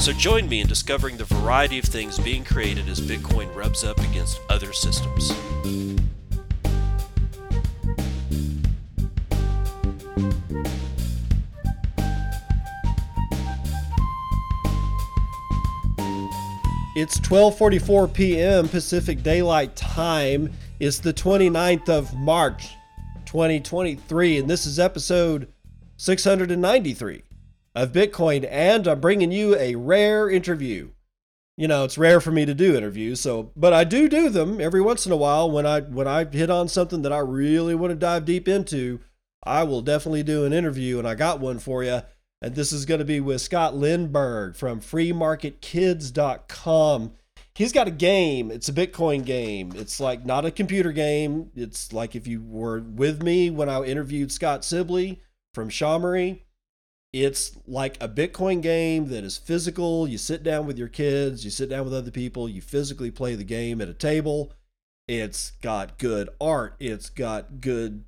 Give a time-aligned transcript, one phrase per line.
[0.00, 3.98] So join me in discovering the variety of things being created as Bitcoin rubs up
[3.98, 5.30] against other systems.
[16.96, 18.68] It's 12:44 p.m.
[18.68, 20.50] Pacific Daylight Time.
[20.80, 22.70] It's the 29th of March,
[23.26, 25.48] 2023, and this is episode
[25.98, 27.24] 693
[27.78, 30.90] of Bitcoin, and I'm bringing you a rare interview.
[31.56, 34.60] You know, it's rare for me to do interviews, so but I do do them
[34.60, 37.76] every once in a while when I when I hit on something that I really
[37.76, 38.98] want to dive deep into.
[39.44, 42.02] I will definitely do an interview, and I got one for you.
[42.42, 47.12] And this is going to be with Scott Lindberg from freemarketkids.com.
[47.54, 48.50] He's got a game.
[48.52, 49.72] It's a Bitcoin game.
[49.74, 51.50] It's like not a computer game.
[51.56, 55.20] It's like if you were with me when I interviewed Scott Sibley
[55.54, 56.42] from Shamory
[57.12, 60.06] it's like a Bitcoin game that is physical.
[60.06, 63.34] You sit down with your kids, you sit down with other people, you physically play
[63.34, 64.52] the game at a table.
[65.06, 68.04] It's got good art, it's got good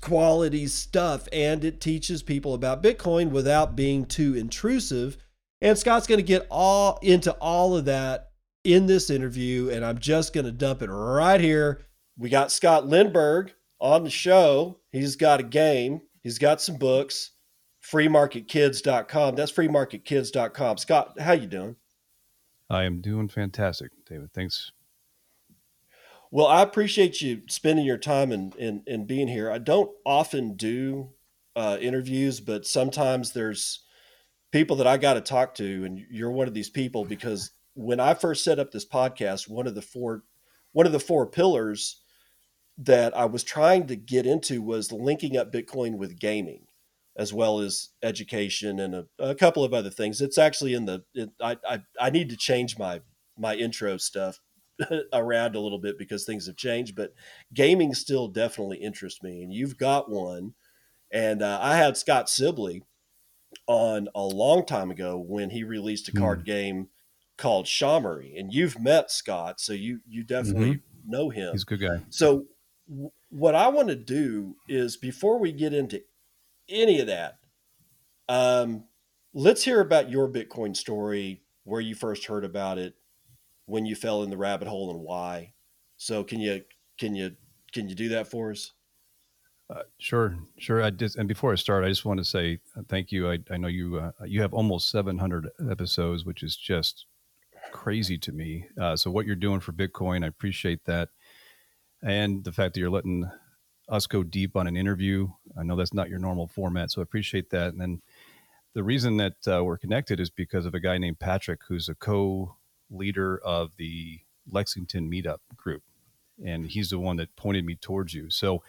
[0.00, 5.18] quality stuff, and it teaches people about Bitcoin without being too intrusive.
[5.60, 8.30] And Scott's going to get all into all of that
[8.64, 11.82] in this interview, and I'm just going to dump it right here.
[12.18, 14.78] We got Scott Lindberg on the show.
[14.90, 17.32] He's got a game, he's got some books
[17.92, 19.36] freemarketkids.com.
[19.36, 20.78] That's freemarketkids.com.
[20.78, 21.76] Scott, how you doing?
[22.68, 24.32] I am doing fantastic, David.
[24.32, 24.72] Thanks.
[26.30, 29.50] Well, I appreciate you spending your time and, and, and being here.
[29.50, 31.10] I don't often do
[31.54, 33.84] uh, interviews, but sometimes there's
[34.50, 38.00] people that I got to talk to, and you're one of these people because when
[38.00, 40.24] I first set up this podcast, one of the four
[40.72, 42.02] one of the four pillars
[42.76, 46.65] that I was trying to get into was linking up Bitcoin with gaming
[47.16, 50.20] as well as education and a, a couple of other things.
[50.20, 53.00] It's actually in the it, I, I I need to change my
[53.38, 54.40] my intro stuff
[55.12, 57.14] around a little bit because things have changed, but
[57.52, 59.42] gaming still definitely interests me.
[59.42, 60.54] And you've got one,
[61.10, 62.82] and uh, I had Scott Sibley
[63.66, 66.44] on a long time ago when he released a card mm.
[66.44, 66.88] game
[67.38, 71.10] called Shamory, and you've met Scott, so you you definitely mm-hmm.
[71.10, 71.52] know him.
[71.52, 72.02] He's a good guy.
[72.10, 72.46] So
[72.88, 76.02] w- what I want to do is before we get into
[76.68, 77.38] any of that.
[78.28, 78.84] Um,
[79.34, 82.94] let's hear about your Bitcoin story, where you first heard about it,
[83.66, 85.52] when you fell in the rabbit hole, and why.
[85.96, 86.62] So, can you
[86.98, 87.36] can you
[87.72, 88.72] can you do that for us?
[89.68, 90.82] Uh, sure, sure.
[90.82, 93.30] I just and before I start, I just want to say uh, thank you.
[93.30, 97.06] I, I know you uh, you have almost 700 episodes, which is just
[97.72, 98.66] crazy to me.
[98.80, 101.08] Uh, so what you're doing for Bitcoin, I appreciate that,
[102.02, 103.28] and the fact that you're letting
[103.88, 105.28] us go deep on an interview.
[105.58, 107.68] I know that's not your normal format, so I appreciate that.
[107.72, 108.02] And then
[108.74, 111.94] the reason that uh, we're connected is because of a guy named Patrick, who's a
[111.94, 114.20] co-leader of the
[114.50, 115.82] Lexington Meetup group,
[116.44, 118.30] and he's the one that pointed me towards you.
[118.30, 118.62] So,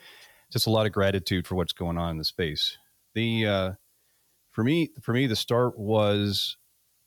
[0.51, 2.77] just a lot of gratitude for what's going on in the space.
[3.13, 3.72] The uh,
[4.51, 6.57] for me, for me, the start was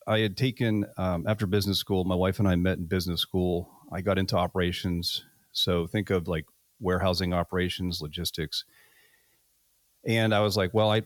[0.06, 2.04] I had taken um, after business school.
[2.04, 3.70] My wife and I met in business school.
[3.92, 5.24] I got into operations.
[5.52, 6.44] So think of like
[6.80, 8.64] warehousing operations, logistics.
[10.04, 11.02] And I was like, well, I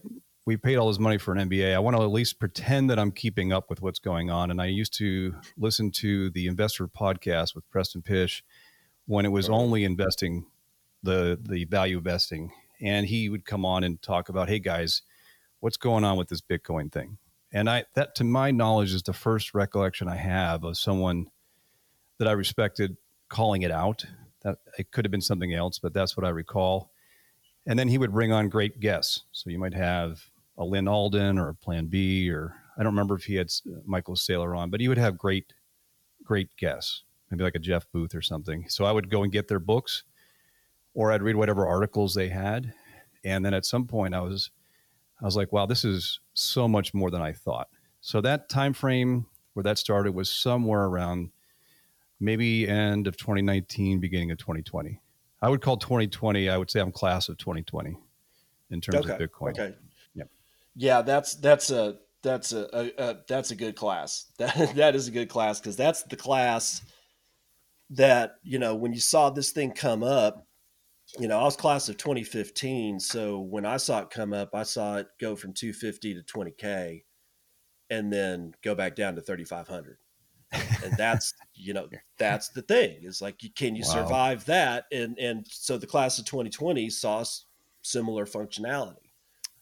[0.46, 1.74] we paid all this money for an MBA.
[1.74, 4.50] I want to at least pretend that I'm keeping up with what's going on.
[4.50, 8.44] And I used to listen to the investor podcast with Preston Pysh
[9.06, 10.46] when it was only investing
[11.02, 12.52] the the value investing.
[12.80, 15.02] And he would come on and talk about, hey guys,
[15.60, 17.18] what's going on with this Bitcoin thing?
[17.52, 21.28] And I that to my knowledge is the first recollection I have of someone
[22.18, 22.96] that I respected
[23.28, 24.04] calling it out
[24.44, 26.91] that it could have been something else, but that's what I recall.
[27.67, 29.25] And then he would bring on great guests.
[29.32, 30.23] So you might have
[30.58, 33.50] a Lyn Alden or a Plan B, or I don't remember if he had
[33.87, 35.52] Michael Saylor on, but he would have great,
[36.23, 38.67] great guests, maybe like a Jeff Booth or something.
[38.69, 40.05] So I would go and get their books,
[40.93, 42.73] or I'd read whatever articles they had,
[43.25, 44.50] and then at some point I was,
[45.23, 47.69] I was like, wow, this is so much more than I thought.
[48.00, 51.31] So that time frame where that started was somewhere around
[52.20, 55.00] maybe end of 2019, beginning of 2020.
[55.43, 56.49] I would call 2020.
[56.49, 57.96] I would say I'm class of 2020
[58.70, 59.12] in terms okay.
[59.12, 59.50] of Bitcoin.
[59.50, 59.75] Okay.
[60.14, 60.25] Yeah.
[60.75, 64.32] Yeah, that's that's a that's a, a, a, that's a good class.
[64.38, 66.82] That that is a good class because that's the class
[67.90, 70.46] that you know when you saw this thing come up.
[71.19, 74.62] You know, I was class of 2015, so when I saw it come up, I
[74.62, 77.05] saw it go from 250 to 20k,
[77.90, 79.99] and then go back down to 3500.
[80.84, 83.94] And that's you know that's the thing is like can you wow.
[83.94, 87.24] survive that and and so the class of 2020 saw
[87.82, 89.04] similar functionality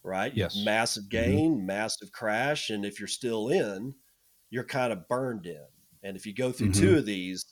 [0.02, 0.32] right?
[0.34, 0.60] Yes.
[0.64, 1.30] Massive mm-hmm.
[1.30, 1.66] gain, mm-hmm.
[1.66, 2.70] massive crash.
[2.70, 3.94] And if you're still in,
[4.50, 5.64] you're kind of burned in.
[6.02, 6.82] And if you go through mm-hmm.
[6.82, 7.44] two of these,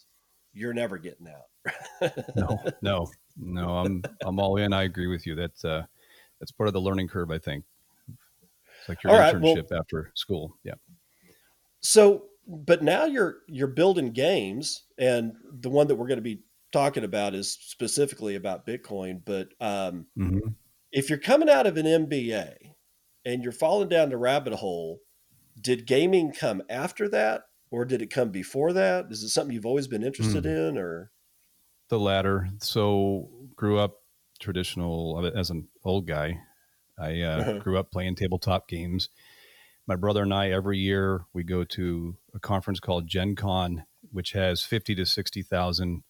[0.52, 2.12] you're never getting out.
[2.37, 3.06] no, no,
[3.37, 3.69] no.
[3.76, 4.72] I'm I'm all in.
[4.72, 5.34] I agree with you.
[5.34, 5.82] That's uh
[6.40, 7.64] that's part of the learning curve, I think.
[8.08, 10.56] It's like your all internship right, well, after school.
[10.64, 10.75] Yeah.
[11.81, 16.42] So but now you're you're building games and the one that we're going to be
[16.72, 20.48] talking about is specifically about Bitcoin, but um mm-hmm
[20.92, 22.54] if you're coming out of an MBA
[23.25, 25.00] and you're falling down the rabbit hole,
[25.60, 29.06] did gaming come after that or did it come before that?
[29.10, 30.69] Is it something you've always been interested mm.
[30.69, 31.10] in or
[31.88, 32.48] the latter?
[32.58, 33.98] So grew up
[34.40, 36.40] traditional as an old guy.
[36.98, 37.58] I uh, uh-huh.
[37.58, 39.08] grew up playing tabletop games.
[39.87, 44.32] My brother and I every year we go to a conference called Gen Con, which
[44.32, 46.03] has 50 to 60,000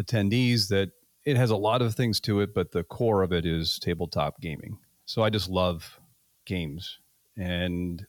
[0.00, 0.90] attendees that
[1.24, 4.40] it has a lot of things to it, but the core of it is tabletop
[4.40, 4.78] gaming.
[5.04, 6.00] So I just love
[6.46, 6.98] games,
[7.36, 8.04] and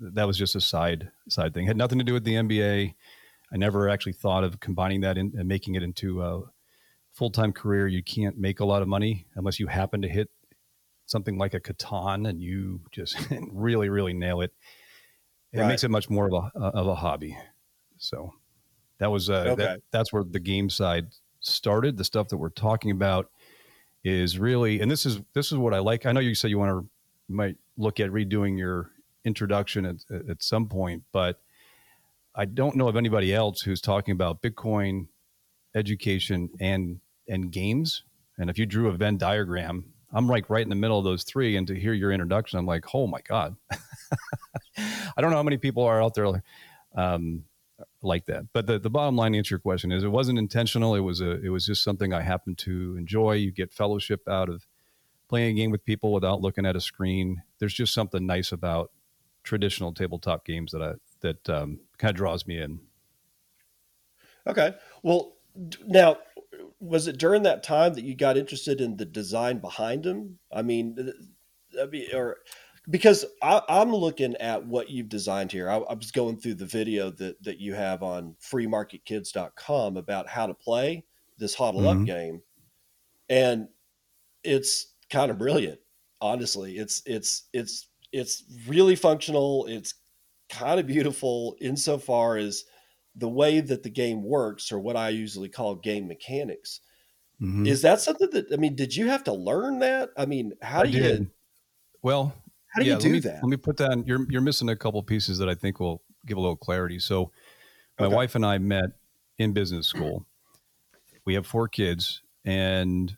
[0.00, 1.64] that was just a side side thing.
[1.64, 2.94] It had nothing to do with the MBA.
[3.52, 6.42] I never actually thought of combining that in, and making it into a
[7.12, 7.86] full time career.
[7.86, 10.28] You can't make a lot of money unless you happen to hit
[11.06, 13.16] something like a Catan and you just
[13.52, 14.52] really really nail it.
[15.52, 15.68] It right.
[15.68, 17.36] makes it much more of a of a hobby.
[17.98, 18.32] So
[18.98, 19.54] that was uh, okay.
[19.56, 21.08] that, that's where the game side
[21.40, 23.30] started, the stuff that we're talking about
[24.04, 26.06] is really, and this is this is what I like.
[26.06, 26.88] I know you said you want to
[27.28, 28.90] might look at redoing your
[29.24, 29.96] introduction at,
[30.28, 31.40] at some point, but
[32.34, 35.08] I don't know of anybody else who's talking about Bitcoin
[35.74, 38.04] education and and games.
[38.38, 41.22] And if you drew a Venn diagram, I'm like right in the middle of those
[41.22, 41.56] three.
[41.56, 43.56] And to hear your introduction, I'm like, oh my god.
[44.76, 46.42] I don't know how many people are out there
[46.94, 47.44] um,
[48.02, 48.46] like that.
[48.52, 50.94] But the, the bottom line answer your question is it wasn't intentional.
[50.94, 53.34] It was a it was just something I happened to enjoy.
[53.34, 54.66] You get fellowship out of
[55.28, 57.42] playing a game with people without looking at a screen.
[57.58, 58.90] There's just something nice about
[59.42, 62.80] traditional tabletop games that I that um, kind of draws me in.
[64.46, 64.74] Okay.
[65.02, 65.36] Well,
[65.86, 66.16] now
[66.80, 70.38] was it during that time that you got interested in the design behind them?
[70.50, 71.12] I mean,
[71.80, 72.38] I mean, or
[72.88, 75.68] because I, am looking at what you've designed here.
[75.68, 80.46] I, I, was going through the video that that you have on freemarketkids.com about how
[80.46, 81.04] to play
[81.38, 82.00] this HODL mm-hmm.
[82.00, 82.42] up game,
[83.28, 83.68] and
[84.42, 85.78] it's kind of brilliant.
[86.22, 89.66] Honestly, it's it's it's it's really functional.
[89.66, 89.94] It's
[90.48, 92.64] kind of beautiful insofar as
[93.16, 96.80] the way that the game works, or what I usually call game mechanics.
[97.40, 97.66] Mm-hmm.
[97.66, 98.74] Is that something that I mean?
[98.76, 100.10] Did you have to learn that?
[100.16, 101.30] I mean, how do you?
[102.02, 102.34] Well,
[102.74, 103.42] how do yeah, you do let me, that?
[103.42, 103.90] Let me put that.
[103.90, 106.98] On, you're you're missing a couple pieces that I think will give a little clarity.
[106.98, 107.32] So,
[107.98, 108.14] my okay.
[108.14, 108.90] wife and I met
[109.38, 110.26] in business school.
[111.24, 113.16] We have four kids, and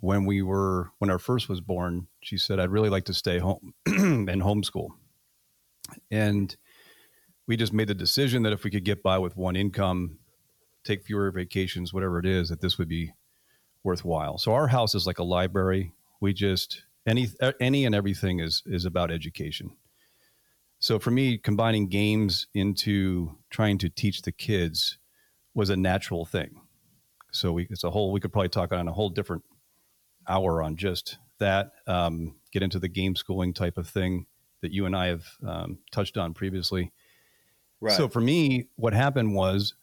[0.00, 3.38] when we were when our first was born, she said, "I'd really like to stay
[3.38, 4.88] home and homeschool."
[6.10, 6.54] And
[7.46, 10.18] we just made the decision that if we could get by with one income,
[10.84, 13.12] take fewer vacations, whatever it is, that this would be
[13.82, 14.38] worthwhile.
[14.38, 15.92] So our house is like a library.
[16.20, 17.28] We just any
[17.60, 19.72] any and everything is is about education
[20.78, 24.98] so for me combining games into trying to teach the kids
[25.54, 26.60] was a natural thing
[27.30, 29.42] so we it's a whole we could probably talk on a whole different
[30.28, 34.26] hour on just that um, get into the game schooling type of thing
[34.60, 36.92] that you and i have um, touched on previously
[37.82, 37.96] right.
[37.96, 39.74] so for me what happened was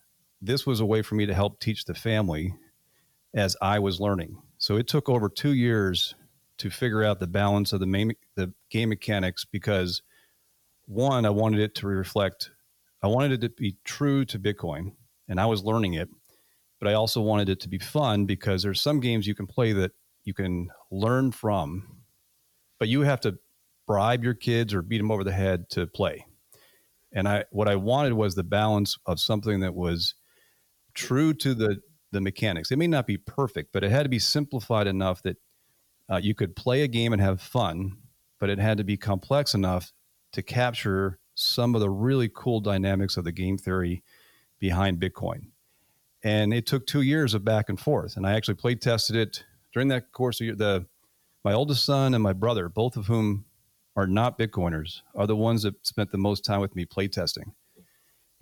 [0.41, 2.55] this was a way for me to help teach the family
[3.33, 6.15] as i was learning so it took over two years
[6.59, 10.01] to figure out the balance of the main, the game mechanics because
[10.85, 12.51] one, I wanted it to reflect,
[13.01, 14.91] I wanted it to be true to Bitcoin,
[15.27, 16.09] and I was learning it,
[16.79, 19.71] but I also wanted it to be fun because there's some games you can play
[19.71, 19.91] that
[20.25, 22.01] you can learn from,
[22.77, 23.39] but you have to
[23.87, 26.25] bribe your kids or beat them over the head to play.
[27.11, 30.15] And I, what I wanted was the balance of something that was
[30.93, 31.79] true to the
[32.11, 32.71] the mechanics.
[32.71, 35.37] It may not be perfect, but it had to be simplified enough that
[36.09, 37.97] uh, you could play a game and have fun,
[38.39, 39.93] but it had to be complex enough
[40.33, 44.03] to capture some of the really cool dynamics of the game theory
[44.59, 45.49] behind Bitcoin.
[46.23, 48.17] And it took two years of back and forth.
[48.17, 50.41] And I actually play tested it during that course.
[50.41, 50.85] Of The
[51.45, 53.45] my oldest son and my brother, both of whom
[53.99, 57.51] are not Bitcoiners are the ones that spent the most time with me playtesting.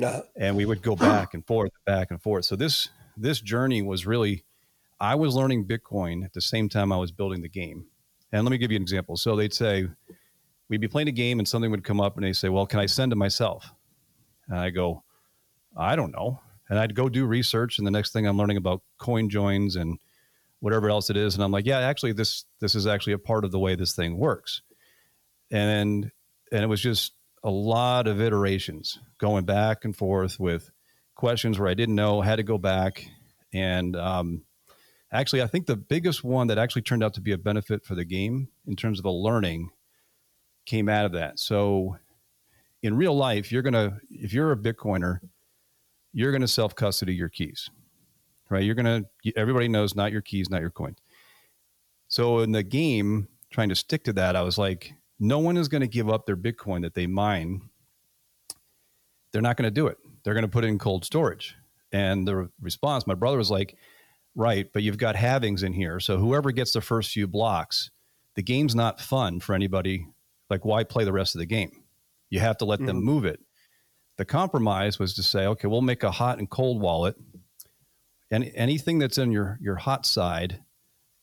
[0.03, 2.45] Uh, And we would go back and forth, back and forth.
[2.45, 4.43] So this this journey was really
[4.99, 7.87] I was learning Bitcoin at the same time I was building the game.
[8.31, 9.17] And let me give you an example.
[9.17, 9.87] So they'd say,
[10.69, 12.79] we'd be playing a game and something would come up and they say, Well, can
[12.79, 13.71] I send to myself?
[14.47, 15.03] And I go,
[15.75, 16.39] I don't know.
[16.69, 19.97] And I'd go do research, and the next thing I'm learning about coin joins and
[20.59, 21.33] whatever else it is.
[21.35, 23.95] And I'm like, yeah, actually, this this is actually a part of the way this
[23.95, 24.61] thing works.
[25.51, 26.11] And
[26.51, 27.13] and it was just
[27.43, 30.69] a lot of iterations going back and forth with
[31.15, 33.05] questions where I didn't know, had to go back.
[33.53, 34.43] And um,
[35.11, 37.95] actually, I think the biggest one that actually turned out to be a benefit for
[37.95, 39.69] the game in terms of the learning
[40.65, 41.39] came out of that.
[41.39, 41.97] So
[42.83, 45.19] in real life, you're gonna if you're a Bitcoiner,
[46.13, 47.69] you're gonna self custody your keys,
[48.49, 48.63] right?
[48.63, 49.03] You're gonna
[49.35, 50.95] everybody knows not your keys, not your coin.
[52.07, 55.67] So in the game, trying to stick to that, I was like, no one is
[55.67, 57.61] going to give up their Bitcoin that they mine.
[59.31, 59.97] They're not going to do it.
[60.23, 61.55] They're going to put it in cold storage.
[61.91, 63.75] And the response, my brother was like,
[64.35, 65.99] right, but you've got halvings in here.
[65.99, 67.89] So whoever gets the first few blocks,
[68.35, 70.07] the game's not fun for anybody.
[70.49, 71.83] Like, why play the rest of the game?
[72.29, 73.03] You have to let them Mhm.
[73.03, 73.39] move it.
[74.17, 77.15] The compromise was to say, okay, we'll make a hot and cold wallet.
[78.29, 80.61] And anything that's in your, your hot side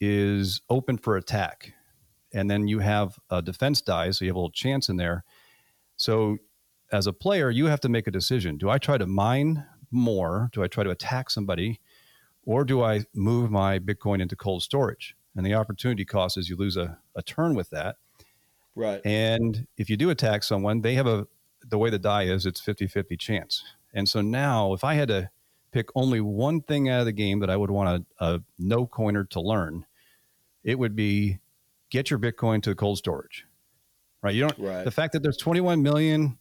[0.01, 1.75] is open for attack.
[2.35, 5.25] And then you have a defense die, so you have a little chance in there.
[5.97, 6.39] So
[6.93, 8.59] as a player, you have to make a decision.
[8.59, 10.51] Do I try to mine more?
[10.53, 11.81] Do I try to attack somebody?
[12.45, 15.17] Or do I move my Bitcoin into cold storage?
[15.37, 17.97] And the opportunity cost is you lose a, a turn with that.
[18.75, 19.01] right.
[19.05, 21.27] And if you do attack someone, they have a,
[21.67, 23.65] the way the die is, it's 50 50 chance.
[23.95, 25.31] And so now, if I had to
[25.73, 28.87] pick only one thing out of the game that I would want a, a no
[28.87, 29.87] coiner to learn,
[30.63, 31.39] it would be
[31.95, 33.47] get your Bitcoin to the cold storage,
[34.21, 34.35] right?
[34.35, 34.85] You don't, Right.
[34.85, 36.37] the fact that there's 21 million,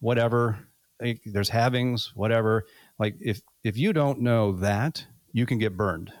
[0.00, 0.58] whatever,
[1.00, 2.66] like, there's halvings, whatever.
[2.98, 6.12] Like if, if you don't know that, you can get burned,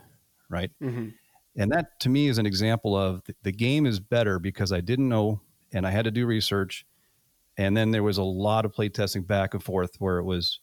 [0.48, 0.70] right?
[0.80, 1.12] Mhm.
[1.58, 4.80] And that to me is an example of the, the game is better because I
[4.80, 6.86] didn't know and I had to do research.
[7.58, 10.60] And then there was a lot of play testing back and forth where it was,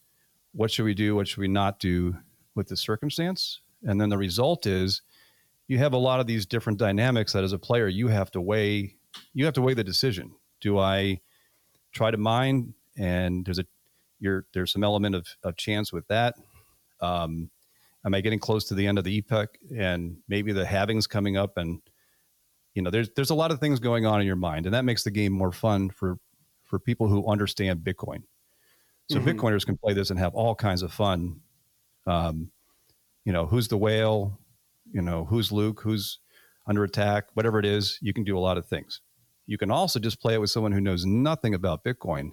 [0.54, 1.16] what should we do?
[1.16, 2.16] What should we not do
[2.56, 3.62] with the circumstance?
[3.84, 5.02] And then the result is
[5.68, 8.42] you have a lot of these different dynamics that as a player, you have to
[8.42, 8.96] weigh,
[9.34, 10.32] you have to weigh the decision.
[10.62, 11.22] Do I
[11.92, 12.74] try to mine?
[12.98, 13.66] And there's a,
[14.20, 16.36] you're, there's some element of, of chance with that.
[17.02, 17.50] Um,
[18.06, 21.38] am I getting close to the end of the epoch and maybe the halvings coming
[21.38, 21.82] up and
[22.76, 24.84] you know there's there's a lot of things going on in your mind and that
[24.84, 26.18] makes the game more fun for
[26.64, 28.24] for people who understand Bitcoin.
[29.12, 29.36] So Mhm.
[29.36, 31.42] Bitcoiners can play this and have all kinds of fun.
[32.08, 32.52] Um,
[33.26, 34.40] you know, who's the whale?
[34.94, 35.82] You know, who's Luke?
[35.82, 36.20] Who's
[36.66, 37.26] under attack?
[37.34, 39.02] Whatever it is, you can do a lot of things.
[39.48, 42.32] You can also just play it with someone who knows nothing about Bitcoin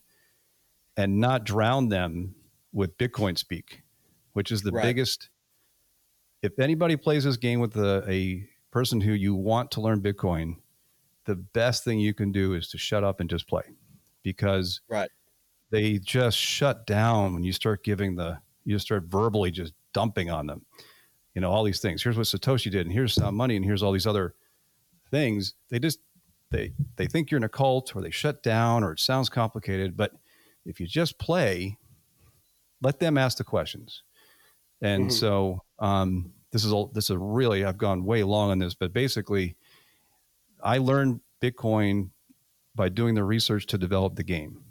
[0.97, 2.35] and not drown them
[2.73, 3.83] with Bitcoin speak,
[4.35, 4.85] which is the Right.
[4.85, 5.31] biggest.
[6.43, 10.57] If anybody plays this game with a, a person who you want to learn Bitcoin,
[11.25, 13.63] the best thing you can do is to shut up and just play
[14.23, 15.11] because Right.
[15.71, 20.47] they just shut down when you start giving the, you start verbally just dumping on
[20.47, 20.65] them.
[21.35, 22.03] You know, all these things.
[22.03, 24.35] Here's what Satoshi did, and here's some money, and here's all these other
[25.11, 25.55] things.
[25.71, 26.01] They just,
[26.51, 29.97] they, they think you're in a cult or they shut down or it sounds complicated.
[29.97, 30.13] But
[30.65, 31.79] if you just play,
[32.83, 34.03] let them ask the questions.
[34.83, 35.13] And Mhm.
[35.13, 38.93] so um, this is a, this is really I've gone way long on this, but
[38.93, 39.57] basically,
[40.63, 42.11] I learned Bitcoin
[42.75, 44.63] by doing the research to develop the game,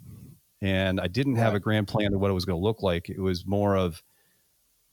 [0.60, 3.08] and I didn't have a grand plan of what it was going to look like.
[3.08, 4.02] It was more of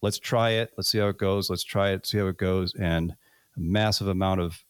[0.01, 2.74] let's try it, let's see how it goes, let's try it, see how it goes,
[2.75, 4.63] and a massive amount of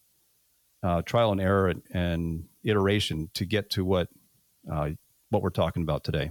[0.83, 4.09] uh, trial and error and, and iteration to get to what
[4.71, 4.89] uh,
[5.29, 6.29] what we're talking about today.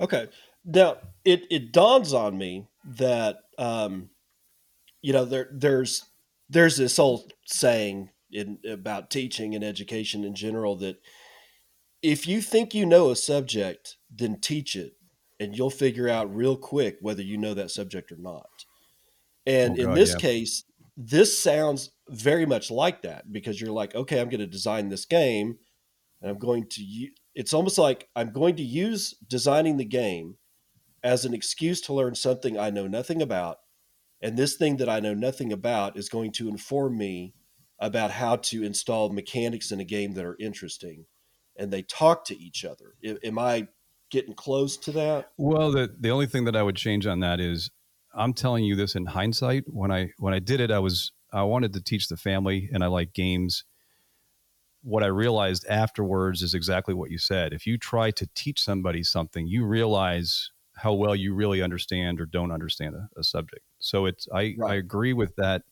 [0.00, 0.28] Okay.
[0.64, 4.10] Now it it dawns on me that um,
[5.02, 6.04] you know there there's
[6.48, 10.96] there's this old saying in about teaching and education in general that
[12.02, 14.94] if you think you know a subject, then teach it,
[15.40, 18.64] and you'll figure out real quick whether you know that subject or not.
[19.46, 20.20] And Oh, in God, this yeah.
[20.20, 20.64] case,
[20.96, 25.04] this sounds very much like that because you're like, okay, I'm going to design this
[25.04, 25.58] game,
[26.22, 26.82] and I'm going to.
[26.82, 30.38] u- It's almost like I'm going to use designing the game
[31.02, 33.58] as an excuse to learn something I know nothing about,
[34.22, 37.34] and this thing that I know nothing about is going to inform me
[37.78, 41.06] about how to install mechanics in a game that are interesting,
[41.56, 42.94] and they talk to each other.
[43.04, 43.68] A- Am I
[44.10, 45.30] getting close to that?
[45.36, 47.70] Well, the the only thing that I would change on that is
[48.14, 49.64] I'm telling you this in hindsight.
[49.66, 52.84] When I when I did it, I was I wanted to teach the family, and
[52.84, 53.64] I like games.
[54.84, 57.52] what I realized afterwards is exactly what you said.
[57.54, 62.26] If you try to teach somebody something, you realize how well you really understand or
[62.26, 63.62] don't understand a, a subject.
[63.78, 64.72] So it's I, right.
[64.72, 65.62] I agree with that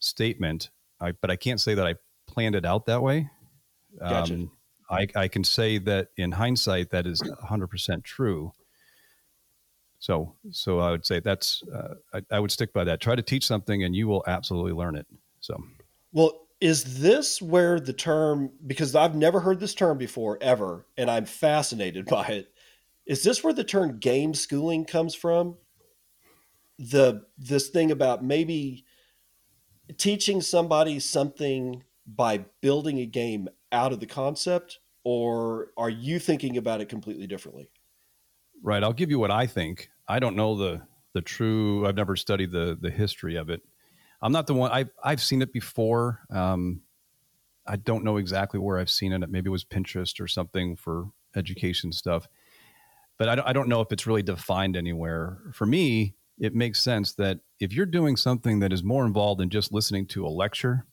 [0.00, 0.70] statement,
[1.00, 1.94] I, but I can't say that I
[2.26, 3.30] planned it out that way.
[4.00, 4.34] Gotcha.
[4.34, 4.50] Um,
[4.90, 8.52] I, I can say that in hindsight, that is 100% true.
[9.98, 13.00] So, so I would say that's, uh, I, I would stick by that.
[13.00, 15.06] Try to teach something and you will absolutely learn it.
[15.40, 15.56] So,
[16.12, 21.10] well, is this where the term, because I've never heard this term before ever, and
[21.10, 22.52] I'm fascinated by it.
[23.06, 25.56] Is this where the term game schooling comes from?
[26.78, 28.84] The, this thing about maybe
[29.96, 36.56] teaching somebody something by building a game out of the concept or are you thinking
[36.56, 37.68] about it completely differently?
[38.62, 39.90] Right i'll give you what i think.
[40.08, 43.60] I don't know the the true i've never studied the the history of it.
[44.22, 46.80] I'm not the one i've, I've seen it before um,
[47.66, 49.28] i don't know exactly where i've seen it.
[49.28, 52.28] Maybe it was pinterest or something for education stuff.
[53.18, 55.38] But I don't, I don't know if it's really defined anywhere.
[55.52, 59.50] For me it makes sense that if you're doing something that is more involved than
[59.50, 60.86] just listening to a lecture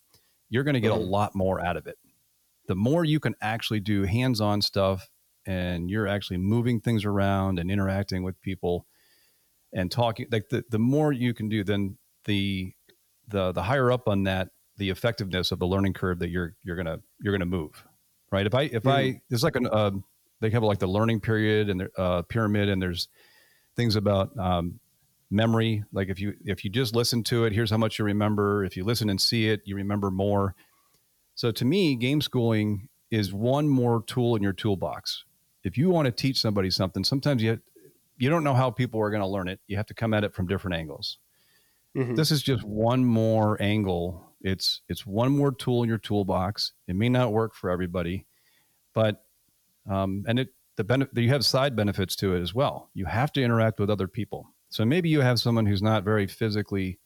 [0.51, 1.97] you're going to get a lot more out of it.
[2.71, 5.09] The more you can actually do hands on stuff
[5.45, 8.85] and you're actually moving things around and interacting with people
[9.73, 12.71] and talking, like the, the more you can do, then the,
[13.27, 16.77] the, the higher up on that, the effectiveness of the learning curve that you're, you're
[16.77, 17.83] going to, you're to move.
[18.31, 18.45] Right.
[18.45, 18.87] If I, if mm-hmm.
[18.87, 19.91] I, there's like an, uh,
[20.39, 23.09] they have like the learning period and the uh, pyramid and there's
[23.75, 24.79] things about um,
[25.29, 28.65] memory like if you if you just listen to it here's how much you remember
[28.65, 30.55] if you listen and see it you remember more
[31.41, 35.25] so to me game schooling is one more tool in your toolbox.
[35.63, 37.59] If you want to teach somebody something sometimes you
[38.19, 39.59] you don't know how people are going to learn it.
[39.65, 41.17] You have to come at it from different angles.
[41.97, 42.13] Mm-hmm.
[42.13, 44.23] this is just one more angle.
[44.41, 46.73] It's it's one more tool in your toolbox.
[46.87, 48.27] It may not work for everybody
[48.93, 49.23] but
[49.89, 52.91] um, and it the benefit you have side benefits to it as well.
[52.93, 54.53] You have to interact with other people.
[54.69, 56.99] So maybe you have someone who's not very physically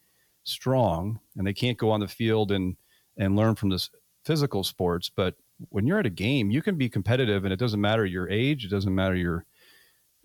[0.44, 2.76] strong and they can't go on the field and
[3.18, 3.90] and learn from this
[4.26, 5.36] physical sports, but
[5.70, 8.66] when you're at a game, you can be competitive and it doesn't matter your age,
[8.66, 9.46] it doesn't matter your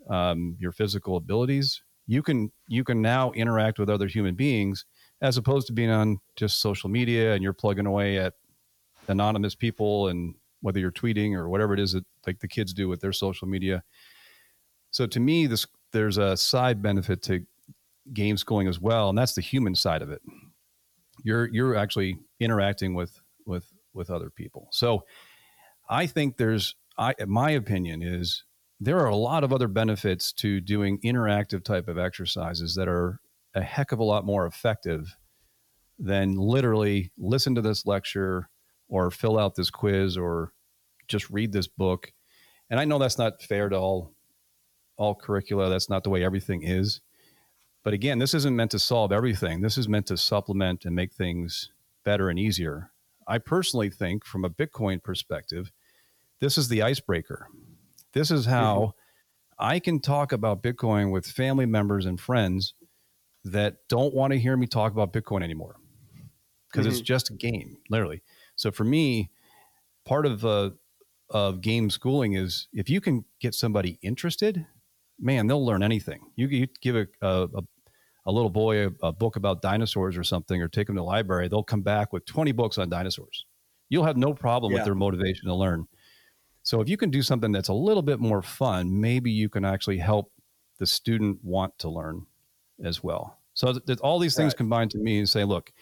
[0.09, 1.83] um, your physical abilities.
[2.07, 4.85] You can you can now interact with other human beings
[5.23, 8.35] as opposed to being on just social media and you're plugging away at
[9.09, 12.89] anonymous people and whether you're tweeting or whatever it is that like the kids do
[12.89, 13.83] with their social media.
[14.91, 17.45] So to me, this there's a side benefit to
[18.13, 20.23] game schooling as well, and that's the human side of it.
[21.23, 24.69] You're you're actually interacting with with with other people.
[24.71, 25.05] So
[25.89, 28.45] I think there's I my opinion is
[28.81, 33.21] there are a lot of other benefits to doing interactive type of exercises that are
[33.55, 35.17] a heck of a lot more effective
[35.99, 38.49] than literally listen to this lecture
[38.89, 40.53] or fill out this quiz or
[41.09, 42.13] just read this book.
[42.71, 44.13] And I know that's not fair to all
[44.97, 45.71] all curricula.
[45.71, 47.01] That's not the way everything is.
[47.83, 49.63] But again, this isn't meant to solve everything.
[49.63, 51.71] This is meant to supplement and make things
[52.05, 52.93] better and easier.
[53.27, 55.71] I personally think, from a Bitcoin perspective,
[56.41, 57.49] this is the icebreaker.
[58.13, 59.67] This is how mm-hmm.
[59.67, 62.75] I can talk about Bitcoin with family members and friends
[63.45, 65.77] that don't want to hear me talk about Bitcoin anymore
[66.71, 66.93] because mm-hmm.
[66.93, 68.23] it's just a game, literally.
[68.57, 69.31] So for me,
[70.05, 70.71] part of uh,
[71.31, 74.67] of game schooling is if you can get somebody interested
[75.21, 76.21] man, they'll learn anything.
[76.35, 77.49] You, you give a, a,
[78.27, 81.05] a little boy a, a, book about dinosaurs or something, or take them to the
[81.05, 83.47] library, they'll come back with 20 books on dinosaurs.
[83.89, 84.79] You'll have no problem yeah.
[84.79, 85.87] with their motivation to learn.
[86.63, 89.65] So if you can do something that's a little bit more fun, maybe you can
[89.65, 90.31] actually help
[90.79, 92.27] the student want to learn
[92.85, 93.39] as well.
[93.55, 94.59] So th- all these things right.
[94.59, 95.73] combine to me and say, look,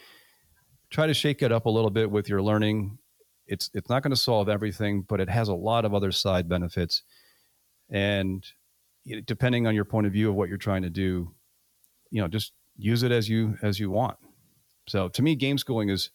[0.91, 2.99] try to shake it up a little bit with your learning.
[3.47, 6.49] It's it's not going to solve everything, but it has a lot of other side
[6.49, 7.03] benefits.
[7.91, 8.45] And
[9.27, 11.33] depending on your point of view of what you're trying to do,
[12.11, 14.17] you know, just use it as you as you want.
[14.89, 16.11] So to me, game schooling is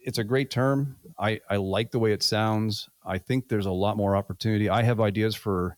[0.00, 0.96] it's a great term.
[1.18, 2.88] I, I like the way it sounds.
[3.04, 4.68] I think there's a lot more opportunity.
[4.68, 5.76] I have ideas for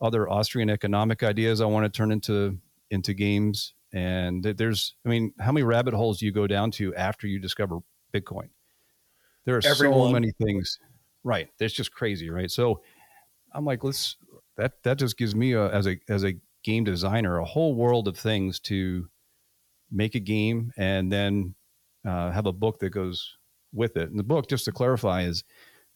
[0.00, 2.58] other Austrian economic ideas I want to turn into
[2.90, 3.74] into games.
[3.92, 7.38] And there's, I mean, how many rabbit holes do you go down to after you
[7.38, 7.78] discover
[8.12, 8.50] Bitcoin?
[9.44, 10.08] There are Everyone.
[10.08, 10.78] so many things.
[11.24, 11.48] Right.
[11.58, 12.50] That's just crazy, right?
[12.50, 12.82] So
[13.52, 14.16] I'm like, let's
[14.56, 16.34] that that just gives me a, as a as a
[16.66, 19.08] game designer a whole world of things to
[19.90, 21.54] make a game and then
[22.04, 23.36] uh, have a book that goes
[23.72, 24.10] with it.
[24.10, 25.44] And the book, just to clarify, is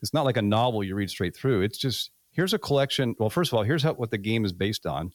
[0.01, 1.63] it's not like a novel you read straight through.
[1.63, 3.17] It's just here's a collection.
[3.19, 5.13] Well, first of all, here's how, what the game is based on.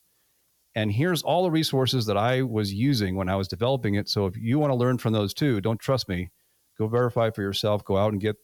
[0.76, 4.10] And here's all the resources that I was using when I was developing it.
[4.10, 6.32] So if you want to learn from those too, don't trust me.
[6.78, 7.86] Go verify for yourself.
[7.86, 8.36] Go out and get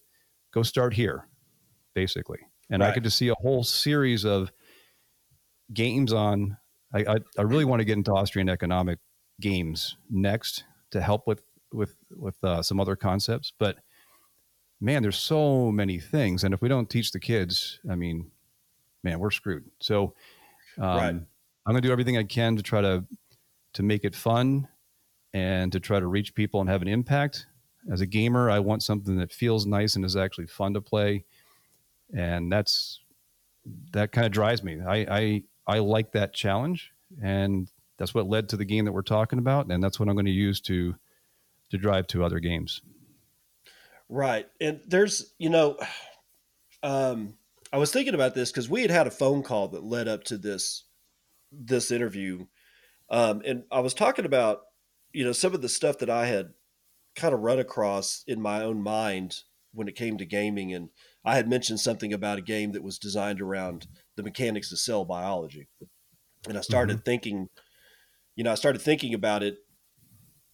[0.54, 1.28] go start here,
[1.94, 2.40] basically.
[2.70, 2.90] And right.
[2.90, 4.50] I could just see a whole series of
[5.74, 6.58] games on.
[6.94, 9.00] I, I, I really want to get into Austrian economic
[9.40, 13.78] games next to help with with with uh, some other concepts, but
[14.82, 18.32] man, there's so many things, and if we don't teach the kids, I mean,
[19.04, 19.66] man, we're screwed.
[19.80, 20.16] So,
[20.78, 21.16] um, right.
[21.16, 23.06] I'm going to do everything I can to try to
[23.74, 24.68] to make it fun
[25.34, 27.46] and to try to reach people and have an impact.
[27.92, 31.24] As a gamer, I want something that feels nice and is actually fun to play,
[32.16, 33.00] and that's
[33.94, 34.80] that kind of drives me.
[34.82, 39.04] I I, I like that challenge, and that's what led to the game that we're
[39.04, 40.96] talking about, and that's what I'm going to use to
[41.70, 42.82] to drive to other games.
[44.10, 45.78] Right, and there's you know,
[46.84, 47.36] um,
[47.72, 50.24] I was thinking about this because we had had a phone call that led up
[50.26, 50.84] to this
[51.52, 52.48] this interview,
[53.10, 54.62] um, and I was talking about
[55.14, 56.54] you know some of the stuff that I had
[57.16, 59.42] kind of run across in my own mind
[59.74, 60.90] when it came to gaming, and
[61.24, 65.06] I had mentioned something about a game that was designed around the mechanics of cell
[65.06, 65.68] biology,
[66.48, 67.04] and I started mm-hmm.
[67.04, 67.50] thinking,
[68.36, 69.58] you know, I started thinking about it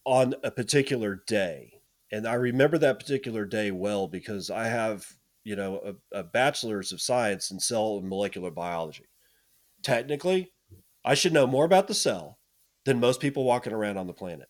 [0.04, 1.80] on a particular day,
[2.12, 5.06] and I remember that particular day well because I have
[5.44, 9.06] you know a, a bachelor's of science in cell and molecular biology.
[9.82, 10.52] Technically,
[11.04, 12.38] I should know more about the cell
[12.84, 14.48] than most people walking around on the planet.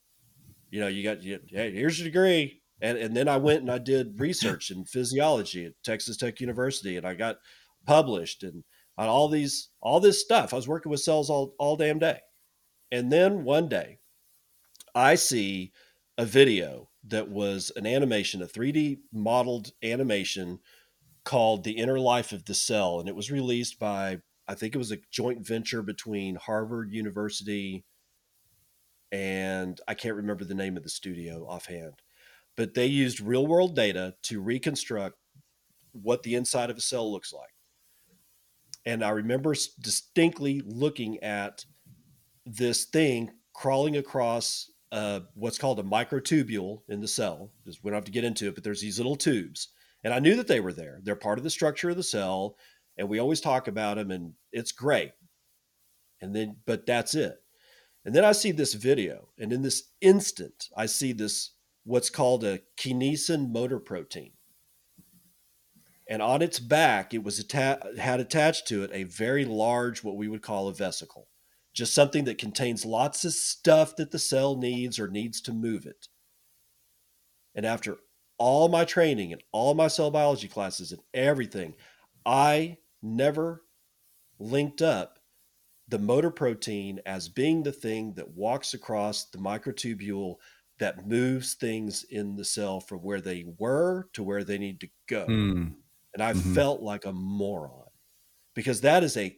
[0.70, 3.70] You know, you got you, hey, here's your degree, and and then I went and
[3.70, 7.38] I did research in physiology at Texas Tech University, and I got
[7.86, 8.64] published and
[8.96, 10.52] on all these all this stuff.
[10.52, 12.20] I was working with cells all all damn day,
[12.90, 13.98] and then one day,
[14.94, 15.72] I see
[16.16, 20.58] a video that was an animation, a 3D modeled animation
[21.24, 24.78] called "The Inner Life of the Cell," and it was released by I think it
[24.78, 27.84] was a joint venture between Harvard University
[29.10, 31.94] and I can't remember the name of the studio offhand,
[32.58, 35.14] but they used real world data to reconstruct
[35.92, 37.54] what the inside of a cell looks like.
[38.84, 41.64] And I remember distinctly looking at
[42.44, 47.52] this thing crawling across uh, what's called a microtubule in the cell.
[47.64, 49.68] Just we don't have to get into it, but there's these little tubes,
[50.02, 50.98] and I knew that they were there.
[51.04, 52.56] They're part of the structure of the cell,
[52.96, 55.12] and we always talk about them, and it's great.
[56.20, 57.36] And then, but that's it.
[58.04, 61.52] And then I see this video, and in this instant, I see this
[61.84, 64.32] what's called a kinesin motor protein.
[66.08, 70.16] And on its back, it was atta- had attached to it a very large, what
[70.16, 71.28] we would call a vesicle,
[71.74, 75.84] just something that contains lots of stuff that the cell needs or needs to move
[75.84, 76.08] it.
[77.54, 77.98] And after
[78.38, 81.74] all my training and all my cell biology classes and everything,
[82.24, 83.64] I never
[84.38, 85.18] linked up
[85.88, 90.36] the motor protein as being the thing that walks across the microtubule
[90.78, 94.88] that moves things in the cell from where they were to where they need to
[95.08, 95.26] go.
[95.26, 95.74] Mm.
[96.14, 96.54] And I mm-hmm.
[96.54, 97.88] felt like a moron
[98.54, 99.36] because that is a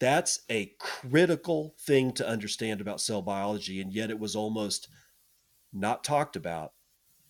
[0.00, 4.88] that's a critical thing to understand about cell biology and yet it was almost
[5.72, 6.72] not talked about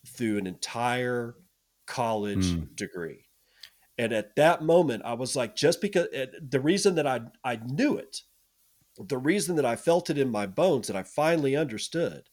[0.07, 1.35] through an entire
[1.87, 2.75] college mm.
[2.77, 3.27] degree.
[3.99, 7.97] And at that moment I was like just because the reason that I I knew
[7.97, 8.23] it
[8.99, 12.25] the reason that I felt it in my bones that I finally understood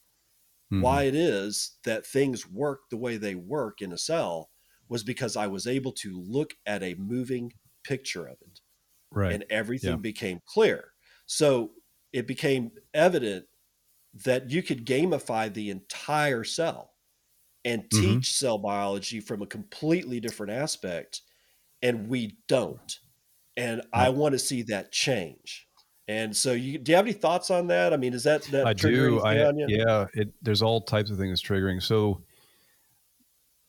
[0.72, 0.82] mm-hmm.
[0.82, 4.50] why it is that things work the way they work in a cell
[4.90, 7.54] was because I was able to look at a moving
[7.84, 8.62] picture of it.
[9.12, 9.34] Right.
[9.34, 9.98] And everything yeah.
[9.98, 10.92] became clear.
[11.26, 11.72] So
[12.14, 13.46] it became evident
[14.26, 16.94] that you could gamify the entire cell
[17.66, 18.02] and mm-hmm.
[18.02, 18.46] teach mm-hmm.
[18.46, 21.22] cell biology from a completely different aspect.
[21.82, 23.00] And we don't.
[23.56, 25.67] And I want to see that change.
[26.08, 27.93] And so, you, do you have any thoughts on that?
[27.93, 29.20] I mean, is that that I do?
[29.20, 31.84] I, yeah, it, there's all types of things triggering.
[31.84, 32.22] So,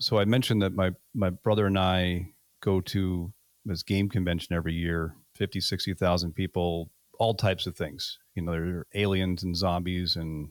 [0.01, 2.29] so I mentioned that my my brother and I
[2.61, 3.33] go to
[3.65, 8.19] this game convention every year, 50, 60,000 people, all types of things.
[8.35, 10.51] You know, there are aliens and zombies and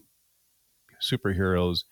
[1.01, 1.83] superheroes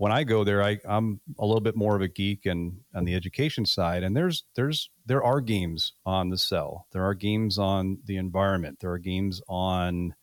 [0.00, 3.04] when I go there, I, I'm a little bit more of a geek and on
[3.04, 4.02] the education side.
[4.02, 6.86] And there's there's there are games on the cell.
[6.92, 8.78] There are games on the environment.
[8.80, 10.14] There are games on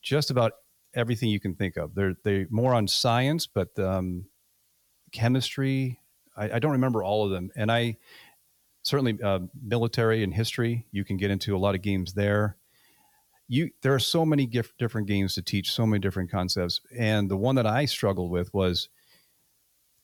[0.00, 0.52] just about
[0.94, 1.96] everything you can think of.
[1.96, 4.26] They're they more on science, but um,
[5.10, 5.98] chemistry.
[6.36, 7.50] I, I, don't remember all of them.
[7.56, 7.96] And I
[8.84, 10.86] certainly uh, military and history.
[10.92, 12.58] You can get into a lot of games there
[13.48, 17.30] you there are so many gif- different games to teach so many different concepts and
[17.30, 18.88] the one that i struggled with was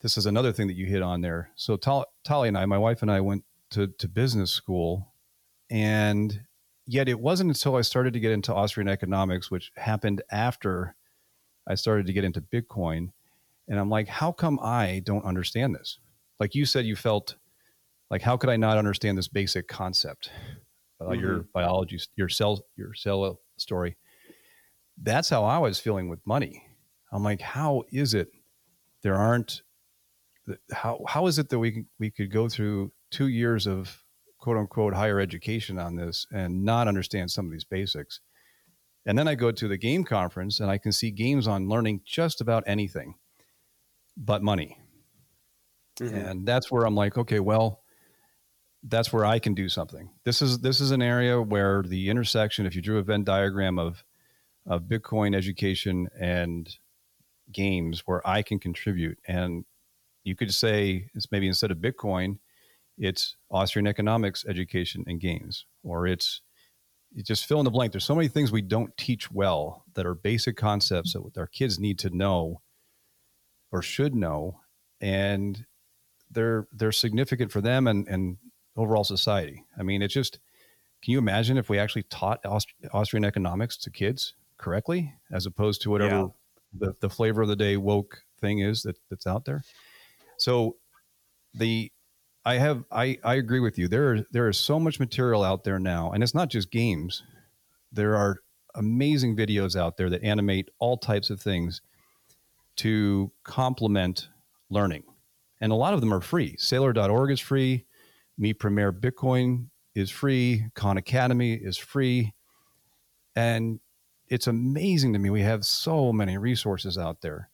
[0.00, 3.02] this is another thing that you hit on there so Tali and i my wife
[3.02, 5.12] and i went to, to business school
[5.70, 6.42] and
[6.86, 10.94] yet it wasn't until i started to get into austrian economics which happened after
[11.66, 13.10] i started to get into bitcoin
[13.68, 15.98] and i'm like how come i don't understand this
[16.38, 17.36] like you said you felt
[18.10, 20.30] like how could I not understand this basic concept?
[21.00, 21.20] Uh, mm-hmm.
[21.20, 23.96] Your biology, your cell, your cell story.
[25.02, 26.62] That's how I was feeling with money.
[27.12, 28.28] I'm like, how is it
[29.02, 29.62] there aren't
[30.72, 34.02] how how is it that we we could go through two years of
[34.38, 38.20] quote unquote higher education on this and not understand some of these basics?
[39.06, 42.02] And then I go to the game conference and I can see games on learning
[42.04, 43.14] just about anything
[44.16, 44.76] but money.
[46.00, 46.14] Mm-hmm.
[46.14, 47.82] And that's where I'm like, okay, well,
[48.84, 50.10] that's where I can do something.
[50.24, 53.78] This is this is an area where the intersection, if you drew a Venn diagram
[53.78, 54.04] of
[54.66, 56.76] of Bitcoin education and
[57.52, 59.18] games where I can contribute.
[59.26, 59.64] And
[60.24, 62.38] you could say it's maybe instead of Bitcoin,
[62.98, 66.42] it's Austrian economics education and games, or it's
[67.12, 67.92] you just fill in the blank.
[67.92, 71.78] There's so many things we don't teach well that are basic concepts that our kids
[71.78, 72.60] need to know
[73.72, 74.60] or should know,
[75.00, 75.66] and
[76.30, 78.36] they're they're significant for them and and
[78.76, 79.64] overall society.
[79.78, 80.38] I mean, it's just
[81.02, 85.80] can you imagine if we actually taught Aust- Austrian economics to kids correctly as opposed
[85.82, 86.26] to whatever yeah.
[86.78, 89.62] the, the flavor of the day woke thing is that that's out there.
[90.36, 90.76] So
[91.54, 91.90] the
[92.44, 93.88] I have I I agree with you.
[93.88, 97.22] There is there is so much material out there now, and it's not just games.
[97.92, 98.36] There are
[98.74, 101.82] amazing videos out there that animate all types of things
[102.76, 104.28] to complement
[104.70, 105.02] learning.
[105.60, 106.56] And a lot of them are free.
[106.56, 107.84] Saylor.org is free.
[108.40, 110.66] Mi Primer Bitcoin is free.
[110.74, 112.32] Khan Academy is free.
[113.36, 113.80] And
[114.28, 115.28] it's amazing to me.
[115.28, 117.50] We have so many resources out there.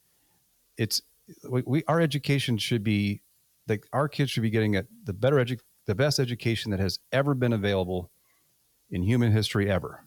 [0.78, 1.02] It's
[1.50, 3.22] we, we our education should be
[3.66, 7.00] like our kids should be getting a, the better edu- the best education that has
[7.10, 8.10] ever been available
[8.88, 10.04] in human history ever.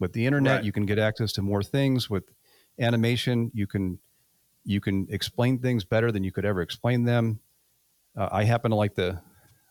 [0.00, 0.64] With the internet, right.
[0.64, 2.10] you can get access to more things.
[2.10, 2.24] With
[2.80, 4.00] animation, you can
[4.64, 7.38] you can explain things better than you could ever explain them.
[8.16, 9.20] Uh, I happen to like the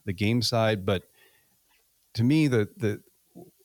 [0.05, 1.03] the game side, but
[2.13, 3.01] to me, the the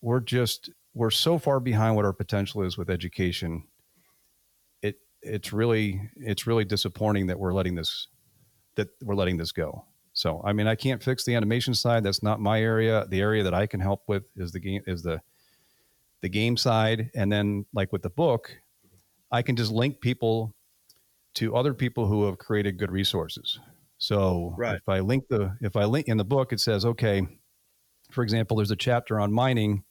[0.00, 3.64] we're just we're so far behind what our potential is with education.
[4.82, 8.08] It it's really it's really disappointing that we're letting this
[8.76, 9.84] that we're letting this go.
[10.12, 12.02] So I mean, I can't fix the animation side.
[12.02, 13.06] That's not my area.
[13.08, 15.20] The area that I can help with is the game is the
[16.22, 18.50] the game side, and then like with the book,
[19.30, 20.54] I can just link people
[21.34, 23.60] to other people who have created good resources.
[24.00, 24.76] So right.
[24.76, 27.26] if I link the if I link in the book, it says okay.
[28.10, 29.84] For example, there's a chapter on mining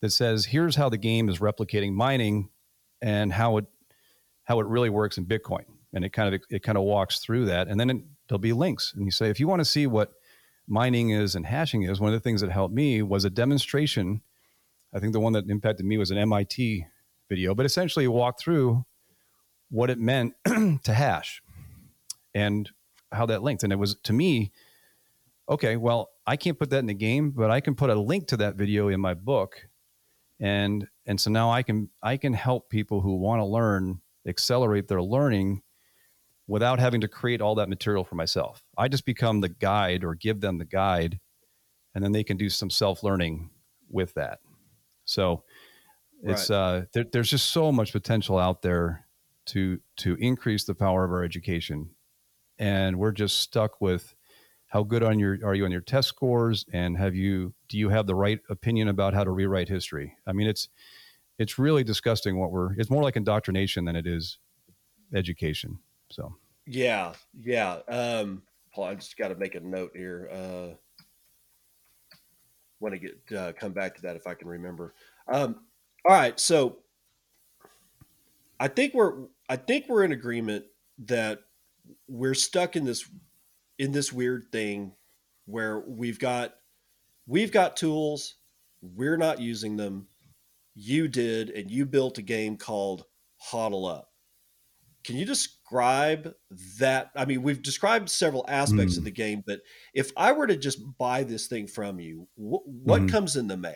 [0.00, 2.50] that says here's how the game is replicating mining
[3.00, 3.64] and how it
[4.44, 5.64] how it really works in Bitcoin.
[5.94, 7.96] And it kind of it kind of walks through that, and then it,
[8.28, 10.12] there'll be links, and you say if you want to see what
[10.68, 12.00] mining is and hashing is.
[12.00, 14.22] One of the things that helped me was a demonstration.
[14.94, 16.86] I think the one that impacted me was an MIT
[17.28, 18.84] video, but essentially walked through
[19.70, 21.42] what it meant to hash
[22.34, 22.70] and
[23.12, 23.62] how that linked.
[23.62, 24.52] And it was to me,
[25.48, 28.28] okay, well, I can't put that in the game, but I can put a link
[28.28, 29.68] to that video in my book
[30.42, 34.88] and and so now i can i can help people who want to learn accelerate
[34.88, 35.62] their learning
[36.48, 40.14] without having to create all that material for myself i just become the guide or
[40.14, 41.18] give them the guide
[41.94, 43.48] and then they can do some self-learning
[43.88, 44.40] with that
[45.04, 45.44] so
[46.24, 46.56] it's right.
[46.56, 49.06] uh there, there's just so much potential out there
[49.46, 51.90] to to increase the power of our education
[52.62, 54.14] and we're just stuck with
[54.68, 56.64] how good on your are you on your test scores?
[56.72, 60.16] And have you do you have the right opinion about how to rewrite history?
[60.28, 60.68] I mean it's
[61.38, 64.38] it's really disgusting what we're it's more like indoctrination than it is
[65.12, 65.78] education
[66.10, 66.36] so.
[66.64, 70.74] Yeah yeah um paul i just got to make a note here uh
[72.78, 74.94] want to get uh, come back to that if i can remember.
[75.26, 75.56] Um
[76.08, 76.78] all right so
[78.60, 80.64] i think we're i think we're in agreement
[81.06, 81.40] that
[82.12, 83.08] we're stuck in this
[83.78, 84.92] in this weird thing
[85.46, 86.54] where we've got
[87.26, 88.34] we've got tools,
[88.82, 90.06] we're not using them.
[90.74, 93.04] You did, and you built a game called
[93.50, 94.08] Hodl Up.
[95.04, 96.32] Can you describe
[96.78, 97.10] that?
[97.16, 98.98] I mean, we've described several aspects mm.
[98.98, 99.06] of hmm.
[99.06, 99.60] the game, but
[99.94, 103.10] if I were to just buy this thing from you, wh- what mm.
[103.10, 103.74] comes in the mail?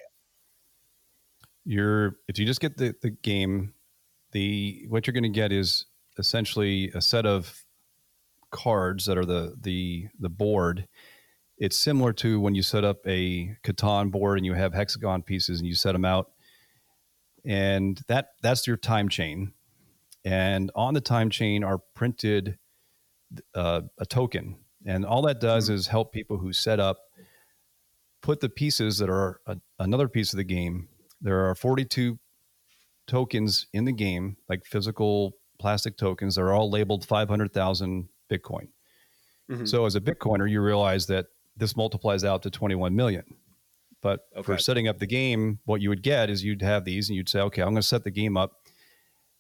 [1.65, 3.73] You're if you just get the the game,
[4.33, 5.87] the what you're going to get is
[6.19, 7.66] essentially a set of
[8.51, 10.87] cards that are the the the board
[11.59, 15.59] it's similar to when you set up a Catan board and you have hexagon pieces
[15.59, 16.31] and you set them out.
[17.45, 19.53] And that that's your time chain.
[20.25, 22.59] And on the time chain are printed
[23.55, 24.57] uh, a token.
[24.85, 26.99] And all that does is help people who set up
[28.23, 30.89] put the pieces that are a, another piece of the game.
[31.21, 32.19] There are 42
[33.07, 36.35] tokens in the game like physical plastic tokens.
[36.35, 38.69] They're all labeled 500000 Bitcoin.
[39.51, 39.65] Mm-hmm.
[39.65, 43.25] So as a Bitcoiner, you realize that this multiplies out to 21 million.
[44.03, 44.43] But okay.
[44.43, 47.29] for setting up the game, what you would get is you'd have these and you'd
[47.29, 48.53] say, okay, I'm going to set the game up.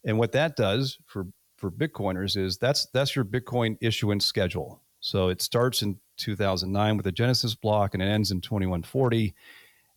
[0.04, 4.80] And what that does for for Bitcoiners is that's that's your Bitcoin issuance schedule.
[5.00, 9.34] So it starts in 2009 with a Genesis block and it ends in 2140.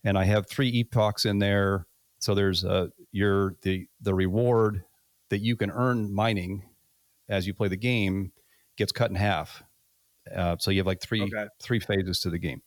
[0.04, 1.86] And I have three epochs in there.
[2.18, 4.84] So there's a your the the reward
[5.28, 6.62] that you can earn mining
[7.28, 8.32] as you play the game
[8.80, 9.62] gets cut in half.
[10.34, 11.46] Uh, so you have like three okay.
[11.62, 12.62] three phases to the game.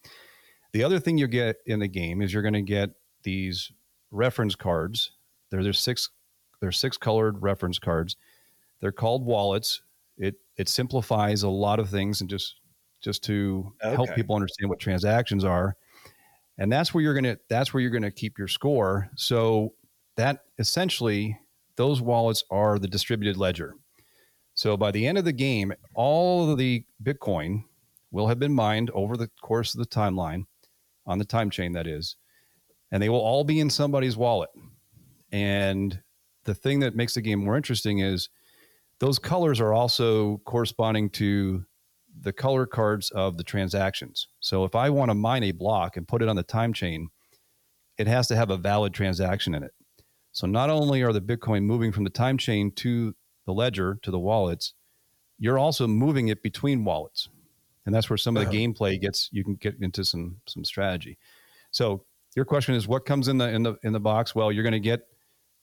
[0.72, 2.92] The other thing you get in the game is you're going to get
[3.24, 3.72] these
[4.12, 5.12] reference cards.
[5.50, 6.10] There, there's six
[6.62, 8.16] there's six colored reference cards.
[8.80, 9.82] They're called wallets.
[10.18, 12.56] It it simplifies a lot of things and just
[13.02, 13.96] just to okay.
[13.96, 15.76] help people understand what transactions are.
[16.58, 19.10] And that's where you're gonna that's where you're gonna keep your score.
[19.16, 19.74] So
[20.18, 21.40] that essentially
[21.76, 23.76] those wallets are the distributed ledger.
[24.54, 27.64] So by the end of the game, all of the Bitcoin
[28.12, 30.46] will have been mined over the course of the timeline,
[31.06, 32.16] on the time chain, that is,
[32.92, 34.52] and they will all be in somebody's wallet.
[35.32, 36.00] And
[36.44, 38.30] the thing that makes the game more interesting is
[39.00, 41.66] those colors are also corresponding to
[42.22, 44.28] the color cards of the transactions.
[44.40, 47.10] So if I want to mine a block and put it on the time chain,
[47.98, 49.72] it has to have a valid transaction in it.
[50.32, 54.12] So not only are the Bitcoin moving from the time chain to the ledger to
[54.12, 54.74] the wallets,
[55.40, 57.30] you're also moving it between wallets.
[57.86, 58.58] And that's where some of the uh-huh.
[58.58, 61.18] gameplay gets you can get into some some strategy.
[61.72, 64.34] So your question is what comes in the in the in the box?
[64.34, 65.08] Well, you're going to get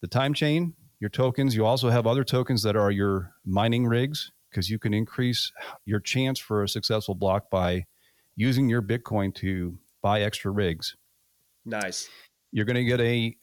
[0.00, 1.54] the time chain, your tokens.
[1.54, 5.52] You also have other tokens that are your mining rigs because you can increase
[5.84, 7.86] your chance for a successful block by
[8.36, 10.96] using your Bitcoin to buy extra rigs.
[11.64, 12.08] Nice.
[12.52, 13.36] You're going to get a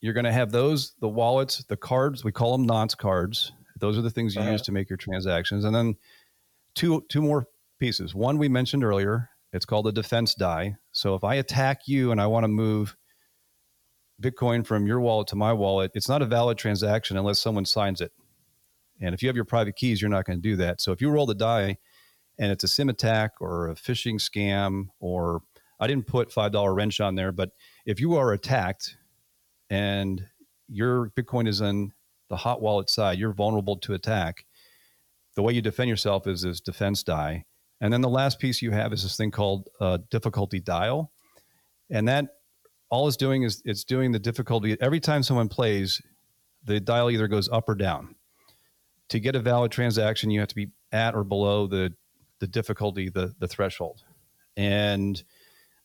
[0.00, 3.52] you're going to have those the wallets, the cards, we call them nonce cards.
[3.84, 4.52] Those are the things you uh-huh.
[4.52, 5.62] use to make your transactions.
[5.62, 5.96] And then
[6.74, 7.46] two two more
[7.78, 8.14] pieces.
[8.14, 10.76] One we mentioned earlier, it's called a defense die.
[10.92, 12.96] So if I attack you and I want to move
[14.22, 18.00] Bitcoin from your wallet to my wallet, it's not a valid transaction unless someone signs
[18.00, 18.12] it.
[19.02, 20.80] And if you have your private keys, you're not going to do that.
[20.80, 21.76] So if you roll the die
[22.38, 25.42] and it's a sim attack or a phishing scam, or
[25.78, 27.50] I didn't put $5 wrench on there, but
[27.84, 28.96] if you are attacked
[29.68, 30.26] and
[30.68, 31.92] your Bitcoin is in
[32.28, 34.44] the hot wallet side, you're vulnerable to attack.
[35.34, 37.44] The way you defend yourself is this defense die.
[37.80, 41.12] And then the last piece you have is this thing called uh, difficulty dial.
[41.90, 42.26] And that
[42.88, 44.76] all it's doing is it's doing the difficulty.
[44.80, 46.00] Every time someone plays,
[46.64, 48.14] the dial either goes up or down.
[49.10, 51.92] To get a valid transaction, you have to be at or below the
[52.38, 54.02] the difficulty, the the threshold.
[54.56, 55.22] And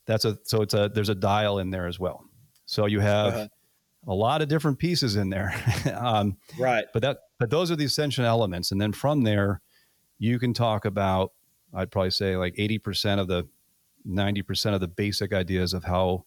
[0.05, 2.23] that's a so it's a there's a dial in there as well.
[2.65, 3.47] So you have uh-huh
[4.07, 5.53] a lot of different pieces in there.
[5.95, 6.85] um, right.
[6.93, 8.71] But that, but those are the essential elements.
[8.71, 9.61] And then from there,
[10.17, 11.31] you can talk about,
[11.73, 13.47] I'd probably say like 80% of the
[14.07, 16.25] 90% of the basic ideas of how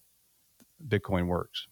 [0.87, 1.67] Bitcoin works.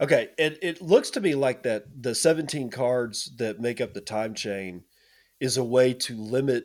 [0.00, 0.30] Okay.
[0.38, 4.34] It, it looks to me like that the 17 cards that make up the time
[4.34, 4.84] chain
[5.40, 6.64] is a way to limit,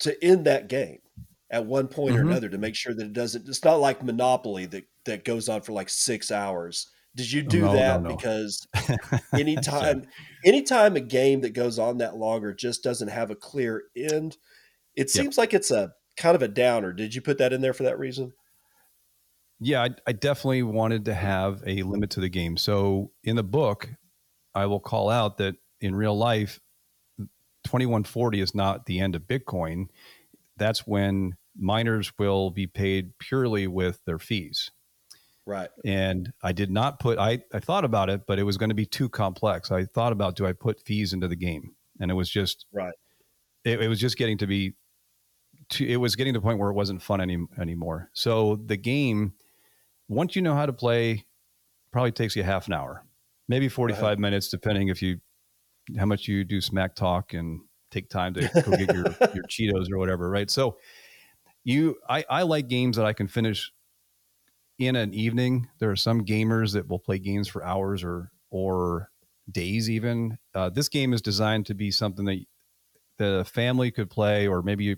[0.00, 0.98] to end that game
[1.50, 2.26] at one point mm-hmm.
[2.26, 5.48] or another to make sure that it doesn't, it's not like Monopoly that, that goes
[5.48, 8.16] on for like six hours did you do no, that no, no.
[8.16, 8.66] because
[9.32, 10.06] anytime
[10.44, 14.36] anytime a game that goes on that longer just doesn't have a clear end,
[14.96, 15.38] it seems yep.
[15.38, 16.92] like it's a kind of a downer.
[16.92, 18.32] Did you put that in there for that reason?
[19.60, 22.56] Yeah, I, I definitely wanted to have a limit to the game.
[22.56, 23.88] So in the book,
[24.54, 26.60] I will call out that in real life,
[27.64, 29.86] 2140 is not the end of Bitcoin.
[30.56, 34.70] That's when miners will be paid purely with their fees.
[35.46, 35.68] Right.
[35.84, 38.74] And I did not put, I, I thought about it, but it was going to
[38.74, 39.70] be too complex.
[39.70, 41.74] I thought about, do I put fees into the game?
[42.00, 42.94] And it was just, right.
[43.64, 44.74] It, it was just getting to be,
[45.68, 48.10] too, it was getting to the point where it wasn't fun any, anymore.
[48.14, 49.34] So the game,
[50.08, 51.26] once you know how to play,
[51.92, 53.04] probably takes you half an hour,
[53.48, 54.16] maybe 45 uh-huh.
[54.16, 55.18] minutes, depending if you,
[55.98, 59.04] how much you do smack talk and take time to go get your,
[59.34, 60.30] your Cheetos or whatever.
[60.30, 60.50] Right.
[60.50, 60.78] So
[61.64, 63.70] you, I, I like games that I can finish
[64.78, 65.68] in an evening.
[65.78, 69.10] There are some gamers that will play games for hours or or
[69.50, 70.38] days even.
[70.54, 72.44] Uh, this game is designed to be something that
[73.18, 74.96] the family could play, or maybe you,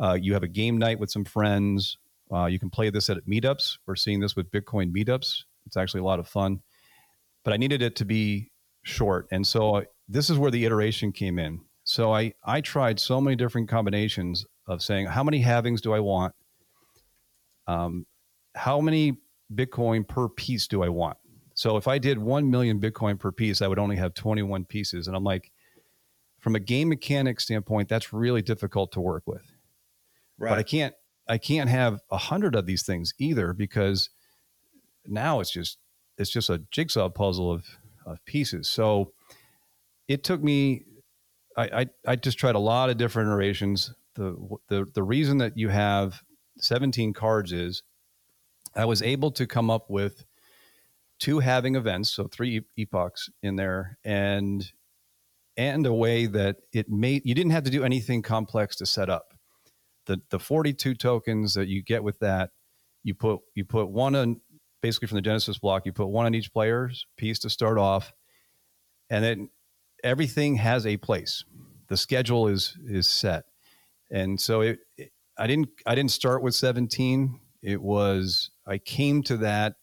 [0.00, 1.98] uh, you have a game night with some friends.
[2.32, 3.78] Uh, you can play this at meetups.
[3.86, 5.44] We're seeing this with Bitcoin meetups.
[5.66, 6.60] It's actually a lot of fun.
[7.44, 8.50] But I needed it to be
[8.82, 11.60] short, and so uh, this is where the iteration came in.
[11.84, 16.00] So I I tried so many different combinations of saying how many halvings do I
[16.00, 16.34] want.
[17.66, 18.06] Um,
[18.54, 19.16] how many
[19.54, 21.16] Bitcoin per piece do I want?
[21.54, 25.06] So if I did 1 million Bitcoin per piece, I would only have 21 pieces.
[25.06, 25.52] And I'm like,
[26.38, 29.42] from a game mechanic standpoint, that's really difficult to work with.
[30.38, 30.50] Right.
[30.50, 30.94] But I can't,
[31.28, 34.08] I can't have a hundred of these things either because
[35.06, 35.78] now it's just
[36.16, 37.66] it's just a jigsaw puzzle of,
[38.06, 38.68] of pieces.
[38.68, 39.12] So
[40.08, 40.84] it took me
[41.56, 43.92] I, I, I just tried a lot of different iterations.
[44.14, 44.36] The
[44.68, 46.22] the the reason that you have
[46.58, 47.82] 17 cards is
[48.74, 50.24] I was able to come up with
[51.18, 54.70] two halving events, so three epochs in there, and
[55.56, 59.10] and a way that it made you didn't have to do anything complex to set
[59.10, 59.34] up.
[60.06, 62.50] The the 42 tokens that you get with that,
[63.02, 64.40] you put you put one on
[64.80, 68.12] basically from the Genesis block, you put one on each player's piece to start off,
[69.10, 69.50] and then
[70.02, 71.44] everything has a place.
[71.88, 73.44] The schedule is is set,
[74.10, 77.40] and so it, it I didn't I didn't start with 17.
[77.62, 79.74] It was I came to that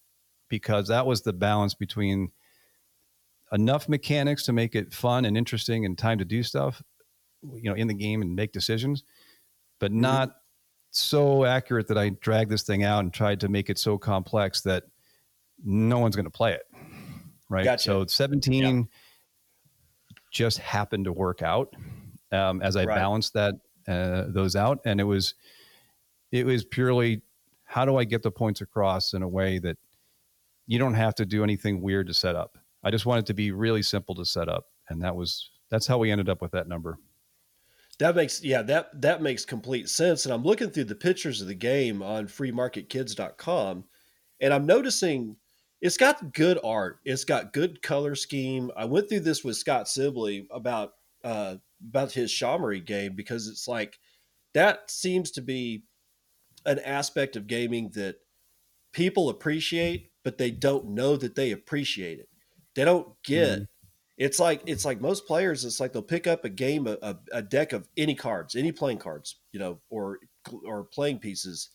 [0.50, 2.32] because that was the balance between
[3.52, 6.82] enough mechanics to make it fun and interesting and time to do stuff,
[7.42, 9.04] you know, in the game and make decisions,
[9.80, 10.02] but mm-hmm.
[10.02, 10.36] not
[10.92, 14.62] so accurate that I dragged this thing out and tried to make it so complex
[14.62, 14.84] that
[15.64, 16.64] no one's going to play it.
[17.50, 17.64] Right.
[17.64, 17.84] Gotcha.
[17.84, 18.84] So 17 yeah.
[20.32, 21.74] just happened to work out
[22.32, 22.96] um, as I right.
[22.96, 23.56] balanced that
[23.88, 25.34] uh, those out, and it was
[26.32, 27.22] it was purely
[27.68, 29.78] how do I get the points across in a way that
[30.66, 32.58] you don't have to do anything weird to set up.
[32.84, 35.86] I just want it to be really simple to set up, and that was that's
[35.86, 36.98] how we ended up with that number.
[38.00, 40.26] That makes yeah that that makes complete sense.
[40.26, 43.84] And I'm looking through the pictures of the game on freemarketkids.com,
[44.42, 45.36] and I'm noticing
[45.82, 47.00] it's got good art.
[47.04, 48.72] It's got good color scheme.
[48.78, 50.92] I went through this with Scott Sibley about
[51.24, 51.56] uh,
[51.86, 54.00] about his Shamory game because it's like
[54.54, 55.84] that seems to be
[56.68, 58.18] an aspect of gaming that
[58.94, 62.30] people appreciate, but they don't know that they appreciate it.
[62.76, 63.50] They don't get.
[63.50, 63.64] Mm-hmm.
[64.18, 65.64] It's like it's like most players.
[65.66, 68.98] It's like they'll pick up a game, a, a deck of any cards, any playing
[68.98, 70.20] cards, you know, or
[70.66, 71.70] or playing pieces.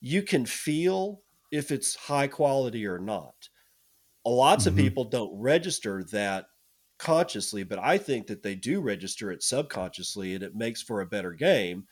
[0.00, 1.20] You can feel
[1.52, 3.34] if it's high quality or not.
[4.26, 4.78] Lots mm-hmm.
[4.78, 6.46] of people don't register that
[6.98, 11.06] consciously, but I think that they do register it subconsciously, and it makes for a
[11.06, 11.84] better game.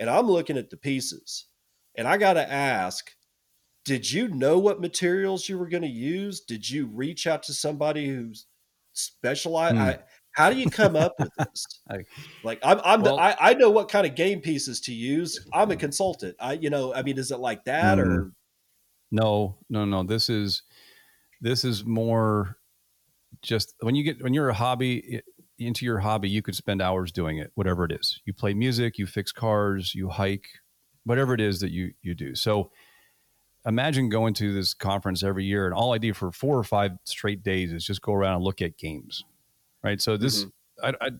[0.00, 1.46] And I'm looking at the pieces,
[1.96, 3.10] and I got to ask,
[3.84, 6.40] did you know what materials you were going to use?
[6.40, 8.46] Did you reach out to somebody who's
[8.92, 9.76] specialized?
[9.76, 9.82] Hmm.
[9.82, 9.98] I,
[10.32, 11.80] how do you come up with this?
[12.44, 15.46] like I'm, I'm well, the, I, I, know what kind of game pieces to use.
[15.52, 16.34] I'm a consultant.
[16.40, 18.22] I, you know, I mean, is it like that or?
[18.22, 18.28] Hmm.
[19.12, 20.02] No, no, no.
[20.02, 20.62] This is,
[21.40, 22.58] this is more
[23.42, 25.20] just when you get, when you're a hobby
[25.58, 28.20] into your hobby, you could spend hours doing it, whatever it is.
[28.24, 30.48] You play music, you fix cars, you hike,
[31.04, 32.34] whatever it is that you, you do.
[32.34, 32.70] So,
[33.66, 36.92] imagine going to this conference every year and all I do for four or five
[37.04, 39.24] straight days is just go around and look at games.
[39.82, 40.00] Right.
[40.00, 40.86] So this, mm-hmm.
[41.02, 41.10] I, I,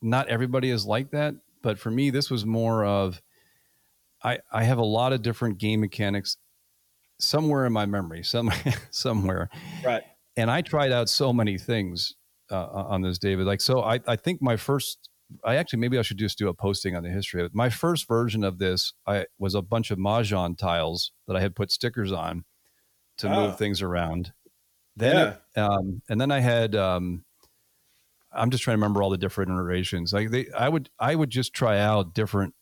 [0.00, 3.22] not everybody is like that, but for me, this was more of,
[4.22, 6.36] I, I have a lot of different game mechanics
[7.18, 8.50] somewhere in my memory, some,
[8.90, 9.48] somewhere.
[9.84, 10.02] Right.
[10.36, 12.14] And I tried out so many things
[12.50, 13.46] uh, on this, David.
[13.46, 15.10] Like, so I, I think my first
[15.44, 17.54] I actually maybe I should just do a posting on the history of it.
[17.54, 21.54] My first version of this I was a bunch of mahjong tiles that I had
[21.54, 22.44] put stickers on
[23.18, 23.52] to move ah.
[23.52, 24.32] things around.
[24.96, 25.66] Then yeah.
[25.66, 27.24] um, and then I had um,
[28.32, 30.12] I'm just trying to remember all the different iterations.
[30.12, 32.54] Like they I would I would just try out different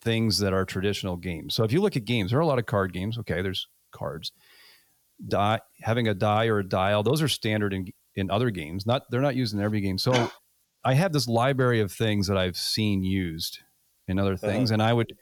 [0.00, 1.54] things that are traditional games.
[1.54, 3.18] So if you look at games, there are a lot of card games.
[3.18, 4.32] Okay, there's cards.
[5.26, 8.86] Die having a die or a dial, those are standard in in other games.
[8.86, 9.98] Not they're not used in every game.
[9.98, 10.30] So
[10.86, 13.58] I have this library of things that I've seen used
[14.06, 14.46] in other uh-huh.
[14.46, 14.74] things, uh-huh.
[14.74, 15.16] and I would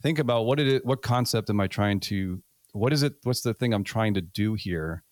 [0.00, 2.40] think about what it what concept am I trying to
[2.72, 5.02] what is it what's the thing I'm trying to do here,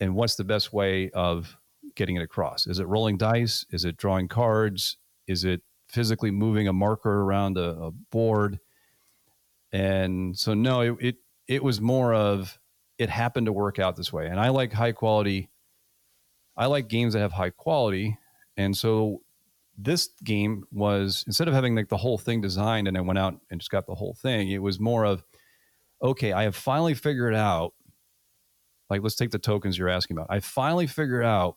[0.00, 1.56] and what's the best way of
[1.94, 2.66] getting it across?
[2.66, 3.64] Is it rolling dice?
[3.70, 4.96] Is it drawing cards?
[5.28, 8.58] Is it physically moving a marker around a, a board?
[9.70, 11.16] And so no, it, it
[11.46, 12.58] it was more of
[12.98, 15.50] it happened to work out this way, and I like high quality.
[16.56, 18.18] I like games that have high quality
[18.60, 19.22] and so
[19.78, 23.40] this game was instead of having like the whole thing designed and I went out
[23.50, 25.24] and just got the whole thing, it was more of
[26.02, 27.74] okay, I have finally figured out
[28.88, 30.26] like let's take the tokens you're asking about.
[30.30, 31.56] I finally figured out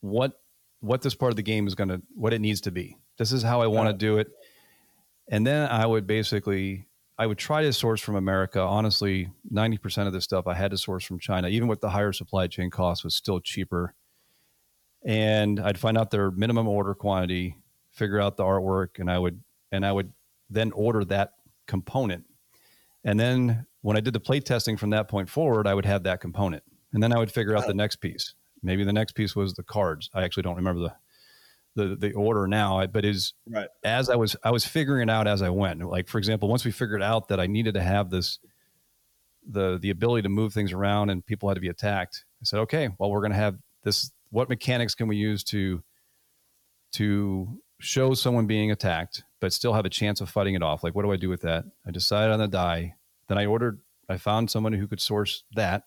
[0.00, 0.32] what
[0.80, 2.96] what this part of the game is going to what it needs to be.
[3.18, 4.28] This is how I want to do it.
[5.30, 6.86] And then I would basically
[7.18, 8.60] I would try to source from America.
[8.60, 11.48] Honestly, 90% of this stuff I had to source from China.
[11.48, 13.94] Even with the higher supply chain costs was still cheaper
[15.04, 17.56] and I'd find out their minimum order quantity,
[17.90, 19.40] figure out the artwork, and I would
[19.72, 20.12] and I would
[20.48, 21.34] then order that
[21.66, 22.24] component.
[23.04, 26.02] And then when I did the play testing from that point forward, I would have
[26.02, 26.62] that component.
[26.92, 28.34] And then I would figure out the next piece.
[28.62, 30.10] Maybe the next piece was the cards.
[30.12, 30.94] I actually don't remember the
[31.76, 35.26] the the order now, but is right as I was I was figuring it out
[35.26, 35.80] as I went.
[35.82, 38.38] Like for example, once we figured out that I needed to have this
[39.48, 42.60] the the ability to move things around and people had to be attacked, I said,
[42.60, 44.10] okay, well we're going to have this.
[44.30, 45.82] What mechanics can we use to
[46.92, 50.84] to show someone being attacked, but still have a chance of fighting it off?
[50.84, 51.64] Like what do I do with that?
[51.86, 52.94] I decided on the die.
[53.28, 53.80] Then I ordered.
[54.08, 55.84] I found someone who could source that.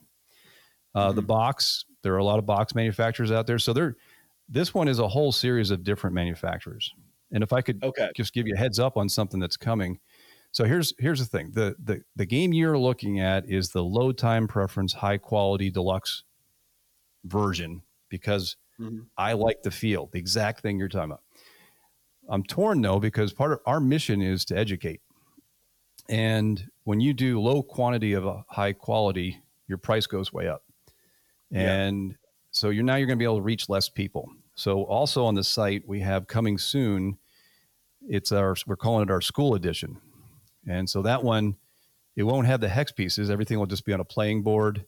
[0.95, 1.15] Uh, mm-hmm.
[1.15, 1.85] The box.
[2.03, 3.95] There are a lot of box manufacturers out there, so they're
[4.49, 6.93] this one is a whole series of different manufacturers.
[7.31, 8.11] And if I could okay.
[8.15, 9.99] just give you a heads up on something that's coming.
[10.51, 11.51] So here's here's the thing.
[11.51, 16.23] The the the game you're looking at is the low time preference high quality deluxe
[17.25, 17.81] version
[18.13, 18.99] because mm-hmm.
[19.17, 21.23] I like the feel, the exact thing you're talking about.
[22.29, 25.01] I'm torn though because part of our mission is to educate.
[26.09, 30.63] And when you do low quantity of a high quality, your price goes way up.
[31.51, 32.15] And yeah.
[32.51, 34.29] So you're now you're going to be able to reach less people.
[34.53, 37.17] So also on the site we have coming soon.
[38.07, 39.97] It's our we're calling it our school edition,
[40.67, 41.55] and so that one
[42.15, 43.31] it won't have the hex pieces.
[43.31, 44.85] Everything will just be on a playing board.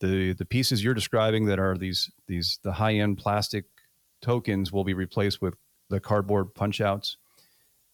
[0.00, 3.64] The the pieces you're describing that are these these the high end plastic
[4.20, 5.54] tokens will be replaced with
[5.90, 7.16] the cardboard punch outs.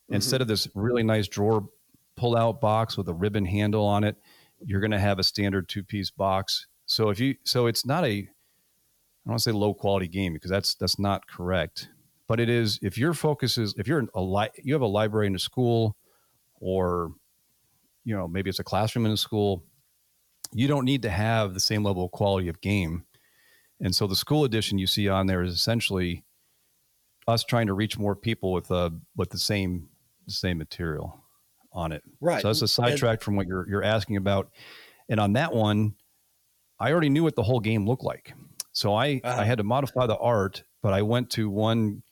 [0.05, 0.16] Mm-hmm.
[0.16, 1.68] Instead of this really nice drawer
[2.16, 4.16] pull out box with a ribbon handle on it,
[4.64, 6.66] you're going to have a standard two piece box.
[6.86, 8.28] So if you so it's not a
[9.24, 11.88] I don't want to say low quality game because that's that's not correct.
[12.26, 15.26] But it is if your focus is if you're a li- you have a library
[15.26, 15.96] in a school,
[16.61, 17.12] or
[18.05, 19.64] you know maybe it's a classroom in a school,
[20.55, 23.05] you don't need to have the same level of quality of game.
[23.80, 26.24] And so the school edition you see on there is essentially
[27.26, 29.88] us trying to reach more people with uh with the same
[30.26, 31.20] the same material
[31.72, 32.02] on it.
[32.20, 32.40] Right.
[32.40, 34.50] So that's a sidetrack from what you're you're asking about.
[35.09, 35.94] And on that one,
[36.78, 38.34] I already knew what the whole game looked like.
[38.72, 39.40] So I, uh-huh.
[39.40, 42.02] I had to modify the art, but I went to one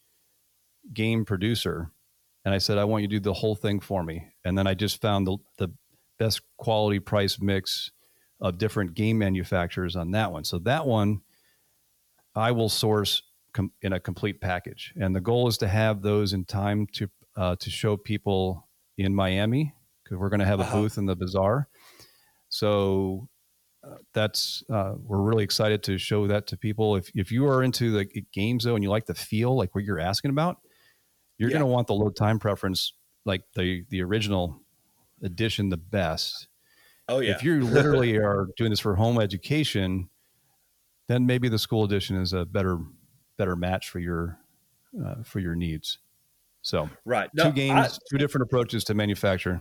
[0.93, 1.91] game producer
[2.45, 4.27] and I said, I want you to do the whole thing for me.
[4.45, 5.69] And then I just found the, the
[6.19, 7.91] best quality price mix
[8.43, 10.45] of different game manufacturers on that one.
[10.45, 11.23] So that one
[12.35, 13.23] I will source
[13.55, 14.93] com- in a complete package.
[15.01, 18.69] And the goal is to have those in time to, uh, to show people
[18.99, 19.73] in Miami
[20.03, 20.81] because we're going to have a uh-huh.
[20.83, 21.69] booth in the bazaar.
[22.49, 23.29] So
[24.13, 26.97] that's uh, we're really excited to show that to people.
[26.97, 29.85] If if you are into the games though and you like the feel like what
[29.85, 30.59] you're asking about,
[31.39, 31.55] you're yeah.
[31.55, 32.93] going to want the low time preference
[33.25, 34.61] like the the original
[35.23, 36.49] edition the best.
[37.09, 37.33] Oh yeah.
[37.33, 40.09] If you literally are doing this for home education,
[41.09, 42.79] then maybe the school edition is a better
[43.39, 44.39] better match for your
[45.05, 45.99] uh, for your needs.
[46.63, 49.61] So right, no, two games, I, two different approaches to manufacture.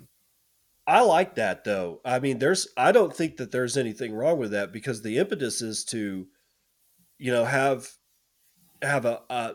[0.85, 2.01] I like that though.
[2.05, 5.61] I mean, there's I don't think that there's anything wrong with that because the impetus
[5.61, 6.27] is to,
[7.17, 7.89] you know, have
[8.81, 9.53] have a, a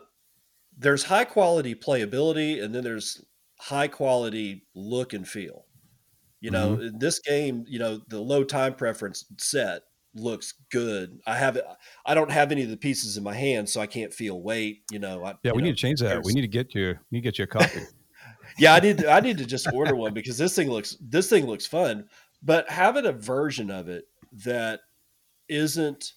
[0.77, 3.23] there's high quality playability and then there's
[3.59, 5.66] high quality look and feel.
[6.39, 6.97] You know, mm-hmm.
[6.99, 9.81] this game, you know, the low time preference set
[10.13, 11.19] looks good.
[11.25, 11.65] I have it.
[12.05, 14.83] I don't have any of the pieces in my hand, so I can't feel weight.
[14.91, 15.25] You know.
[15.25, 16.23] I, yeah, we know, need to change that.
[16.23, 16.97] We need to get you.
[17.11, 17.81] We need to get you a copy
[18.57, 21.29] yeah, I need to, I need to just order one because this thing looks this
[21.29, 22.05] thing looks fun.
[22.41, 24.05] But having a version of it
[24.45, 24.81] that
[25.49, 26.13] isn't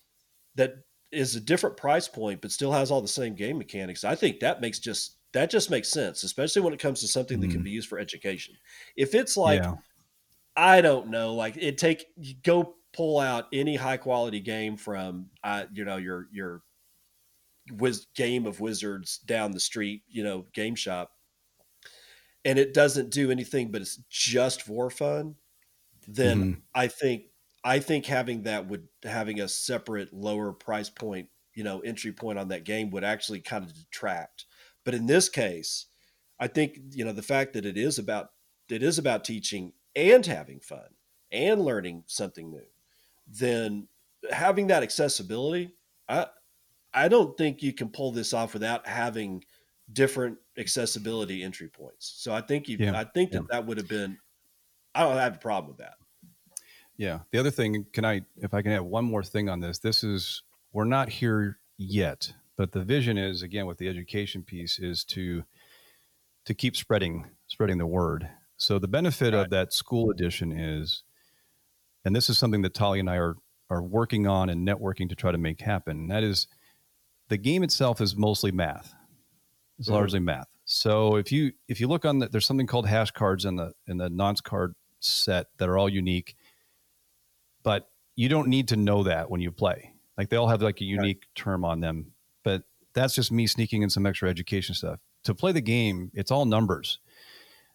[0.57, 0.75] that
[1.12, 4.41] is a different price point but still has all the same game mechanics, I think
[4.41, 7.43] that makes just that just makes sense, especially when it comes to something mm.
[7.43, 7.64] that can mm-hmm.
[7.64, 8.55] be used for education.
[8.97, 9.75] If it's like yeah.
[10.57, 12.07] I don't know, like it take
[12.42, 16.62] go pull out any high quality game from uh, you know your your
[17.72, 21.12] wiz- game of wizards down the street, you know, game shop
[22.44, 25.36] and it doesn't do anything but it's just for fun,
[26.09, 26.61] then mm-hmm.
[26.74, 27.24] I think
[27.62, 32.38] I think having that would having a separate lower price point, you know, entry point
[32.38, 34.46] on that game would actually kind of detract.
[34.84, 35.86] But in this case,
[36.38, 38.30] I think you know the fact that it is about
[38.68, 40.88] it is about teaching and having fun
[41.32, 42.66] and learning something new,
[43.28, 43.88] then
[44.30, 45.72] having that accessibility,
[46.09, 46.26] I
[46.93, 49.45] I don't think you can pull this off without having
[49.93, 52.14] different accessibility entry points.
[52.16, 52.99] So I think you, yeah.
[52.99, 53.47] I think that yeah.
[53.51, 54.18] that would have been.
[54.95, 55.95] I don't have a problem with that.
[56.97, 57.20] Yeah.
[57.30, 60.03] The other thing, can I, if I can add one more thing on this, this
[60.03, 65.05] is we're not here yet, but the vision is again with the education piece is
[65.05, 65.45] to
[66.45, 68.28] to keep spreading spreading the word.
[68.61, 69.40] So the benefit right.
[69.40, 71.02] of that school edition is,
[72.04, 73.36] and this is something that Talia and I are
[73.70, 76.08] are working on and networking to try to make happen.
[76.08, 76.46] that is,
[77.28, 78.92] the game itself is mostly math.
[79.78, 79.94] It's mm-hmm.
[79.94, 80.48] largely math.
[80.66, 83.72] So if you if you look on the, there's something called hash cards in the
[83.86, 86.36] in the nonce card set that are all unique,
[87.62, 89.94] but you don't need to know that when you play.
[90.18, 91.34] Like they all have like a unique right.
[91.34, 92.12] term on them.
[92.44, 95.00] But that's just me sneaking in some extra education stuff.
[95.24, 96.98] To play the game, it's all numbers.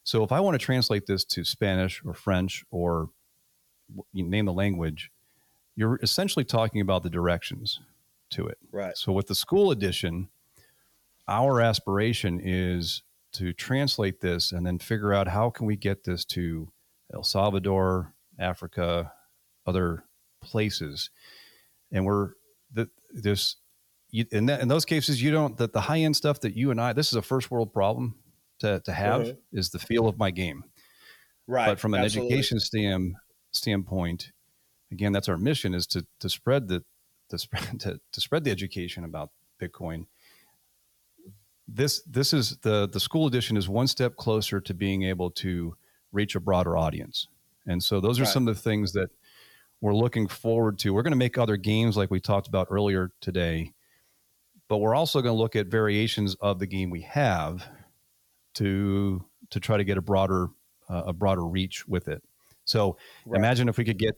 [0.05, 3.09] So if I want to translate this to Spanish or French or
[4.13, 5.11] you name the language,
[5.75, 7.79] you're essentially talking about the directions
[8.29, 8.59] to it.
[8.71, 8.95] Right.
[8.95, 10.29] So with the school edition,
[11.27, 13.01] our aspiration is
[13.33, 16.71] to translate this and then figure out how can we get this to
[17.11, 19.11] El Salvador, Africa,
[19.65, 20.03] other
[20.39, 21.09] places.
[21.91, 22.33] And we're
[22.71, 23.55] the this
[24.11, 26.69] you, in that in those cases you don't that the high end stuff that you
[26.69, 28.15] and I this is a first world problem
[28.59, 29.57] to to have mm-hmm.
[29.57, 30.63] is the feel of my game.
[31.47, 31.67] Right.
[31.67, 32.33] But from an Absolutely.
[32.33, 33.15] education stand,
[33.51, 34.31] standpoint,
[34.91, 36.83] again, that's our mission is to to spread the
[37.29, 39.31] to spread to, to spread the education about
[39.61, 40.05] Bitcoin.
[41.67, 45.75] This this is the the school edition is one step closer to being able to
[46.11, 47.27] reach a broader audience.
[47.67, 48.31] And so those are right.
[48.31, 49.09] some of the things that
[49.81, 50.93] we're looking forward to.
[50.93, 53.73] We're going to make other games like we talked about earlier today,
[54.67, 57.67] but we're also going to look at variations of the game we have
[58.55, 60.47] to to try to get a broader
[60.89, 62.21] uh, a broader reach with it.
[62.65, 63.37] So right.
[63.37, 64.15] imagine if we could get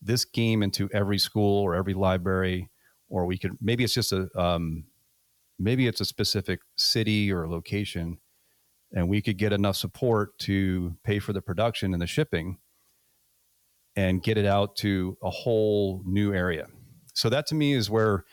[0.00, 2.70] this game into every school or every library,
[3.08, 4.84] or we could maybe it's just a um,
[5.58, 8.18] maybe it's a specific city or location,
[8.92, 12.58] and we could get enough support to pay for the production and the shipping,
[13.96, 16.66] and get it out to a whole new area.
[17.12, 18.24] So that to me is where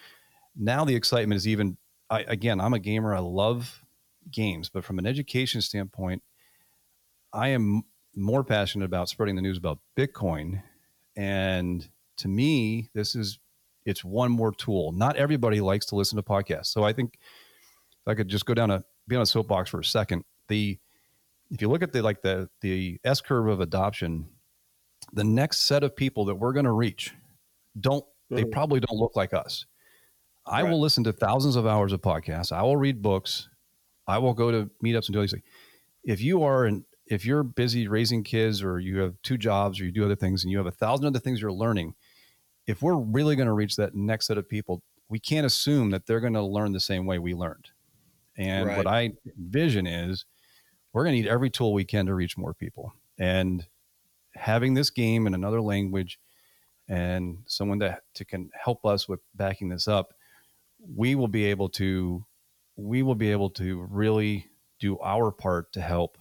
[0.56, 1.78] now the excitement is even.
[2.10, 3.14] I, again, I'm a gamer.
[3.14, 3.84] I love
[4.32, 6.24] games, but from an education standpoint,
[7.34, 7.84] I am
[8.16, 10.64] more passionate about spreading the news about Bitcoin.
[11.16, 13.40] And to me, this is
[13.86, 14.92] it's one more tool.
[14.92, 16.68] Not everybody likes to listen to podcasts.
[16.68, 17.18] So I think
[18.02, 20.24] if I could just go down a be on a soapbox for a second.
[20.50, 20.78] The
[21.50, 24.28] if you look at the like the the S curve of adoption,
[25.14, 27.14] the next set of people that we're going to reach
[27.80, 28.36] don't mm-hmm.
[28.36, 29.66] they probably don't look like us.
[30.46, 30.72] I right.
[30.72, 32.52] will listen to thousands of hours of podcasts.
[32.52, 33.50] I will read books.
[34.08, 35.44] I will go to meetups and do these things.
[36.04, 39.86] If you are an if you're busy raising kids or you have two jobs or
[39.86, 41.96] you do other things and you have a thousand other things you're learning,
[42.66, 46.06] if we're really going to reach that next set of people, we can't assume that
[46.06, 47.70] they're going to learn the same way we learned.
[48.38, 48.78] And right.
[48.78, 50.26] what I envision is
[50.92, 52.94] we're going to need every tool we can to reach more people.
[53.18, 53.66] And
[54.36, 56.20] having this game in another language
[56.88, 60.14] and someone that to can help us with backing this up,
[60.96, 62.26] we will be able to
[62.78, 64.48] we will be able to really
[64.80, 66.18] do our part to help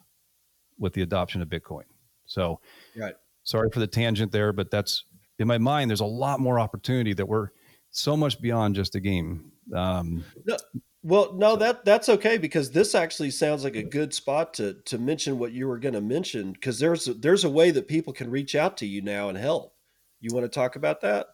[0.79, 1.85] with the adoption of Bitcoin.
[2.27, 2.61] So,
[2.97, 3.15] right.
[3.45, 5.05] Sorry for the tangent there, but that's
[5.39, 5.89] in my mind.
[5.89, 7.51] There's a lot more opportunity that we're
[7.91, 9.53] so much beyond just a game.
[9.73, 10.57] Um, no,
[11.03, 11.57] well, no, so.
[11.57, 15.53] that that's okay because this actually sounds like a good spot to to mention what
[15.53, 18.57] you were going to mention because there's a, there's a way that people can reach
[18.57, 19.75] out to you now and help.
[20.21, 21.29] You want to talk about that?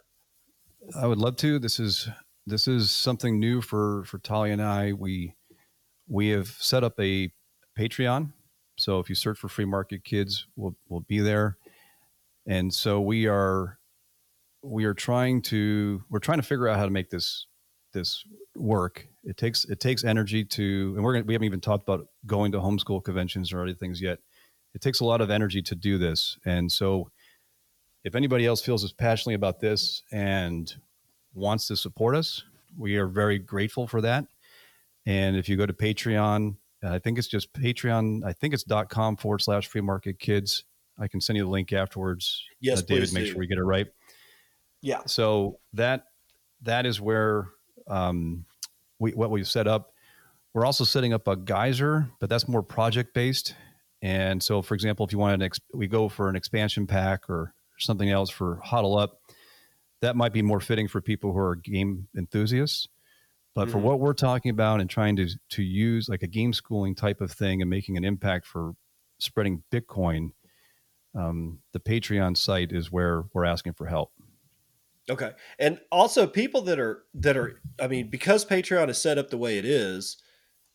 [1.00, 1.58] I would love to.
[1.58, 2.08] This is
[2.46, 4.92] this is something new for for Talia and I.
[4.92, 5.34] We
[6.08, 7.32] we have set up a
[7.78, 8.32] Patreon.
[8.76, 11.56] So if you search for Free Market Kids, we'll we'll be there.
[12.46, 13.78] And so we are
[14.62, 17.46] we are trying to we're trying to figure out how to make this
[17.92, 18.24] this
[18.56, 19.06] work.
[19.24, 22.52] It takes it takes energy to and we're gonna, we haven't even talked about going
[22.52, 24.18] to homeschool conventions or other things yet.
[24.74, 26.38] It takes a lot of energy to do this.
[26.44, 27.10] And so
[28.04, 30.74] if anybody else feels as passionately about this and
[31.34, 32.44] wants to support us.
[32.78, 34.24] We are very grateful for that.
[35.06, 38.88] And if you go to Patreon, I think it's just Patreon, I think it's dot
[38.88, 40.64] com forward slash free market kids.
[40.98, 42.44] I can send you the link afterwards.
[42.60, 43.30] Yes, uh, David, make do.
[43.30, 43.86] sure we get it right.
[44.80, 45.00] Yeah.
[45.06, 46.04] So that
[46.62, 47.48] that is where
[47.88, 48.44] um,
[48.98, 49.92] we what we've set up.
[50.54, 53.54] We're also setting up a geyser, but that's more project based.
[54.02, 57.30] And so, for example, if you want an, ex- we go for an expansion pack
[57.30, 59.20] or something else for Hodl Up,
[60.02, 62.88] that might be more fitting for people who are game enthusiasts.
[63.54, 63.72] But mm-hmm.
[63.72, 67.20] for what we're talking about and trying to to use like a game schooling type
[67.20, 68.72] of thing and making an impact for
[69.18, 70.30] spreading Bitcoin,
[71.14, 74.12] um, the Patreon site is where we're asking for help.
[75.10, 79.30] Okay, and also people that are that are, I mean, because Patreon is set up
[79.30, 80.16] the way it is,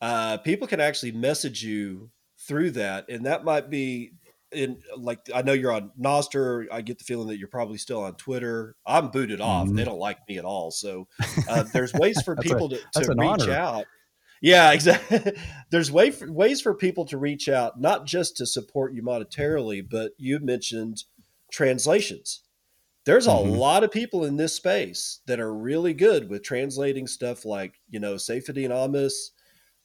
[0.01, 4.11] uh, people can actually message you through that, and that might be
[4.51, 6.67] in like I know you're on Nostr.
[6.71, 8.75] I get the feeling that you're probably still on Twitter.
[8.85, 9.67] I'm booted off.
[9.67, 9.75] Mm-hmm.
[9.75, 10.71] They don't like me at all.
[10.71, 11.07] So
[11.49, 13.51] uh, there's ways for people a, to, to reach honor.
[13.51, 13.85] out.
[14.41, 15.33] Yeah, exactly.
[15.71, 19.87] there's way for, ways for people to reach out, not just to support you monetarily,
[19.87, 21.03] but you mentioned
[21.51, 22.41] translations.
[23.05, 23.51] There's a mm-hmm.
[23.51, 27.99] lot of people in this space that are really good with translating stuff like, you
[27.99, 29.31] know, Saifedean Ammous,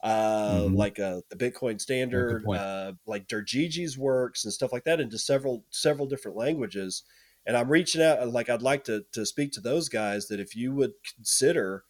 [0.03, 0.75] uh, mm-hmm.
[0.75, 5.65] like uh, the Bitcoin Standard, uh, like Dergigi's works and stuff like that into several
[5.71, 7.05] several different languages.
[7.45, 10.57] And I'm reaching out, like I'd like to to speak to those guys that if
[10.57, 11.85] you would consider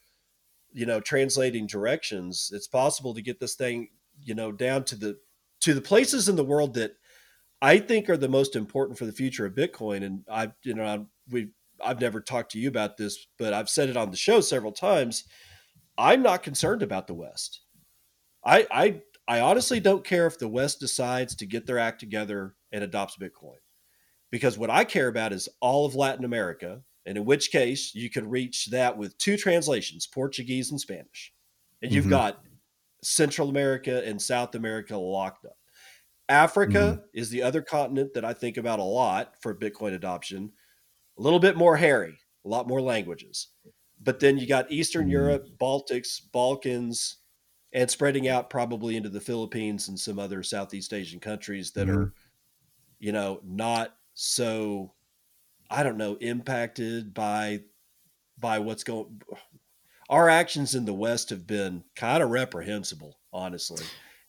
[0.72, 3.88] you know, translating directions, it's possible to get this thing,
[4.22, 5.18] you know, down to the
[5.60, 6.92] to the places in the world that
[7.60, 10.02] I think are the most important for the future of Bitcoin.
[10.02, 11.50] And I, you know, we
[11.84, 14.72] I've never talked to you about this, but I've said it on the show several
[14.72, 15.24] times.
[15.98, 17.61] I'm not concerned about the West.
[18.45, 22.55] I I I honestly don't care if the West decides to get their act together
[22.72, 23.59] and adopts Bitcoin.
[24.30, 28.11] Because what I care about is all of Latin America, and in which case you
[28.11, 31.32] could reach that with two translations, Portuguese and Spanish.
[31.82, 32.11] And you've mm-hmm.
[32.11, 32.43] got
[33.03, 35.57] Central America and South America locked up.
[36.28, 37.05] Africa mm-hmm.
[37.12, 40.53] is the other continent that I think about a lot for Bitcoin adoption.
[41.18, 43.49] A little bit more hairy, a lot more languages.
[44.01, 45.11] But then you got Eastern mm-hmm.
[45.11, 47.18] Europe, Baltics, Balkans,
[47.72, 51.98] and spreading out probably into the Philippines and some other Southeast Asian countries that mm-hmm.
[51.98, 52.14] are,
[52.98, 54.92] you know, not so,
[55.70, 57.62] I don't know, impacted by
[58.38, 59.22] by what's going.
[60.10, 63.86] Our actions in the West have been kind of reprehensible, honestly,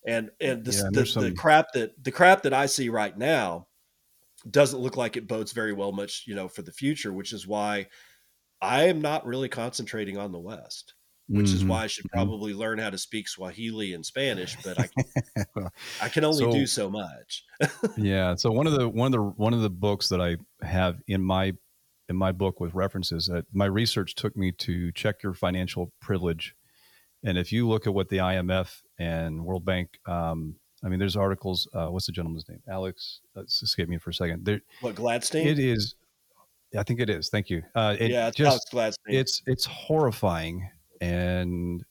[0.07, 1.23] and and yeah, the, some...
[1.23, 3.67] the crap that the crap that I see right now
[4.49, 7.47] doesn't look like it bodes very well much, you know, for the future, which is
[7.47, 7.87] why
[8.61, 10.93] I am not really concentrating on the West
[11.27, 11.55] which mm-hmm.
[11.55, 12.17] is why I should mm-hmm.
[12.17, 12.61] probably mm-hmm.
[12.61, 14.89] learn how to speak Swahili and Spanish, but I
[16.01, 17.45] I can only so, do so much.
[17.97, 18.35] yeah.
[18.35, 21.21] So one of the one of the one of the books that I have in
[21.21, 21.53] my
[22.09, 26.55] in my book with references that my research took me to check your financial privilege,
[27.23, 31.15] and if you look at what the IMF and World Bank, um, I mean, there's
[31.15, 31.69] articles.
[31.73, 32.61] Uh, what's the gentleman's name?
[32.67, 33.21] Alex.
[33.33, 34.43] Let's escape me for a second.
[34.43, 35.45] There, what Gladstein?
[35.45, 35.95] It is.
[36.77, 37.29] I think it is.
[37.29, 37.63] Thank you.
[37.75, 38.95] Uh, it yeah, it's just, Gladstein.
[39.05, 40.69] It's it's horrifying
[41.03, 41.83] and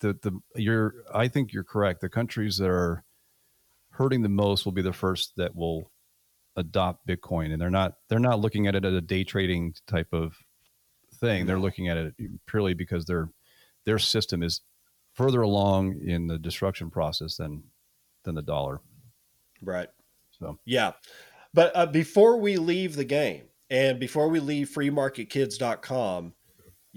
[0.00, 2.00] the the you're I think you're correct.
[2.00, 3.04] The countries that are
[3.90, 5.90] hurting the most will be the first that will
[6.56, 10.08] adopt Bitcoin, and they're not they're not looking at it as a day trading type
[10.12, 10.34] of
[11.20, 11.46] thing.
[11.46, 12.14] They're looking at it
[12.46, 13.28] purely because their
[13.84, 14.62] their system is
[15.12, 17.62] further along in the destruction process than
[18.24, 18.80] than the dollar.
[19.62, 19.88] Right.
[20.38, 20.92] So yeah,
[21.52, 26.32] but uh, before we leave the game and before we leave freemarketkids.com,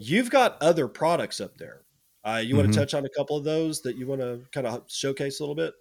[0.02, 1.82] You've got other products up there.
[2.24, 2.58] Uh, you mm-hmm.
[2.58, 5.42] want to touch on a couple of those that you want to kind of showcase
[5.42, 5.74] a little bit?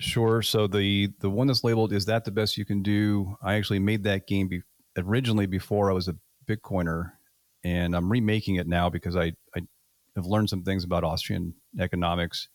[0.00, 0.42] Sure.
[0.42, 3.36] So the the one that's labeled is that the best you can do?
[3.40, 4.62] I actually made that game be,
[4.96, 6.16] originally before I was a
[6.48, 7.12] Bitcoiner,
[7.62, 9.60] and I'm remaking it now because I I
[10.16, 12.48] have learned some things about Austrian economics.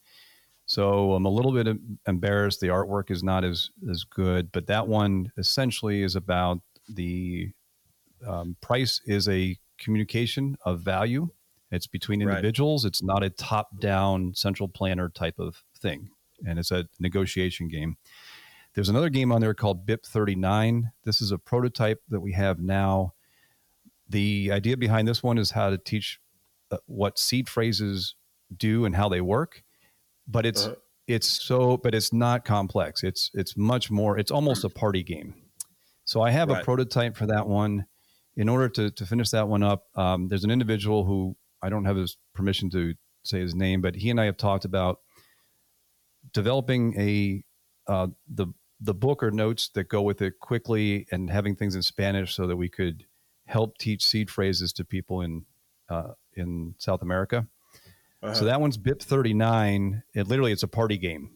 [0.66, 2.60] So I'm a little bit embarrassed.
[2.60, 6.60] The artwork is not as as good, but that one essentially is about
[6.90, 7.52] the
[8.28, 11.30] um, price is a communication of value.
[11.72, 12.86] It's between individuals.
[12.86, 12.90] Right.
[12.90, 16.10] It's not a top down central planner type of thing.
[16.46, 17.98] And it's a negotiation game.
[18.74, 20.92] There's another game on there called BIP 39.
[21.06, 23.14] This is a prototype that we have now.
[24.10, 26.20] The idea behind this one is how to teach
[26.72, 28.16] uh, what seed phrases
[28.56, 29.64] do and how they work.
[30.28, 30.76] But it's uh-huh.
[31.08, 33.04] it's so but it's not complex.
[33.04, 35.36] It's it's much more it's almost a party game.
[36.04, 36.62] So I have right.
[36.62, 37.86] a prototype for that one
[38.36, 41.86] in order to, to finish that one up, um, there's an individual who I don't
[41.86, 45.00] have his permission to say his name, but he and I have talked about
[46.34, 47.44] developing a
[47.92, 48.48] uh, the
[48.82, 52.46] the book or notes that go with it quickly and having things in Spanish so
[52.48, 53.06] that we could
[53.46, 55.46] help teach seed phrases to people in
[55.90, 57.48] uh, in South America.
[58.22, 58.34] Uh-huh.
[58.34, 60.04] So that one's BIP 39.
[60.14, 61.32] It literally it's a party game,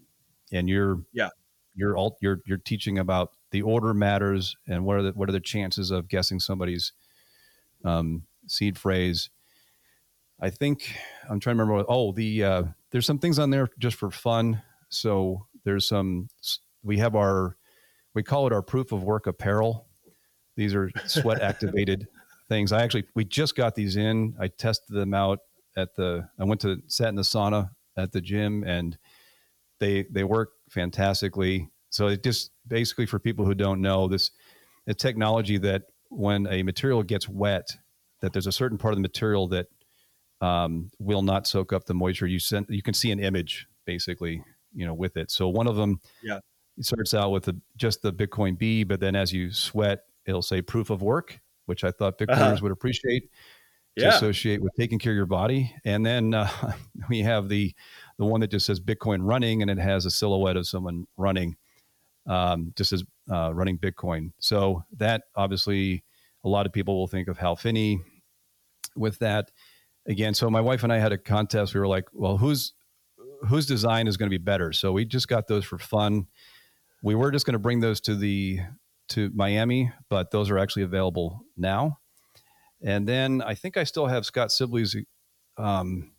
[0.51, 1.29] and you're yeah
[1.75, 5.33] you're all you're you're teaching about the order matters and what are the what are
[5.33, 6.93] the chances of guessing somebody's
[7.83, 9.29] um, seed phrase.
[10.39, 10.95] I think
[11.29, 11.75] I'm trying to remember.
[11.75, 14.61] What, oh, the uh, there's some things on there just for fun.
[14.89, 16.29] So there's some
[16.83, 17.57] we have our
[18.13, 19.87] we call it our proof of work apparel.
[20.55, 22.07] These are sweat activated
[22.49, 22.71] things.
[22.71, 24.35] I actually we just got these in.
[24.39, 25.39] I tested them out
[25.75, 28.97] at the I went to sat in the sauna at the gym and
[29.79, 31.69] they they work fantastically.
[31.89, 34.31] So it just basically for people who don't know this,
[34.87, 37.69] a technology that when a material gets wet,
[38.21, 39.67] that there's a certain part of the material that
[40.41, 42.27] um, will not soak up the moisture.
[42.27, 45.31] You send you can see an image basically, you know, with it.
[45.31, 46.39] So one of them, yeah,
[46.77, 50.41] it starts out with the, just the Bitcoin B, but then as you sweat, it'll
[50.41, 52.59] say proof of work, which I thought Bitcoiners uh-huh.
[52.63, 53.29] would appreciate
[53.97, 54.15] to yeah.
[54.15, 55.75] associate with taking care of your body.
[55.83, 56.49] And then uh,
[57.09, 57.73] we have the
[58.17, 61.55] the one that just says Bitcoin running, and it has a silhouette of someone running,
[62.27, 64.31] um, just as uh, running Bitcoin.
[64.39, 66.03] So that obviously
[66.43, 68.01] a lot of people will think of Hal Finney
[68.95, 69.51] with that.
[70.07, 71.73] Again, so my wife and I had a contest.
[71.73, 72.73] We were like, well, whose
[73.47, 74.73] whose design is going to be better?
[74.73, 76.27] So we just got those for fun.
[77.03, 78.59] We were just going to bring those to the
[79.09, 81.99] to Miami, but those are actually available now.
[82.81, 84.95] And then I think I still have Scott Sibley's
[85.57, 86.11] um,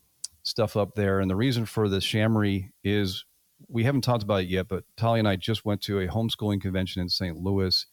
[0.43, 1.21] stuff up there.
[1.21, 3.25] And the reason for the Shamory is
[3.69, 6.61] we haven't talked about it yet, but Tali and I just went to a homeschooling
[6.61, 7.37] convention in St.
[7.37, 7.87] Louis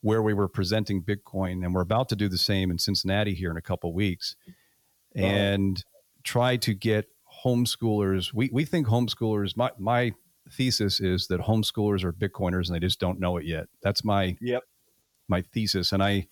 [0.00, 3.50] where we were presenting Bitcoin, and we're about to do the same in Cincinnati here
[3.50, 4.36] in a couple weeks,
[5.14, 5.84] and
[6.24, 7.06] try to get
[7.44, 8.32] homeschoolers.
[8.34, 9.56] We we think homeschoolers.
[9.56, 10.12] My my
[10.50, 13.66] thesis is that homeschoolers are Bitcoiners and they just don't know it yet.
[13.82, 14.64] That's my yep
[15.28, 16.28] my thesis, and I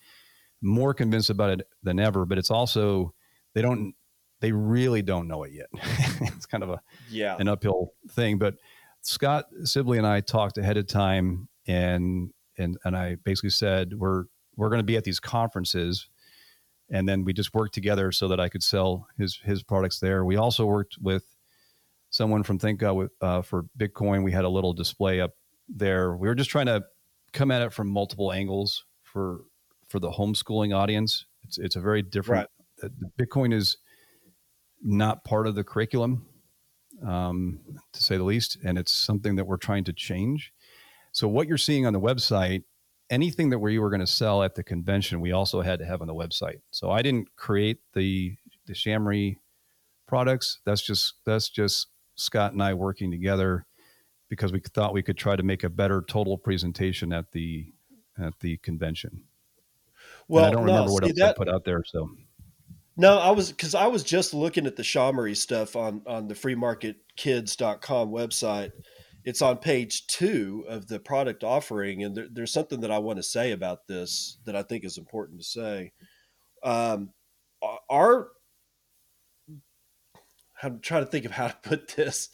[0.61, 2.25] more convinced about it than ever.
[2.25, 3.13] But it's also
[3.53, 3.95] they don't
[4.41, 5.67] they really don't know it yet.
[6.21, 8.37] it's kind of a yeah an uphill thing.
[8.37, 8.55] But
[9.01, 14.25] Scott Sibley and I talked ahead of time, and and and I basically said we're
[14.57, 16.09] we're going to be at these conferences,
[16.89, 20.25] and then we just worked together so that I could sell his his products there.
[20.25, 21.23] We also worked with
[22.09, 24.23] someone from ThinkGov with uh, for Bitcoin.
[24.23, 25.31] We had a little display up
[25.69, 26.15] there.
[26.15, 26.83] We were just trying to
[27.31, 29.41] come at it from multiple angles for
[29.87, 31.25] for the homeschooling audience.
[31.43, 32.49] It's it's a very different.
[32.81, 32.91] Right.
[33.19, 33.77] Bitcoin is
[34.81, 36.25] not part of the curriculum,
[37.05, 37.59] um,
[37.93, 40.53] to say the least, and it's something that we're trying to change.
[41.11, 42.63] So what you're seeing on the website,
[43.09, 46.01] anything that we were going to sell at the convention, we also had to have
[46.01, 46.61] on the website.
[46.71, 48.35] So I didn't create the
[48.67, 49.37] the Shamory
[50.07, 50.59] products.
[50.65, 53.65] That's just that's just Scott and I working together
[54.29, 57.73] because we thought we could try to make a better total presentation at the
[58.19, 59.23] at the convention.
[60.27, 61.83] Well, and I don't no, remember what else that, I put out there.
[61.85, 62.09] So
[62.97, 66.35] no, I was because I was just looking at the Shamory stuff on on the
[66.35, 68.71] freemarketkids.com website.
[69.23, 73.17] It's on page two of the product offering, and there, there's something that I want
[73.17, 75.91] to say about this that I think is important to say.
[76.63, 77.11] Um,
[77.89, 78.29] our
[80.63, 82.29] I'm trying to think of how to put this.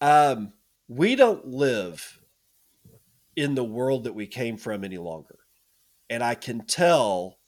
[0.00, 0.52] Um,
[0.88, 2.20] we don't live
[3.34, 5.38] in the world that we came from any longer.
[6.08, 7.38] And I can tell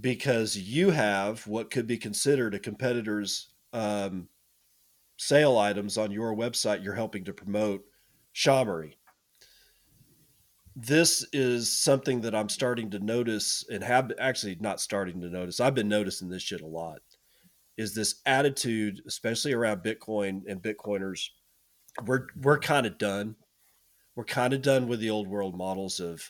[0.00, 4.28] because you have what could be considered a competitor's um,
[5.16, 7.84] sale items on your website you're helping to promote
[8.34, 8.94] Shamory.
[10.76, 15.60] This is something that I'm starting to notice and have actually not starting to notice.
[15.60, 16.98] I've been noticing this shit a lot.
[17.76, 21.28] Is this attitude, especially around Bitcoin and Bitcoiners,
[22.04, 23.36] we're we're kind of done.
[24.16, 26.28] We're kind of done with the old world models of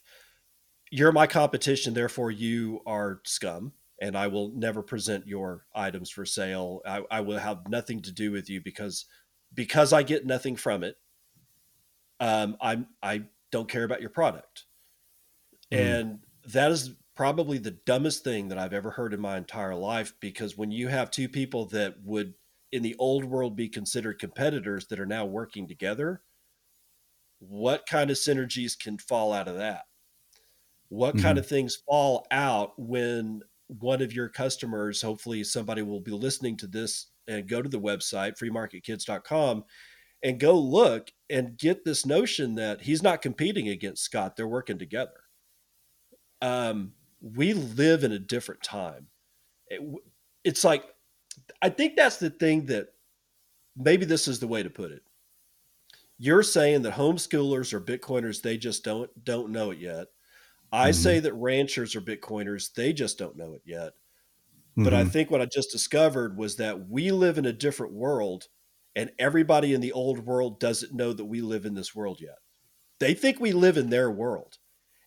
[0.95, 6.25] you're my competition, therefore you are scum, and I will never present your items for
[6.25, 6.83] sale.
[6.87, 9.07] I, I will have nothing to do with you because
[9.53, 10.95] because I get nothing from it.
[12.21, 14.67] Um, I'm I don't care about your product,
[15.73, 15.79] mm.
[15.79, 16.21] and
[16.53, 20.13] that is probably the dumbest thing that I've ever heard in my entire life.
[20.21, 22.35] Because when you have two people that would
[22.71, 26.23] in the old world be considered competitors that are now working together,
[27.41, 29.83] what kind of synergies can fall out of that?
[30.95, 31.25] What mm-hmm.
[31.27, 36.57] kind of things fall out when one of your customers hopefully somebody will be listening
[36.57, 39.65] to this and go to the website freemarketkids.com
[40.23, 44.79] and go look and get this notion that he's not competing against scott they're working
[44.79, 45.11] together.
[46.41, 49.07] Um, we live in a different time.
[49.69, 49.81] It,
[50.45, 50.85] it's like
[51.63, 52.89] i think that's the thing that
[53.77, 55.03] maybe this is the way to put it.
[56.19, 60.09] You're saying that homeschoolers or bitcoiners they just don't don't know it yet
[60.73, 61.01] I mm-hmm.
[61.01, 62.73] say that ranchers are Bitcoiners.
[62.73, 63.93] They just don't know it yet.
[64.77, 64.95] But mm-hmm.
[64.97, 68.49] I think what I just discovered was that we live in a different world,
[68.97, 72.39] and everybody in the old world doesn't know that we live in this world yet.
[72.99, 74.59] They think we live in their world.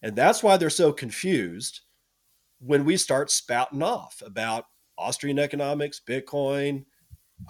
[0.01, 1.82] And that's why they're so confused
[2.60, 4.66] when we start spouting off about
[4.97, 6.86] Austrian economics, Bitcoin,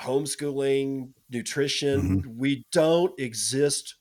[0.01, 2.21] homeschooling, nutrition.
[2.21, 2.39] Mm-hmm.
[2.39, 3.95] We don't exist,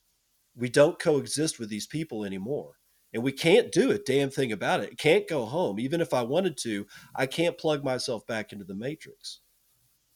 [0.55, 2.76] we don't coexist with these people anymore
[3.13, 4.97] and we can't do a damn thing about it.
[4.97, 5.79] Can't go home.
[5.79, 6.85] Even if I wanted to,
[7.15, 9.39] I can't plug myself back into the matrix.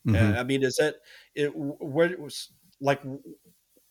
[0.08, 0.38] Mm-hmm.
[0.38, 0.96] I mean, is that
[1.36, 1.52] it?
[1.56, 3.02] Where it was like,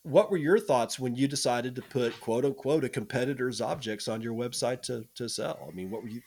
[0.03, 4.21] what were your thoughts when you decided to put quote unquote a competitor's objects on
[4.21, 5.67] your website to to sell?
[5.69, 6.21] I mean, what were you?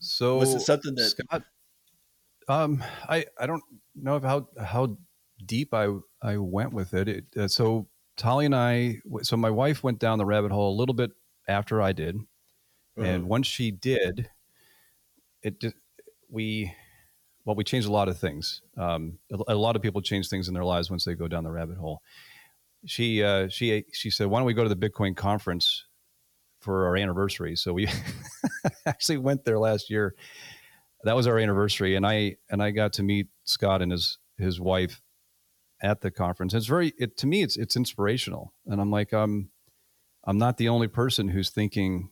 [0.00, 1.10] So was it something that?
[1.10, 1.42] Scott,
[2.48, 3.62] um, I I don't
[3.94, 4.98] know how how
[5.46, 5.88] deep I
[6.22, 7.08] I went with it.
[7.08, 7.88] it uh, so
[8.18, 11.12] Tali and I, so my wife went down the rabbit hole a little bit
[11.48, 13.06] after I did, uh-huh.
[13.06, 14.28] and once she did,
[15.42, 15.64] it
[16.28, 16.74] we
[17.44, 18.60] well we changed a lot of things.
[18.76, 21.44] Um, a, a, lot of people change things in their lives once they go down
[21.44, 22.02] the rabbit hole.
[22.86, 25.84] She uh, she she said, "Why don't we go to the Bitcoin conference
[26.60, 27.88] for our anniversary?" So we
[28.86, 30.14] actually went there last year.
[31.04, 34.60] That was our anniversary, and I and I got to meet Scott and his his
[34.60, 35.00] wife
[35.80, 36.54] at the conference.
[36.54, 39.50] It's very it to me it's it's inspirational, and I'm like um
[40.24, 42.10] I'm not the only person who's thinking,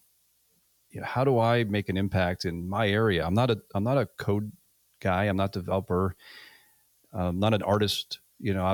[0.90, 3.26] you know, how do I make an impact in my area?
[3.26, 4.52] I'm not a I'm not a code
[5.00, 5.24] guy.
[5.24, 6.16] I'm not a developer.
[7.12, 8.20] I'm not an artist.
[8.38, 8.64] You know,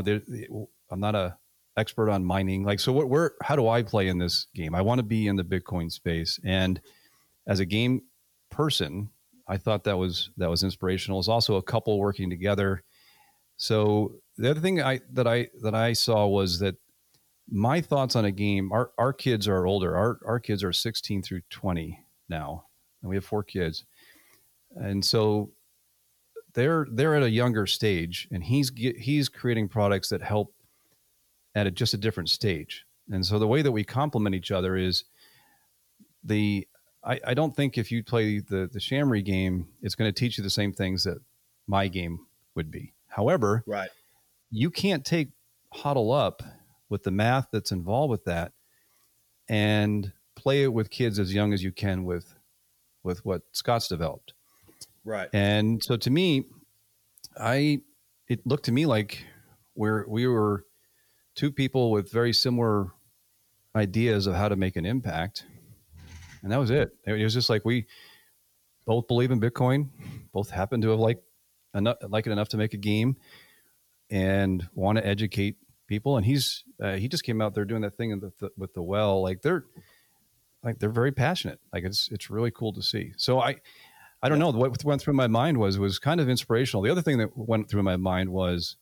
[0.91, 1.37] I'm not a
[1.76, 2.64] expert on mining.
[2.64, 3.09] Like, so what?
[3.09, 3.33] Where?
[3.43, 4.74] How do I play in this game?
[4.74, 6.80] I want to be in the Bitcoin space, and
[7.47, 8.03] as a game
[8.51, 9.11] person,
[9.49, 11.18] I thought that was that was inspirational.
[11.18, 12.83] It's also a couple working together.
[13.57, 16.76] So the other thing I that I that I saw was that
[17.51, 18.72] my thoughts on a game.
[18.72, 19.97] Our our kids are older.
[19.97, 22.66] Our our kids are 16 through 20 now,
[23.03, 23.84] and we have four kids,
[24.74, 25.51] and so
[26.55, 30.55] they're they're at a younger stage, and he's he's creating products that help
[31.55, 32.84] at a, just a different stage.
[33.11, 35.05] And so the way that we complement each other is
[36.24, 36.66] the
[37.05, 40.38] I, I don't think if you play the the Shamory game, it's going to teach
[40.38, 41.18] you the same things that
[41.66, 42.93] my game would be.
[43.09, 43.90] However, right,
[44.51, 45.30] you can't take
[45.74, 46.43] Hodl Up
[46.93, 48.53] with the math that's involved with that
[49.49, 52.34] and play it with kids as young as you can with
[53.03, 54.34] with what Scott's developed.
[55.05, 55.28] Right.
[55.32, 56.45] And so to me,
[57.36, 57.80] I
[58.28, 59.24] it looked to me like
[59.74, 60.64] we're we were
[61.34, 62.93] two people with very similar
[63.74, 65.45] ideas of how to make an impact.
[66.43, 66.95] And that was it.
[67.07, 67.86] It was just like we
[68.84, 69.88] both believe in Bitcoin,
[70.32, 71.22] both happen to have like
[71.74, 73.16] enough like it enough to make a game
[74.11, 75.57] and want to educate
[75.93, 76.16] people.
[76.16, 78.82] And he's uh, he just came out there doing that thing the, the, with the
[78.82, 79.22] well.
[79.22, 79.66] Like they're
[80.64, 81.61] like they're very passionate.
[81.70, 83.12] Like it's it's really cool to see.
[83.18, 83.57] So I
[84.22, 86.82] I don't know what went through my mind was was kind of inspirational.
[86.82, 88.76] The other thing that went through my mind was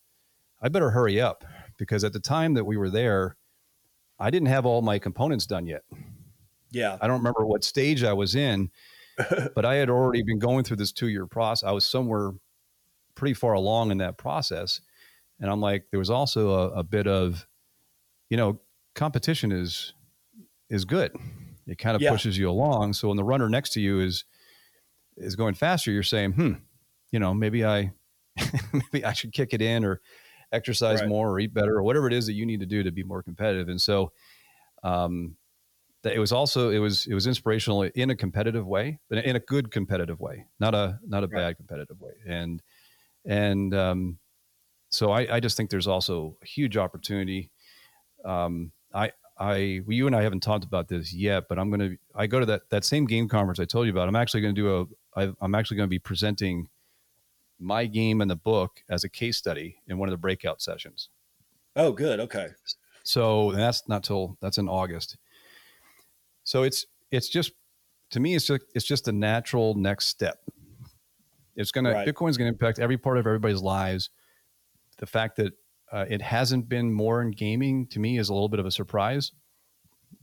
[0.61, 1.43] I better hurry up
[1.77, 3.35] because at the time that we were there,
[4.17, 5.83] I didn't have all my components done yet.
[6.69, 6.97] Yeah.
[7.01, 8.69] I don't remember what stage I was in,
[9.55, 11.67] but I had already been going through this two year process.
[11.67, 12.31] I was somewhere
[13.15, 14.79] pretty far along in that process.
[15.41, 17.45] And I'm like, there was also a, a bit of,
[18.29, 18.61] you know,
[18.95, 19.93] competition is
[20.69, 21.11] is good.
[21.67, 22.11] It kind of yeah.
[22.11, 22.93] pushes you along.
[22.93, 24.23] So when the runner next to you is
[25.17, 26.53] is going faster, you're saying, hmm,
[27.11, 27.91] you know, maybe I
[28.73, 29.99] maybe I should kick it in or
[30.51, 31.09] exercise right.
[31.09, 33.03] more or eat better or whatever it is that you need to do to be
[33.03, 33.69] more competitive.
[33.69, 34.11] And so,
[34.83, 35.35] um,
[36.03, 39.35] that it was also it was it was inspirational in a competitive way, but in
[39.35, 41.41] a good competitive way, not a not a right.
[41.41, 42.13] bad competitive way.
[42.25, 42.61] And
[43.25, 44.17] and um,
[44.91, 47.49] so I, I just think there's also a huge opportunity.
[48.23, 51.91] Um, I I well, you and I haven't talked about this yet, but I'm gonna
[52.13, 54.07] I go to that that same game conference I told you about.
[54.07, 56.67] I'm actually going to do a I, I'm actually going to be presenting
[57.57, 61.09] my game and the book as a case study in one of the breakout sessions.
[61.75, 62.19] Oh, good.
[62.19, 62.47] Okay.
[63.03, 65.17] So that's not till that's in August.
[66.43, 67.53] So it's it's just
[68.11, 70.39] to me it's just it's just a natural next step.
[71.55, 71.93] It's gonna.
[72.05, 74.09] Bitcoin's gonna impact every part of everybody's lives.
[74.97, 75.53] The fact that
[75.91, 78.71] uh, it hasn't been more in gaming to me is a little bit of a
[78.71, 79.31] surprise,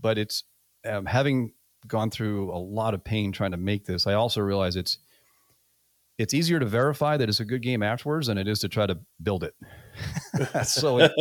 [0.00, 0.44] but it's
[0.86, 1.52] um, having
[1.86, 4.06] gone through a lot of pain trying to make this.
[4.06, 4.98] I also realize it's
[6.18, 8.86] it's easier to verify that it's a good game afterwards than it is to try
[8.86, 9.54] to build it.
[10.66, 11.12] so it,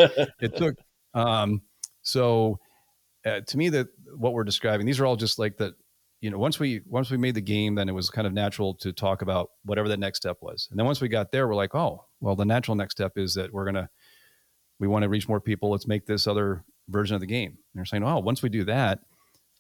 [0.42, 0.76] it, took.
[1.14, 1.62] Um,
[2.02, 2.58] so
[3.24, 3.88] uh, to me, that
[4.18, 5.74] what we're describing, these are all just like that.
[6.22, 8.74] You know, once we once we made the game, then it was kind of natural
[8.76, 10.68] to talk about whatever the next step was.
[10.72, 13.36] And then once we got there, we're like, oh, well, the natural next step is
[13.36, 13.90] that we're gonna
[14.80, 15.70] we want to reach more people.
[15.70, 17.52] Let's make this other version of the game.
[17.52, 19.00] And they're saying, oh, once we do that,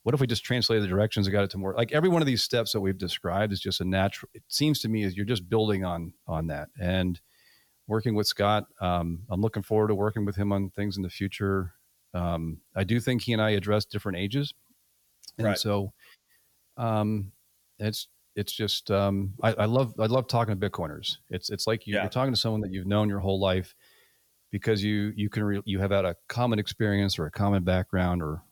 [0.07, 2.21] what if we just translated the directions and got it to more like every one
[2.21, 5.17] of these steps that we've described is just a natural it seems to me is
[5.17, 7.19] you're just building on on that and
[7.87, 11.09] working with scott um, i'm looking forward to working with him on things in the
[11.09, 11.73] future
[12.13, 14.53] um, i do think he and i address different ages
[15.37, 15.57] and right.
[15.57, 15.91] so
[16.77, 17.31] um,
[17.79, 21.17] it's it's just um, I, I, love I love talking to Bitcoiners.
[21.29, 23.73] It's it's like you, are talking to someone that you've known your whole life
[24.51, 28.21] because you you can re, you have had a common experience or a common background
[28.21, 28.43] or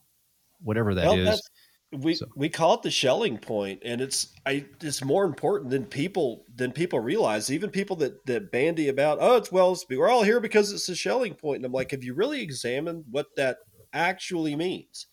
[0.60, 1.50] whatever that well, is.
[1.92, 2.26] We so.
[2.34, 6.72] we call it the Schelling point, and it's I it's more important than people than
[6.72, 7.50] people realize.
[7.50, 10.96] Even people that that bandy about oh it's well we're all here because it's a
[10.96, 13.58] Schelling point, and I'm like, have you really examined what that
[13.92, 15.06] actually means?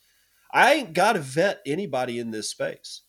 [0.53, 3.01] I ain't got to vet anybody in this space.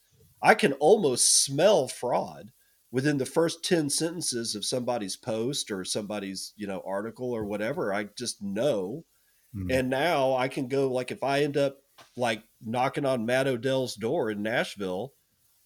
[0.43, 2.51] I can almost smell fraud
[2.91, 7.93] within the first 10 sentences of somebody's post or somebody's you know article or whatever
[7.93, 9.05] i just know
[9.53, 9.67] mm.
[9.69, 11.79] and now i can go like if i end up
[12.17, 15.13] like knocking on Matt Odell's door in Nashville,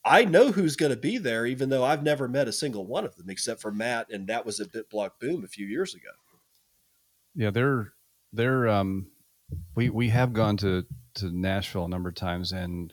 [0.04, 3.04] I know who's going to be there, even though I've never met a single one
[3.04, 6.10] of them except for Matt, and that was a BitBlock Boom a few years ago.
[7.34, 7.92] Yeah, they're
[8.32, 9.08] they're um,
[9.74, 10.84] we we have gone to
[11.16, 12.92] to Nashville a number of times, and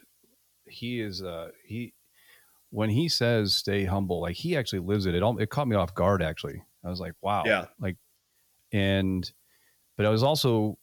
[0.67, 1.93] he is uh he
[2.69, 5.15] when he says stay humble, like he actually lives it.
[5.15, 6.21] It all it caught me off guard.
[6.21, 7.97] Actually, I was like, wow, yeah, like,
[8.71, 9.29] and
[9.97, 10.77] but I was also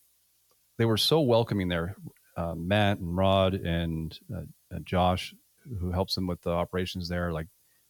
[0.78, 1.96] they were so welcoming there
[2.36, 5.34] uh, Matt and Rod and, uh, and Josh,
[5.80, 7.48] who helps them with the operations there, like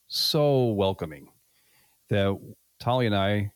[0.08, 1.28] so welcoming
[2.10, 2.38] that
[2.80, 3.52] Tali and I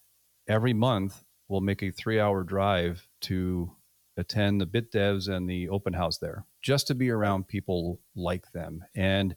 [0.48, 3.70] every month will make a three hour drive to
[4.16, 8.50] attend the bit devs and the open house there just to be around people like
[8.52, 9.36] them and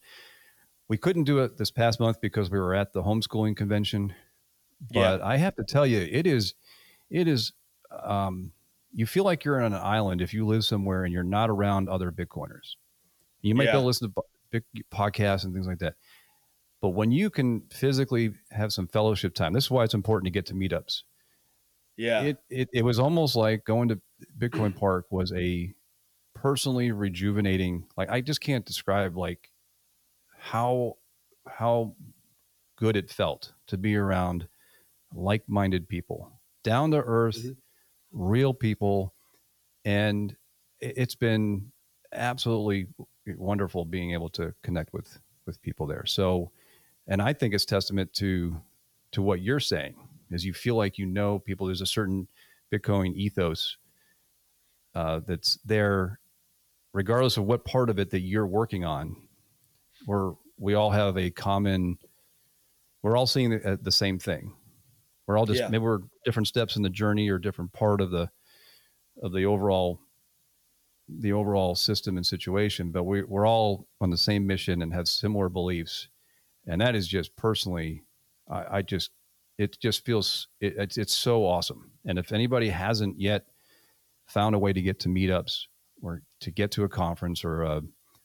[0.88, 4.13] we couldn't do it this past month because we were at the homeschooling convention
[4.93, 5.25] but yeah.
[5.25, 6.53] i have to tell you it is
[7.09, 7.53] it is
[8.03, 8.51] um,
[8.93, 11.89] you feel like you're on an island if you live somewhere and you're not around
[11.89, 12.75] other bitcoiners
[13.41, 13.73] you might yeah.
[13.73, 15.95] go listen to big podcasts and things like that
[16.82, 20.32] but when you can physically have some fellowship time this is why it's important to
[20.32, 21.01] get to meetups
[21.99, 22.21] yeah.
[22.21, 23.99] It, it, it was almost like going to
[24.38, 25.74] Bitcoin Park was a
[26.34, 29.51] personally rejuvenating, like, I just can't describe like
[30.38, 30.97] how,
[31.47, 31.95] how
[32.76, 34.47] good it felt to be around
[35.13, 36.32] like minded people,
[36.63, 37.51] down to earth, mm-hmm.
[38.11, 39.13] real people.
[39.86, 40.36] And
[40.80, 41.72] it's been
[42.13, 42.88] absolutely
[43.38, 46.05] wonderful being able to connect with with people there.
[46.05, 46.51] So,
[47.07, 48.61] and I think it's testament to
[49.11, 49.95] to what you're saying
[50.32, 51.67] is you feel like you know people.
[51.67, 52.28] There's a certain
[52.72, 53.78] Bitcoin ethos
[54.95, 56.19] uh, that's there,
[56.93, 59.15] regardless of what part of it that you're working on.
[60.05, 61.97] We're we all have a common,
[63.01, 64.55] we're all seeing the, uh, the same thing.
[65.25, 65.67] We're all just yeah.
[65.67, 68.29] maybe we're different steps in the journey or different part of the
[69.21, 69.99] of the overall
[71.07, 75.07] the overall system and situation, but we, we're all on the same mission and have
[75.07, 76.07] similar beliefs.
[76.67, 78.03] And that is just personally,
[78.49, 79.11] I, I just
[79.57, 81.91] it just feels it, it's it's so awesome.
[82.05, 83.45] And if anybody hasn't yet
[84.30, 85.63] found a way to get to meetups
[86.01, 87.82] or to get to a conference or uh,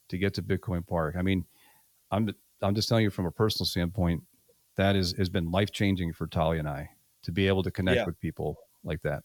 [0.09, 1.45] to get to Bitcoin Park, I mean,
[2.11, 2.29] I'm
[2.63, 4.23] I'm just telling you from a personal standpoint,
[4.77, 6.91] that is has been life changing for Talia and I
[7.25, 8.07] to be able to connect yeah.
[8.07, 9.23] with people like that.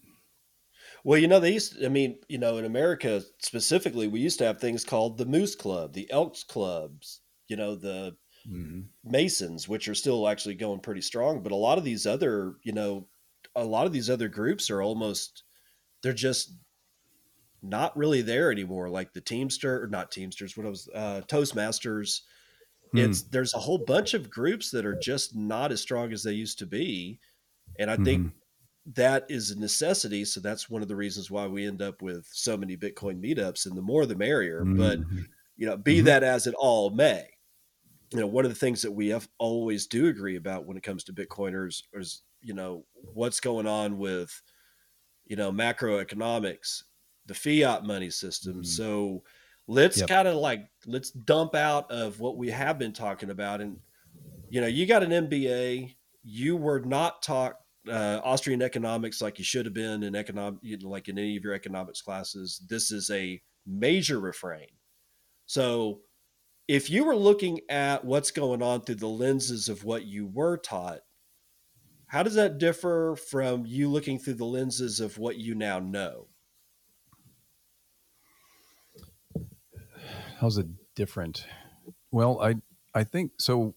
[1.04, 4.40] Well, you know, they used, to, I mean, you know, in America specifically, we used
[4.40, 8.16] to have things called the Moose Club, the Elks Clubs, you know, the
[8.50, 8.82] mm-hmm.
[9.04, 11.44] Masons, which are still actually going pretty strong.
[11.44, 13.08] But a lot of these other, you know,
[13.56, 15.44] a lot of these other groups are almost,
[16.02, 16.54] they're just
[17.62, 18.90] not really there anymore.
[18.90, 22.22] Like the Teamster, or not Teamsters, what was uh, Toastmasters.
[22.96, 23.08] Mm.
[23.08, 26.34] It's there's a whole bunch of groups that are just not as strong as they
[26.34, 27.20] used to be,
[27.78, 28.04] and I mm-hmm.
[28.04, 28.32] think
[28.96, 30.26] that is a necessity.
[30.26, 33.66] So that's one of the reasons why we end up with so many Bitcoin meetups,
[33.66, 34.64] and the more the merrier.
[34.64, 34.78] Mm-hmm.
[34.78, 35.00] But
[35.58, 36.06] you know, be mm-hmm.
[36.06, 37.28] that as it all may,
[38.12, 40.84] you know, one of the things that we have always do agree about when it
[40.84, 44.42] comes to Bitcoiners is, you know, what's going on with,
[45.26, 46.84] you know, macroeconomics,
[47.30, 48.56] the fiat money system.
[48.56, 48.64] Mm-hmm.
[48.64, 49.24] So
[49.68, 50.10] let's yep.
[50.10, 53.62] kind of like, let's dump out of what we have been talking about.
[53.62, 53.78] And,
[54.50, 59.46] you know, you got an MBA, you were not taught uh, Austrian economics like you
[59.46, 62.62] should have been in economic, like in any of your economics classes.
[62.68, 64.68] This is a major refrain.
[65.46, 66.02] So,
[66.68, 70.58] if you were looking at what's going on through the lenses of what you were
[70.58, 71.00] taught,
[72.06, 76.28] how does that differ from you looking through the lenses of what you now know?
[80.40, 81.46] How's it different?
[82.12, 82.56] Well, I
[82.94, 83.76] I think so.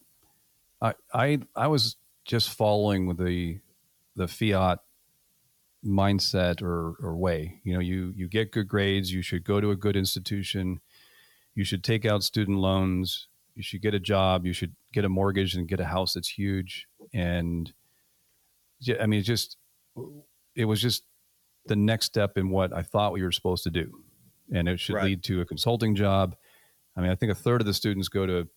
[0.80, 3.60] I I I was just following the
[4.16, 4.78] the fiat
[5.84, 7.60] mindset or or way.
[7.64, 10.80] You know, you you get good grades, you should go to a good institution
[11.54, 15.08] you should take out student loans you should get a job you should get a
[15.08, 17.72] mortgage and get a house that's huge and
[18.80, 19.56] yeah, i mean it just
[20.54, 21.04] it was just
[21.66, 23.90] the next step in what i thought we were supposed to do
[24.52, 25.04] and it should right.
[25.04, 26.34] lead to a consulting job
[26.96, 28.48] i mean i think a third of the students go to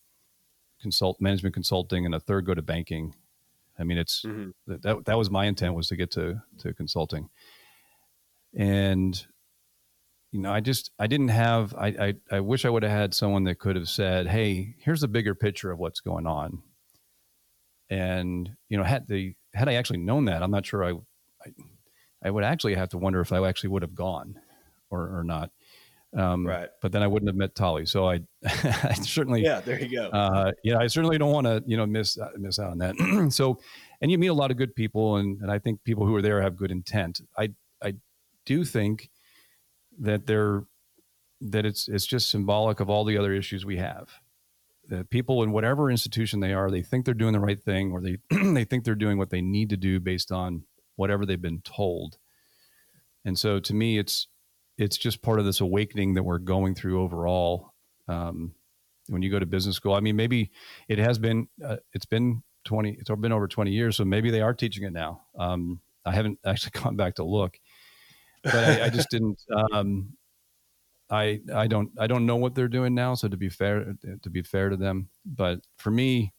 [0.82, 3.14] consult management consulting and a third go to banking
[3.80, 4.49] i mean it's mm-hmm.
[4.68, 7.30] that, that was my intent was to get to to consulting
[8.56, 9.26] and
[10.36, 13.14] you know, I just I didn't have I I, I wish I would have had
[13.14, 16.62] someone that could have said, "Hey, here's a bigger picture of what's going on."
[17.90, 21.52] And you know, had the had I actually known that, I'm not sure I I,
[22.22, 24.36] I would actually have to wonder if I actually would have gone
[24.90, 25.52] or or not.
[26.18, 26.70] Um, right.
[26.82, 27.86] But then I wouldn't have met Tali.
[27.86, 30.08] So I, I certainly, yeah, there you go.
[30.10, 33.28] Uh, yeah, I certainly don't want to, you know, miss, uh, miss out on that.
[33.34, 33.60] so,
[34.02, 36.22] and you meet a lot of good people and, and I think people who are
[36.22, 37.20] there have good intent.
[37.38, 37.50] I,
[37.84, 37.96] I
[38.46, 39.10] do think
[40.00, 40.64] that they're
[41.42, 44.10] that it's it's just symbolic of all the other issues we have.
[44.88, 48.02] That people in whatever institution they are, they think they're doing the right thing, or
[48.02, 50.64] they they think they're doing what they need to do based on
[50.96, 52.18] whatever they've been told.
[53.24, 54.28] And so, to me, it's
[54.77, 57.73] it's just part of this awakening that we're going through overall.
[58.07, 58.53] Um,
[59.07, 60.52] when you go to business school, I mean, maybe
[60.88, 64.41] it has been uh, it's been twenty, it's been over twenty years, so maybe they
[64.41, 65.22] are teaching it now.
[65.38, 67.57] Um, I haven't actually gone back to look,
[68.43, 69.41] but I, I just didn't.
[69.73, 70.14] Um,
[71.07, 73.14] I I don't I don't know what they're doing now.
[73.14, 73.93] So to be fair
[74.23, 76.34] to be fair to them, but for me,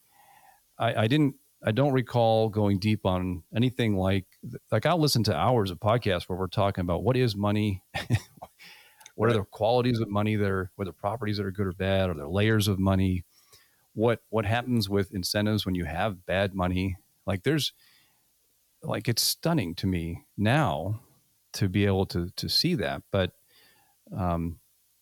[0.77, 1.35] I, I didn't
[1.67, 4.25] I don't recall going deep on anything like
[4.71, 7.83] like I'll listen to hours of podcasts where we're talking about what is money,
[9.15, 11.67] what are the qualities of money that are, what are the properties that are good
[11.67, 13.25] or bad, or there layers of money,
[13.93, 16.95] what what happens with incentives when you have bad money.
[17.25, 17.73] Like there's
[18.81, 21.01] like it's stunning to me now
[21.51, 23.03] to be able to to see that.
[23.11, 23.33] But
[24.17, 24.59] um,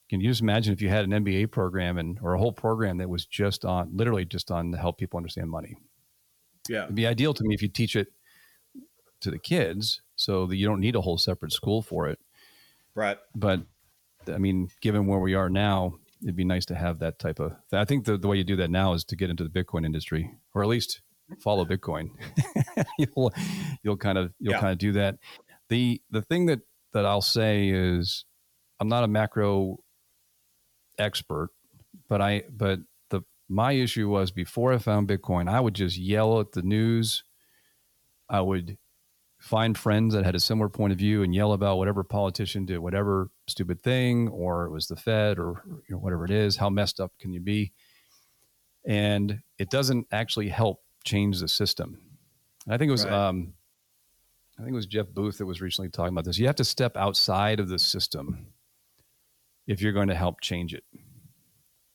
[0.10, 2.98] can you just imagine if you had an MBA program and or a whole program
[2.98, 5.78] that was just on literally just on to help people understand money?
[6.70, 8.08] Yeah, it'd be ideal to me if you teach it
[9.22, 12.20] to the kids so that you don't need a whole separate school for it.
[12.94, 13.18] Right.
[13.34, 13.62] But
[14.28, 17.54] I mean, given where we are now, it'd be nice to have that type of.
[17.72, 19.86] I think the, the way you do that now is to get into the Bitcoin
[19.86, 21.02] industry, or at least
[21.40, 22.10] follow Bitcoin.
[22.98, 23.34] you'll
[23.84, 24.60] you'll kind of you'll yeah.
[24.60, 25.18] kind of do that.
[25.70, 26.62] The the thing that
[26.94, 28.26] that I'll say is
[28.80, 29.78] I'm not a macro
[30.98, 31.50] expert,
[32.08, 32.80] but I but
[33.48, 37.24] my issue was before I found Bitcoin, I would just yell at the news.
[38.30, 38.78] I would
[39.40, 42.80] find friends that had a similar point of view and yell about whatever politician did
[42.80, 46.58] whatever stupid thing, or it was the Fed, or you know, whatever it is.
[46.58, 47.72] How messed up can you be?
[48.86, 52.00] And it doesn't actually help change the system.
[52.68, 53.14] I think it was right.
[53.14, 53.54] um,
[54.58, 56.40] I think it was Jeff Booth that was recently talking about this.
[56.40, 58.48] You have to step outside of the system
[59.68, 60.84] if you're going to help change it.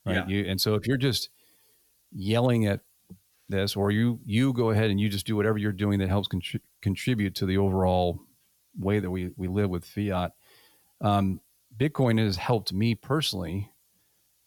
[0.05, 0.17] Right.
[0.17, 0.27] Yeah.
[0.29, 1.31] You, and so if you're just
[2.13, 2.81] yelling at
[3.49, 6.29] this, or you you go ahead and you just do whatever you're doing that helps
[6.29, 8.21] contri- contribute to the overall
[8.79, 10.33] way that we we live with fiat.
[11.01, 11.41] Um,
[11.77, 13.71] Bitcoin has helped me personally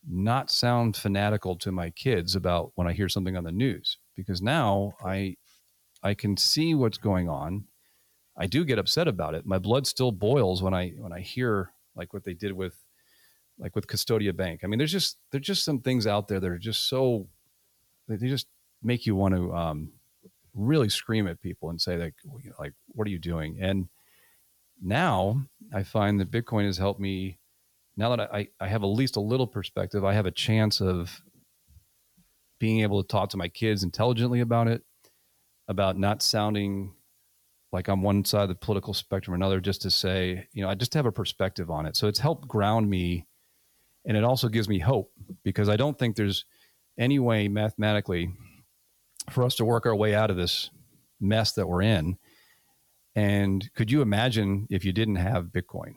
[0.08, 4.42] not sound fanatical to my kids about when I hear something on the news because
[4.42, 5.38] now I
[6.02, 7.66] I can see what's going on.
[8.38, 9.46] I do get upset about it.
[9.46, 12.76] My blood still boils when I when I hear like what they did with
[13.58, 14.62] like with Custodia Bank.
[14.64, 17.28] I mean, there's just there's just some things out there that are just so
[18.08, 18.48] they just
[18.82, 19.94] make you want to um,
[20.54, 22.16] really scream at people and say like
[22.60, 23.58] like what are you doing?
[23.62, 23.88] And
[24.82, 25.44] now
[25.74, 27.40] I find that Bitcoin has helped me.
[27.96, 31.22] Now that I, I have at least a little perspective, I have a chance of
[32.60, 34.84] being able to talk to my kids intelligently about it,
[35.68, 36.94] about not sounding
[37.72, 40.70] like on one side of the political spectrum or another, just to say, you know,
[40.70, 41.96] I just have a perspective on it.
[41.96, 43.28] So it's helped ground me.
[44.06, 45.12] And it also gives me hope
[45.44, 46.46] because I don't think there's
[46.98, 48.34] any way mathematically
[49.30, 50.70] for us to work our way out of this
[51.20, 52.18] mess that we're in.
[53.16, 55.96] And could you imagine if you didn't have Bitcoin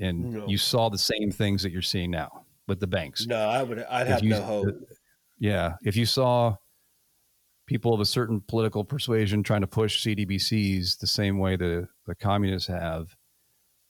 [0.00, 0.46] and no.
[0.46, 3.26] you saw the same things that you're seeing now with the banks?
[3.26, 4.74] No, I would, I'd have you, no hope.
[5.38, 5.74] Yeah.
[5.82, 6.56] If you saw
[7.66, 12.14] people of a certain political persuasion trying to push CDBCs the same way the, the
[12.14, 13.16] communists have,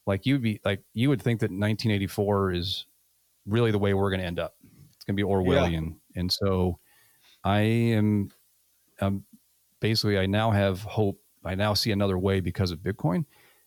[0.06, 2.86] like you'd be like, you would think that 1984 is
[3.46, 4.53] really the way we're going to end up.
[5.04, 5.96] It's going to be Orwellian.
[6.14, 6.20] Yeah.
[6.20, 6.78] And so
[7.44, 8.30] I am,
[9.00, 9.24] um,
[9.80, 11.20] basically, I now have hope.
[11.44, 13.24] I now see another way because of Bitcoin.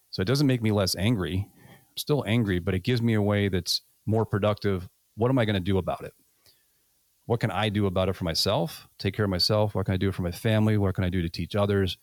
[0.10, 1.48] So it doesn't make me less angry.
[1.48, 4.90] I'm still angry, but it gives me a way that's more productive.
[5.16, 6.14] What am I going to do about it?
[7.28, 8.88] what can I do about it for myself?
[8.98, 9.76] Take care of myself.
[9.76, 10.78] What can I do for my family?
[10.78, 11.98] What can I do to teach others?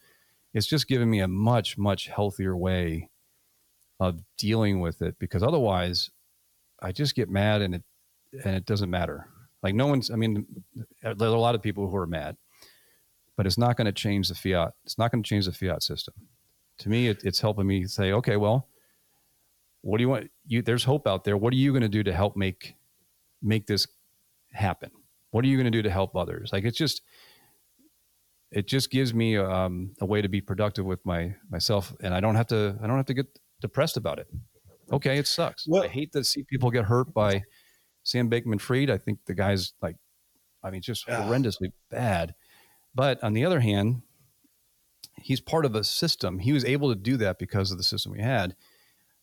[0.52, 3.08] It's just given me a much, much healthier way
[4.00, 6.10] of dealing with it because otherwise
[6.82, 7.82] I just get mad and it
[8.44, 9.28] and it doesn't matter.
[9.62, 10.46] Like no one's I mean
[11.02, 12.36] there's a lot of people who are mad,
[13.36, 14.72] but it's not going to change the fiat.
[14.84, 16.14] It's not going to change the fiat system.
[16.78, 18.68] To me, it, it's helping me say, okay, well,
[19.82, 20.30] what do you want?
[20.46, 21.36] You there's hope out there.
[21.36, 22.74] What are you going to do to help make
[23.42, 23.86] make this
[24.52, 24.90] happen?
[25.30, 26.50] What are you going to do to help others?
[26.52, 27.02] Like it's just,
[28.50, 32.20] it just gives me um, a way to be productive with my myself, and I
[32.20, 32.76] don't have to.
[32.82, 33.26] I don't have to get
[33.60, 34.28] depressed about it.
[34.92, 35.66] Okay, it sucks.
[35.66, 37.42] Well, I hate to see people get hurt by
[38.04, 38.90] Sam Bankman-Fried.
[38.90, 39.96] I think the guy's like,
[40.62, 42.34] I mean, just horrendously bad.
[42.94, 44.02] But on the other hand,
[45.20, 46.38] he's part of a system.
[46.38, 48.54] He was able to do that because of the system we had.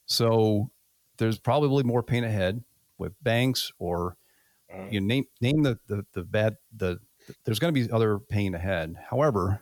[0.05, 0.69] So
[1.17, 2.63] there's probably more pain ahead
[2.97, 4.17] with banks or
[4.89, 8.55] you name name the the, the bad the, the there's going to be other pain
[8.55, 8.95] ahead.
[9.09, 9.61] However,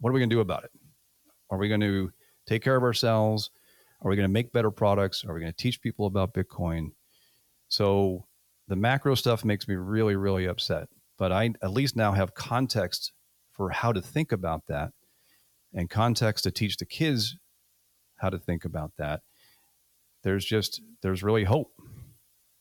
[0.00, 0.70] what are we going to do about it?
[1.50, 2.12] Are we going to
[2.46, 3.50] take care of ourselves?
[4.00, 5.24] Are we going to make better products?
[5.24, 6.92] Are we going to teach people about Bitcoin?
[7.72, 8.26] So
[8.68, 10.88] the macro stuff makes me really really upset.
[11.16, 13.12] But I at least now have context
[13.52, 14.90] for how to think about that,
[15.72, 17.34] and context to teach the kids
[18.16, 19.20] how to think about that.
[20.22, 21.72] There's just there's really hope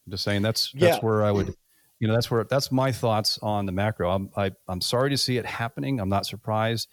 [0.05, 0.99] I'm just saying that's that's yeah.
[0.99, 1.53] where I would,
[1.99, 4.09] you know, that's where that's my thoughts on the macro.
[4.11, 5.99] I'm I, am i am sorry to see it happening.
[5.99, 6.87] I'm not surprised,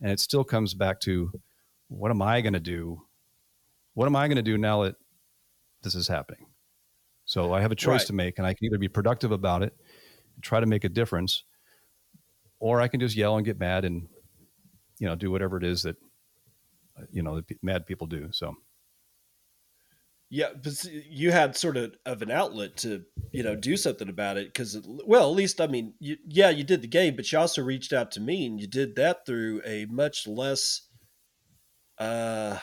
[0.00, 1.30] and it still comes back to
[1.88, 3.02] what am I going to do?
[3.94, 4.96] What am I going to do now that
[5.82, 6.46] this is happening?
[7.32, 8.06] So I have a choice right.
[8.08, 9.74] to make, and I can either be productive about it,
[10.34, 11.44] and try to make a difference,
[12.60, 14.06] or I can just yell and get mad and
[14.98, 15.96] you know do whatever it is that
[17.10, 18.28] you know the mad people do.
[18.32, 18.54] So
[20.28, 24.36] yeah, but you had sort of of an outlet to you know do something about
[24.36, 27.38] it because well at least I mean you, yeah you did the game but you
[27.38, 30.82] also reached out to me and you did that through a much less
[31.98, 32.58] uh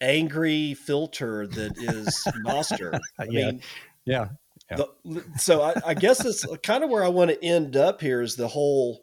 [0.00, 2.98] angry filter that is Nostr.
[3.18, 3.46] I yeah.
[3.46, 3.62] mean
[4.04, 4.28] yeah.
[4.70, 4.76] yeah.
[5.04, 8.22] The, so I, I guess it's kind of where I want to end up here
[8.22, 9.02] is the whole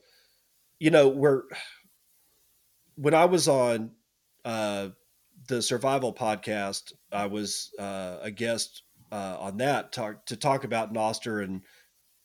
[0.80, 1.44] you know where
[2.96, 3.92] when I was on
[4.46, 4.90] uh
[5.48, 10.94] the survival podcast, I was uh, a guest uh, on that talk, to talk about
[10.94, 11.62] Nostr and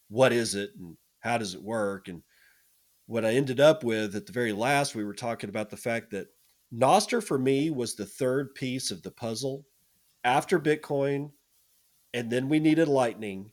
[0.08, 2.08] what is it and how does it work.
[2.08, 2.22] And
[3.06, 6.10] what I ended up with at the very last, we were talking about the fact
[6.12, 6.28] that
[6.72, 9.64] Nostr for me was the third piece of the puzzle
[10.24, 11.30] after Bitcoin,
[12.12, 13.50] and then we needed Lightning,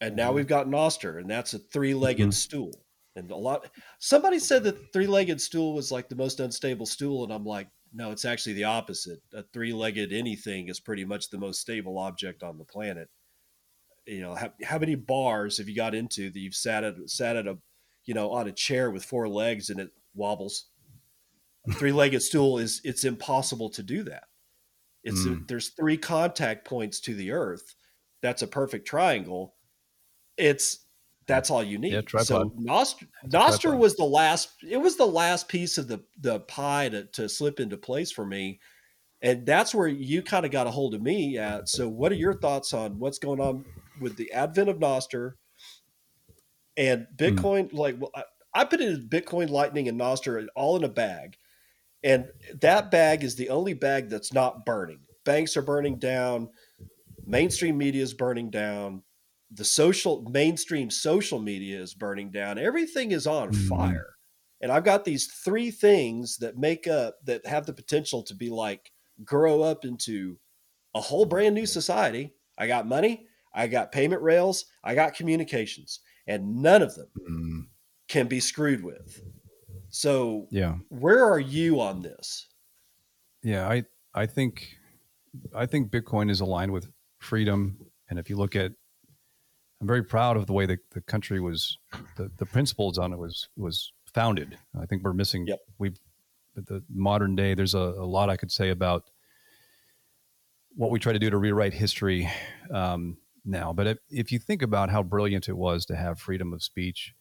[0.00, 0.36] and now mm-hmm.
[0.36, 2.30] we've got Nostr, and that's a three-legged mm-hmm.
[2.30, 2.72] stool.
[3.16, 7.32] And a lot, somebody said that three-legged stool was like the most unstable stool, and
[7.32, 9.20] I'm like, no, it's actually the opposite.
[9.32, 13.08] A three-legged anything is pretty much the most stable object on the planet.
[14.06, 17.36] You know, how, how many bars have you got into that you've sat at sat
[17.36, 17.56] at a,
[18.04, 20.66] you know, on a chair with four legs and it wobbles?
[21.72, 24.24] Three-legged stool is it's impossible to do that.
[25.02, 25.42] It's mm.
[25.42, 27.74] a, there's three contact points to the Earth.
[28.22, 29.54] That's a perfect triangle.
[30.36, 30.84] It's
[31.26, 31.92] that's all you need.
[31.92, 34.50] Yeah, so Nostr, Nostr was the last.
[34.68, 38.26] It was the last piece of the the pie to to slip into place for
[38.26, 38.60] me,
[39.22, 41.68] and that's where you kind of got a hold of me at.
[41.68, 43.64] So, what are your thoughts on what's going on
[44.00, 45.32] with the advent of Nostr
[46.76, 47.24] and hmm.
[47.24, 47.70] Bitcoin?
[47.70, 47.74] Mm.
[47.74, 48.24] Like, well, I,
[48.54, 51.36] I put it in Bitcoin, Lightning, and Nostr all in a bag,
[52.04, 52.28] and
[52.60, 55.00] that bag is the only bag that's not burning.
[55.24, 56.48] Banks are burning down.
[57.26, 59.02] Mainstream media is burning down
[59.54, 62.58] the social mainstream social media is burning down.
[62.58, 63.68] Everything is on mm-hmm.
[63.68, 64.10] fire.
[64.60, 68.50] And I've got these three things that make up that have the potential to be
[68.50, 68.90] like
[69.24, 70.38] grow up into
[70.94, 72.32] a whole brand new society.
[72.58, 77.60] I got money, I got payment rails, I got communications, and none of them mm-hmm.
[78.08, 79.20] can be screwed with.
[79.94, 80.74] So, yeah.
[80.88, 82.48] Where are you on this?
[83.44, 84.76] Yeah, I I think
[85.54, 86.88] I think Bitcoin is aligned with
[87.18, 87.78] freedom
[88.10, 88.72] and if you look at
[89.80, 91.78] I'm very proud of the way the, the country was,
[92.16, 94.58] the, the principles on it was was founded.
[94.80, 95.46] I think we're missing.
[95.46, 95.60] Yep.
[95.78, 95.98] We've
[96.56, 97.54] the modern day.
[97.54, 99.10] There's a, a, lot I could say about
[100.74, 102.30] what we try to do to rewrite history
[102.72, 103.72] um, now.
[103.72, 107.12] But if, if you think about how brilliant it was to have freedom of speech,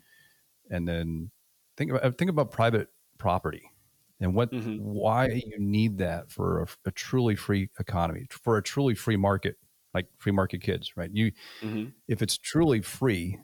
[0.70, 1.32] and then
[1.78, 3.72] think about think about private property
[4.20, 4.78] and what mm-hmm.
[4.78, 9.58] why you need that for a, a, truly free economy, for a truly free market
[9.94, 11.10] like free market kids, right?
[11.14, 11.32] You,
[11.62, 11.86] mm-hmm.
[12.08, 13.40] if it's truly free,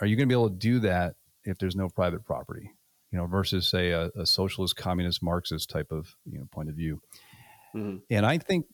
[0.00, 1.14] are you going to be able to do that
[1.44, 2.70] if there's no private property?
[3.10, 6.74] You know, versus say a, a socialist, communist, Marxist type of you know point of
[6.74, 7.00] view.
[7.74, 7.98] Mm-hmm.
[8.10, 8.66] And I think,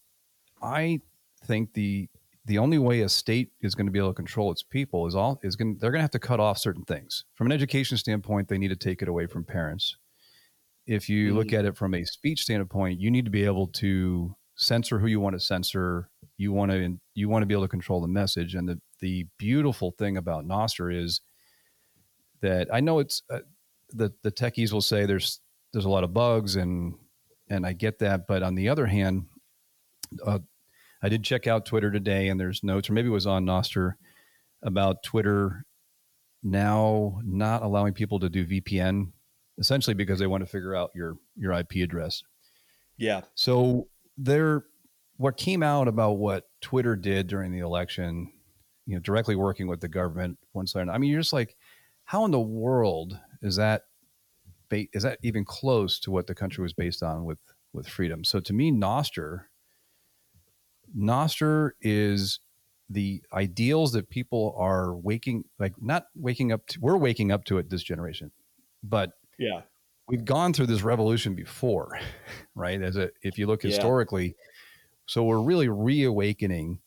[0.63, 1.01] I
[1.45, 2.09] think the
[2.47, 5.15] the only way a state is going to be able to control its people is
[5.15, 7.25] all is going they're going to have to cut off certain things.
[7.35, 9.97] From an education standpoint they need to take it away from parents.
[10.87, 11.39] If you mm-hmm.
[11.39, 15.07] look at it from a speech standpoint you need to be able to censor who
[15.07, 16.11] you want to censor.
[16.39, 18.55] You want to you want to be able to control the message.
[18.55, 21.21] And the the beautiful thing about Nostr is
[22.41, 23.41] that I know it's uh,
[23.91, 25.41] the the techies will say there's
[25.73, 26.95] there's a lot of bugs and
[27.49, 28.27] and I get that.
[28.27, 29.27] But on the other hand
[30.25, 30.41] uh,
[31.07, 33.93] I did check out Twitter today and there's notes or maybe it was on Nostr
[34.65, 35.65] about Twitter
[36.43, 39.13] now not allowing people to do VPN
[39.57, 42.25] essentially because they want to figure out your your IP address.
[42.97, 43.21] Yeah.
[43.37, 43.87] So
[44.19, 44.65] there
[45.17, 48.33] what came out about what Twitter did during the election,
[48.85, 50.89] you know, directly working with the government one side.
[50.89, 51.55] I mean, you're just like,
[52.03, 53.83] how in the world is that?
[54.73, 57.39] Is that even close to what the country was based on with
[57.73, 58.25] with freedom?
[58.25, 59.43] So to me, Nostr,
[60.97, 62.41] Nostr is
[62.89, 66.79] the ideals that people are waking like not waking up to.
[66.81, 68.31] We're waking up to it this generation,
[68.83, 69.63] but yeah,
[70.09, 71.99] we've gone through this revolution before,
[72.55, 72.81] right?
[72.81, 74.33] As a if you look historically, yeah.
[75.07, 76.79] so we're really reawakening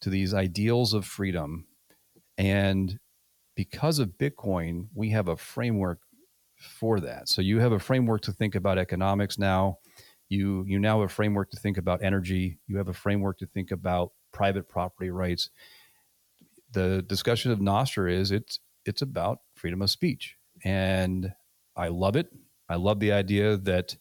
[0.00, 1.66] to these ideals of freedom,
[2.38, 2.98] and
[3.54, 6.00] because of Bitcoin, we have a framework
[6.56, 7.28] for that.
[7.28, 9.78] So you have a framework to think about economics now.
[10.32, 12.58] You you now have a framework to think about energy.
[12.66, 15.50] You have a framework to think about private property rights.
[16.72, 21.32] The discussion of Nostr is it's it's about freedom of speech, and
[21.76, 22.32] I love it.
[22.68, 23.96] I love the idea that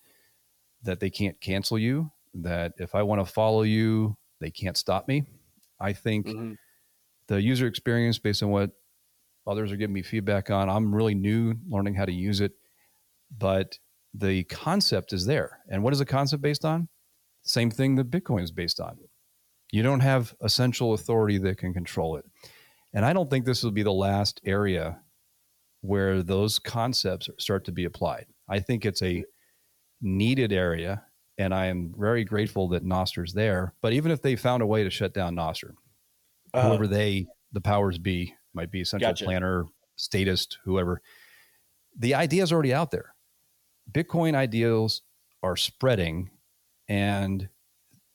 [0.84, 2.12] that they can't cancel you.
[2.34, 5.26] That if I want to follow you, they can't stop me.
[5.80, 6.54] I think mm-hmm.
[7.28, 8.72] the user experience, based on what
[9.48, 10.70] Others are giving me feedback on.
[10.70, 12.54] I'm really new, learning how to use it,
[13.36, 13.80] but
[14.14, 15.60] the concept is there.
[15.70, 16.88] And what is the concept based on?
[17.44, 18.98] Same thing that Bitcoin is based on.
[19.72, 22.26] You don't have a central authority that can control it.
[22.94, 25.00] And I don't think this will be the last area
[25.82, 28.26] where those concepts start to be applied.
[28.50, 29.24] I think it's a
[30.02, 31.04] needed area,
[31.38, 33.74] and I am very grateful that Nostr's there.
[33.82, 35.72] But even if they found a way to shut down Nostr,
[36.54, 39.24] uh, whoever they, the powers be, might be central gotcha.
[39.24, 39.66] planner,
[39.96, 41.02] statist, whoever,
[41.98, 43.14] the idea is already out there.
[43.90, 45.02] Bitcoin ideals
[45.44, 46.30] are spreading,
[46.88, 47.50] and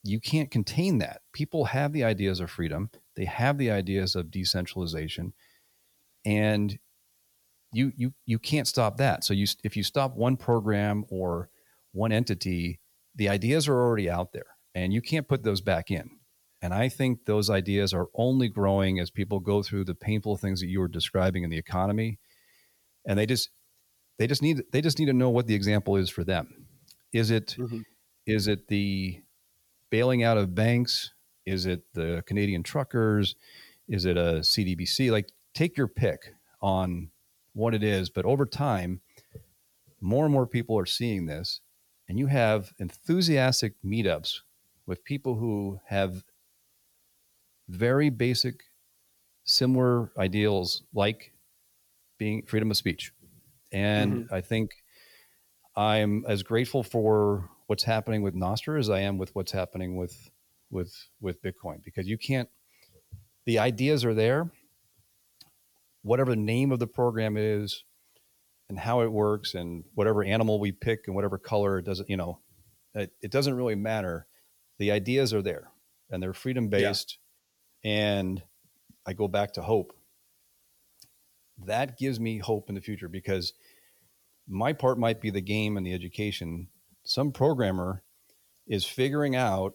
[0.03, 1.21] you can't contain that.
[1.33, 5.33] People have the ideas of freedom, they have the ideas of decentralization,
[6.25, 6.77] and
[7.73, 9.23] you you you can't stop that.
[9.23, 11.49] So you if you stop one program or
[11.91, 12.79] one entity,
[13.15, 16.09] the ideas are already out there, and you can't put those back in.
[16.61, 20.59] And I think those ideas are only growing as people go through the painful things
[20.61, 22.19] that you were describing in the economy,
[23.05, 23.49] and they just
[24.17, 26.65] they just need they just need to know what the example is for them.
[27.13, 27.81] Is it mm-hmm.
[28.25, 29.21] is it the
[29.89, 31.13] bailing out of banks?
[31.45, 33.35] Is it the Canadian truckers?
[33.87, 35.11] Is it a CDBC?
[35.11, 37.09] Like take your pick on
[37.53, 39.01] what it is, but over time,
[40.01, 41.61] more and more people are seeing this,
[42.07, 44.41] and you have enthusiastic meetups
[44.85, 46.23] with people who have
[47.67, 48.63] very basic,
[49.43, 51.33] similar ideals like
[52.17, 53.11] being freedom of speech.
[53.77, 54.33] And mm-hmm.
[54.33, 54.71] I think
[55.75, 60.31] I'm as grateful for what's happening with Nostr as I am with what's happening with
[60.71, 62.49] with with Bitcoin because you can't
[63.45, 64.51] the ideas are there
[66.01, 67.83] whatever the name of the program is
[68.69, 72.17] and how it works and whatever animal we pick and whatever color it doesn't you
[72.17, 72.39] know
[72.95, 74.25] it, it doesn't really matter
[74.79, 75.69] the ideas are there
[76.09, 77.17] and they're freedom based
[77.83, 77.91] yeah.
[77.91, 78.43] and
[79.05, 79.93] i go back to hope
[81.65, 83.53] that gives me hope in the future because
[84.47, 86.67] my part might be the game and the education
[87.03, 88.03] some programmer
[88.67, 89.73] is figuring out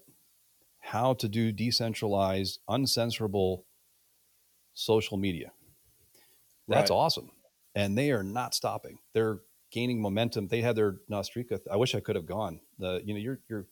[0.81, 3.63] how to do decentralized uncensorable
[4.75, 5.53] social media
[6.69, 6.97] that's right.
[6.97, 7.31] awesome.
[7.75, 8.99] And they are not stopping.
[9.15, 9.41] They're
[9.71, 10.49] gaining momentum.
[10.49, 11.61] They had their Nostrica.
[11.71, 12.61] I wish I could have gone.
[12.79, 13.67] The you know you're you're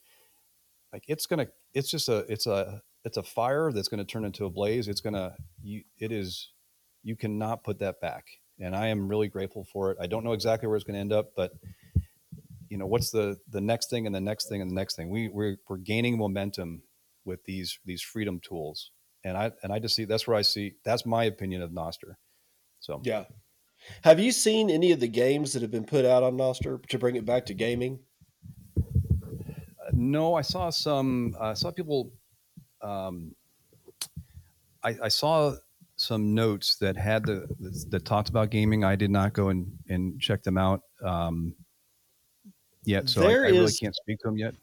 [0.92, 4.24] like it's gonna it's just a it's a it's a fire that's going to turn
[4.24, 4.88] into a blaze.
[4.88, 6.50] It's gonna you it is
[7.02, 8.26] you cannot put that back.
[8.60, 9.98] And I am really grateful for it.
[10.00, 11.52] I don't know exactly where it's going to end up, but
[12.68, 15.10] you know what's the the next thing and the next thing and the next thing.
[15.10, 16.82] We we're, we're gaining momentum
[17.24, 18.92] with these these freedom tools,
[19.24, 22.14] and I and I just see that's where I see that's my opinion of Nostr.
[22.78, 23.24] So yeah.
[24.04, 26.98] Have you seen any of the games that have been put out on Nostr to
[26.98, 27.98] bring it back to gaming?
[28.76, 31.34] Uh, no, I saw some.
[31.40, 32.12] I uh, saw people.
[32.82, 33.34] Um,
[34.82, 35.56] I, I, saw
[36.00, 37.46] some notes that had the
[37.90, 38.84] that talked about gaming.
[38.84, 41.54] I did not go and, and check them out um,
[42.84, 44.54] yet, so I, I, really can't speak to them yet.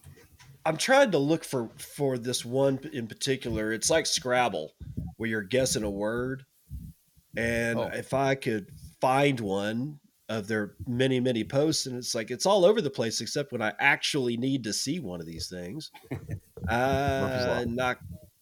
[0.65, 3.71] I'm trying to look for for this one in particular.
[3.71, 4.73] It's like Scrabble,
[5.17, 6.43] where you're guessing a word
[7.37, 7.89] and oh.
[7.93, 12.65] if I could find one of their many, many posts, and it's like it's all
[12.65, 15.91] over the place except when I actually need to see one of these things.
[16.67, 17.97] uh, not,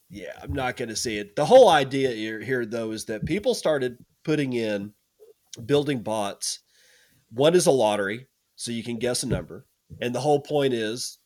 [0.10, 1.36] yeah, I'm not going to see it.
[1.36, 4.94] The whole idea here, here, though, is that people started putting in
[5.66, 6.60] building bots.
[7.32, 9.66] One is a lottery, so you can guess a number,
[10.00, 11.18] and the whole point is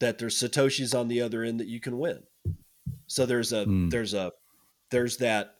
[0.00, 2.22] that there's satoshis on the other end that you can win.
[3.06, 3.90] So there's a mm.
[3.90, 4.32] there's a
[4.90, 5.54] there's that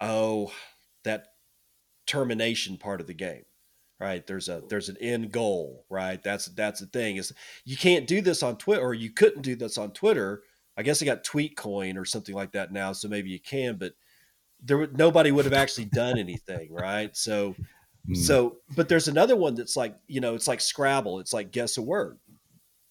[0.00, 0.52] oh,
[1.04, 1.28] that
[2.06, 3.42] termination part of the game
[3.98, 7.32] right there's a there's an end goal right that's that's the thing is
[7.64, 10.42] you can't do this on twitter or you couldn't do this on twitter
[10.76, 13.92] i guess they got tweetcoin or something like that now so maybe you can but
[14.62, 17.54] there nobody would have actually done anything right so
[18.08, 18.16] mm.
[18.16, 21.76] so but there's another one that's like you know it's like scrabble it's like guess
[21.76, 22.18] a word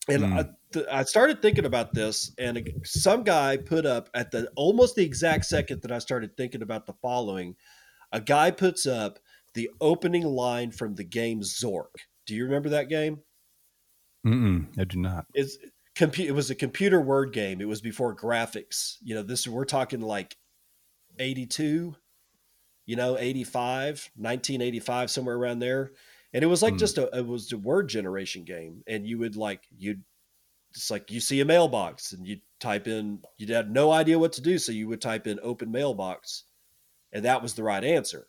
[0.08, 0.40] and mm.
[0.40, 4.96] I, th- I started thinking about this, and some guy put up at the almost
[4.96, 7.56] the exact second that I started thinking about the following.
[8.12, 9.20] A guy puts up
[9.56, 11.96] the opening line from the game Zork.
[12.26, 13.20] Do you remember that game?
[14.26, 15.26] Mm-mm, I do not.
[15.34, 15.58] It's
[15.96, 17.62] compu- It was a computer word game.
[17.62, 18.98] It was before graphics.
[19.02, 20.36] You know, this we're talking like
[21.20, 21.96] eighty-two.
[22.88, 25.90] You know, 85, 1985, somewhere around there
[26.36, 26.80] and it was like mm.
[26.80, 30.04] just a it was a word generation game and you would like you'd
[30.76, 34.34] it's like you see a mailbox and you type in you'd have no idea what
[34.34, 36.44] to do so you would type in open mailbox
[37.14, 38.28] and that was the right answer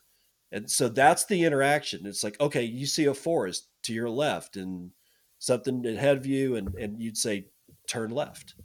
[0.51, 4.55] and so that's the interaction it's like okay you see a forest to your left
[4.55, 4.91] and
[5.39, 7.45] something ahead of you and and you'd say
[7.87, 8.55] turn left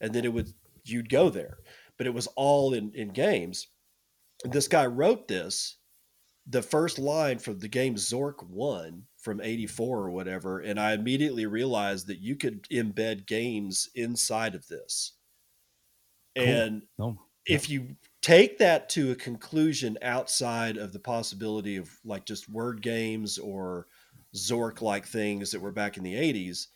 [0.00, 0.48] and then it would
[0.84, 1.58] you'd go there
[1.98, 3.68] but it was all in in games
[4.44, 5.76] this guy wrote this
[6.46, 10.60] the first line from the game Zork 1 from 84 or whatever.
[10.60, 15.12] And I immediately realized that you could embed games inside of this.
[16.36, 16.46] Cool.
[16.46, 17.18] And no.
[17.46, 22.82] if you take that to a conclusion outside of the possibility of like just word
[22.82, 23.86] games or
[24.34, 26.66] Zork like things that were back in the 80s,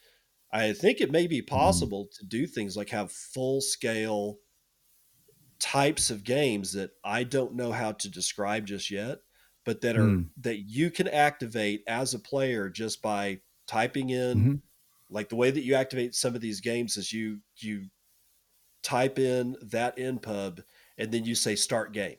[0.54, 1.54] I think it may be mm-hmm.
[1.54, 2.18] possible mm.
[2.18, 4.38] to do things like have full scale
[5.58, 9.18] types of games that I don't know how to describe just yet,
[9.64, 10.26] but that are mm.
[10.42, 14.54] that you can activate as a player just by typing in mm-hmm.
[15.10, 17.86] like the way that you activate some of these games is you you
[18.82, 20.62] type in that npub
[20.98, 22.16] and then you say start game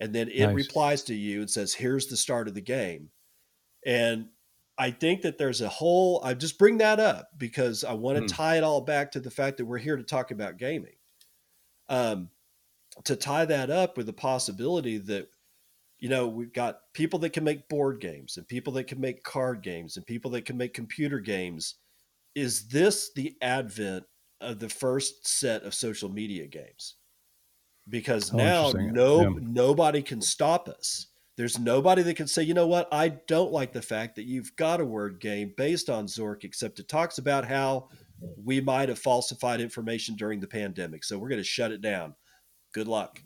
[0.00, 0.54] and then it nice.
[0.54, 3.08] replies to you and says here's the start of the game
[3.86, 4.26] and
[4.78, 8.24] i think that there's a whole i just bring that up because i want to
[8.24, 8.36] mm.
[8.36, 10.94] tie it all back to the fact that we're here to talk about gaming.
[11.88, 12.30] Um,
[13.04, 15.28] to tie that up with the possibility that
[15.98, 19.22] you know we've got people that can make board games and people that can make
[19.22, 21.76] card games and people that can make computer games.
[22.34, 24.04] Is this the advent
[24.40, 26.96] of the first set of social media games?
[27.88, 29.34] Because oh, now no yeah.
[29.40, 31.06] nobody can stop us
[31.36, 32.88] there's nobody that can say you know what?
[32.92, 36.78] I don't like the fact that you've got a word game based on zork except
[36.78, 37.88] it talks about how
[38.42, 41.04] we might have falsified information during the pandemic.
[41.04, 42.14] So we're going to shut it down.
[42.72, 43.20] Good luck.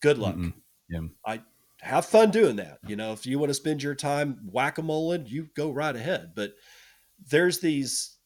[0.00, 0.36] Good luck.
[0.36, 0.54] Mm
[0.92, 1.00] yeah.
[1.26, 1.40] i
[1.80, 2.78] have fun doing that.
[2.86, 6.32] You know if you want to spend your time whack-a-mole you go right ahead.
[6.36, 6.52] But
[7.28, 8.18] there's these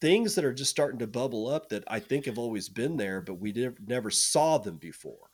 [0.00, 3.20] things that are just starting to bubble up that I think have always been there,
[3.20, 3.52] but we
[3.86, 5.27] never saw them before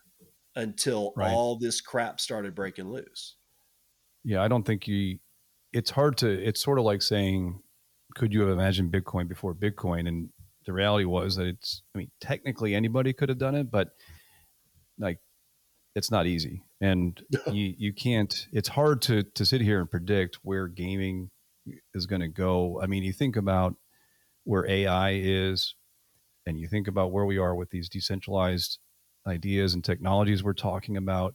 [0.57, 1.33] until right.
[1.33, 3.37] all this crap started breaking loose.
[4.25, 5.19] Yeah, I don't think you.
[5.73, 6.29] It's hard to.
[6.29, 7.61] It's sort of like saying,
[8.15, 10.09] could you have imagined Bitcoin before Bitcoin?
[10.09, 10.31] And
[10.67, 11.83] the reality was that it's.
[11.95, 13.89] I mean, technically anybody could have done it, but
[14.99, 15.19] like,
[15.95, 17.21] it's not easy, and
[17.51, 18.49] you you can't.
[18.53, 21.31] It's hard to to sit here and predict where gaming
[21.95, 22.81] is going to go.
[22.83, 23.75] I mean, you think about
[24.45, 25.75] where AI is,
[26.47, 28.79] and you think about where we are with these decentralized
[29.27, 31.35] ideas and technologies we're talking about,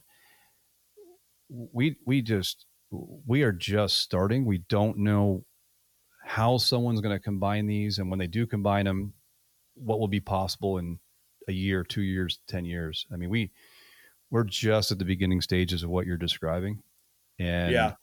[1.48, 2.66] we we just
[3.26, 4.44] we are just starting.
[4.44, 5.44] We don't know
[6.24, 9.14] how someone's going to combine these, and when they do combine them,
[9.74, 10.98] what will be possible in
[11.48, 13.06] a year, two years, ten years.
[13.12, 13.50] I mean, we
[14.30, 16.82] we're just at the beginning stages of what you're describing,
[17.38, 17.94] and yeah,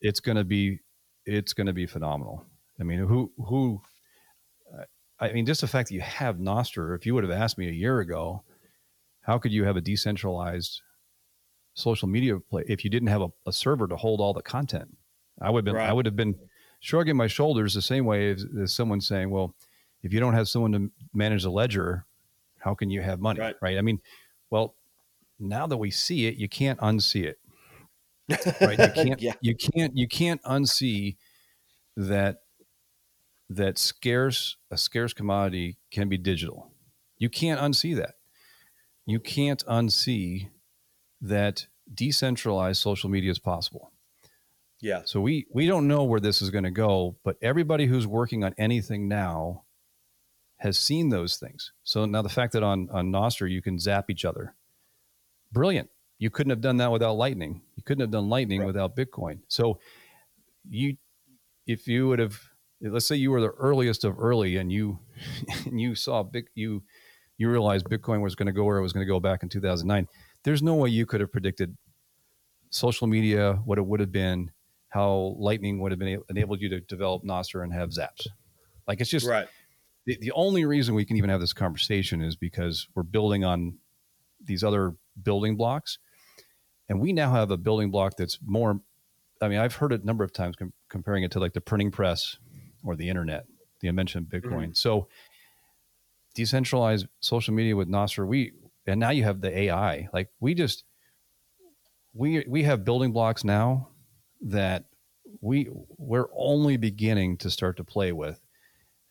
[0.00, 0.80] it's going to be
[1.24, 2.44] it's going to be phenomenal.
[2.80, 3.82] I mean, who who
[5.20, 7.68] I mean, just the fact that you have Nostr, if you would have asked me
[7.68, 8.42] a year ago,
[9.22, 10.82] how could you have a decentralized
[11.74, 14.96] social media play if you didn't have a, a server to hold all the content?
[15.40, 15.88] I would have been, right.
[15.88, 16.36] I would have been
[16.80, 19.54] shrugging my shoulders the same way as, as, someone saying, well,
[20.02, 22.06] if you don't have someone to manage the ledger,
[22.58, 23.40] how can you have money?
[23.40, 23.56] Right.
[23.60, 23.78] right?
[23.78, 24.00] I mean,
[24.50, 24.74] well,
[25.38, 27.38] now that we see it, you can't unsee it.
[28.60, 28.78] Right.
[28.78, 29.32] You can't, yeah.
[29.40, 31.16] you can't, you can't unsee
[31.96, 32.42] that
[33.48, 36.70] that scarce a scarce commodity can be digital.
[37.18, 38.14] You can't unsee that.
[39.10, 40.48] You can't unsee
[41.20, 43.92] that decentralized social media is possible.
[44.80, 45.02] Yeah.
[45.04, 48.44] So we we don't know where this is going to go, but everybody who's working
[48.44, 49.64] on anything now
[50.56, 51.72] has seen those things.
[51.82, 54.54] So now the fact that on on Nostr you can zap each other,
[55.52, 55.90] brilliant.
[56.18, 57.62] You couldn't have done that without Lightning.
[57.76, 58.66] You couldn't have done Lightning right.
[58.66, 59.40] without Bitcoin.
[59.48, 59.80] So
[60.68, 60.96] you
[61.66, 62.40] if you would have
[62.80, 65.00] let's say you were the earliest of early and you
[65.66, 66.82] and you saw big you
[67.40, 69.48] you realized bitcoin was going to go where it was going to go back in
[69.48, 70.06] 2009
[70.44, 71.76] there's no way you could have predicted
[72.70, 74.50] social media what it would have been
[74.88, 78.26] how lightning would have been enabled you to develop nostr and have zaps
[78.86, 79.48] like it's just right
[80.06, 83.76] the, the only reason we can even have this conversation is because we're building on
[84.42, 85.98] these other building blocks
[86.88, 88.80] and we now have a building block that's more
[89.40, 91.60] i mean i've heard it a number of times com- comparing it to like the
[91.60, 92.36] printing press
[92.84, 93.46] or the internet,
[93.80, 94.52] the invention of Bitcoin.
[94.52, 94.72] Mm-hmm.
[94.72, 95.08] So
[96.34, 98.52] decentralized social media with Nostr, we
[98.86, 100.08] and now you have the AI.
[100.12, 100.84] Like we just
[102.12, 103.88] we we have building blocks now
[104.42, 104.84] that
[105.40, 108.40] we we're only beginning to start to play with,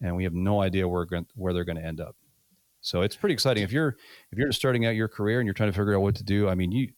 [0.02, 1.06] and we have no idea where
[1.36, 2.16] where they're going to end up.
[2.82, 3.64] So it's pretty exciting.
[3.64, 3.98] If you're
[4.32, 6.48] if you're starting out your career and you're trying to figure out what to do,
[6.48, 6.90] I mean, you,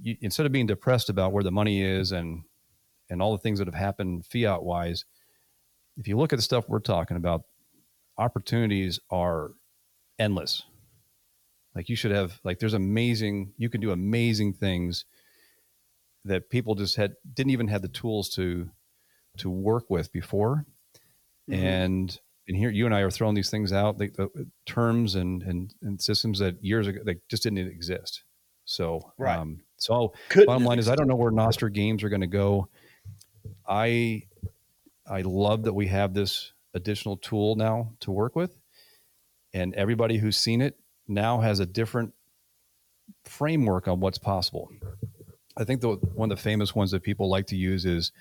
[0.00, 2.42] you instead of being depressed about where the money is and
[3.10, 5.04] and all the things that have happened fiat wise,
[5.96, 7.42] if you look at the stuff we're talking about,
[8.18, 9.52] opportunities are
[10.18, 10.62] endless.
[11.74, 15.04] Like you should have like there's amazing you can do amazing things
[16.24, 18.70] that people just had didn't even have the tools to
[19.38, 20.64] to work with before.
[21.50, 21.64] Mm-hmm.
[21.64, 25.42] And and here you and I are throwing these things out, the, the terms and,
[25.42, 28.22] and and systems that years ago they just didn't exist.
[28.64, 29.38] So, right.
[29.38, 32.26] Um, so Couldn't bottom line is, I don't know where Nostr games are going to
[32.26, 32.68] go.
[33.68, 34.22] I
[35.06, 38.56] I love that we have this additional tool now to work with,
[39.52, 40.78] and everybody who's seen it
[41.08, 42.12] now has a different
[43.24, 44.68] framework on what's possible.
[45.56, 48.12] I think the one of the famous ones that people like to use is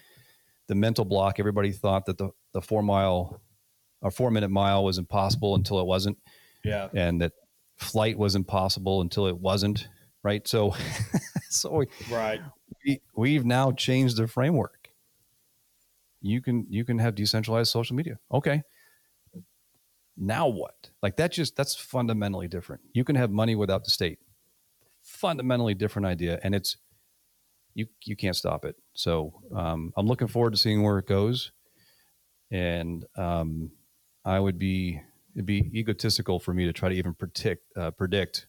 [0.68, 1.40] the mental block.
[1.40, 3.42] Everybody thought that the the four mile
[4.02, 6.18] or four minute mile was impossible until it wasn't
[6.64, 6.90] Yeah.
[6.94, 7.32] and that
[7.78, 9.88] flight was impossible until it wasn't
[10.24, 10.76] right so
[11.50, 12.40] so Right.
[12.86, 14.82] we, we've now changed the framework
[16.24, 18.18] you can you can have decentralized social media.
[18.32, 18.64] Okay.
[20.18, 20.90] Now what?
[21.02, 22.82] Like that just that's fundamentally different.
[22.94, 24.20] You can have money without the state.
[25.04, 26.78] Fundamentally different idea and it's
[27.76, 28.76] you you can't stop it.
[28.94, 31.52] So um, i'm looking forward to seeing where it goes
[32.52, 33.72] and um,
[34.24, 35.02] i would be
[35.36, 38.48] it'd be egotistical for me to try to even predict uh, predict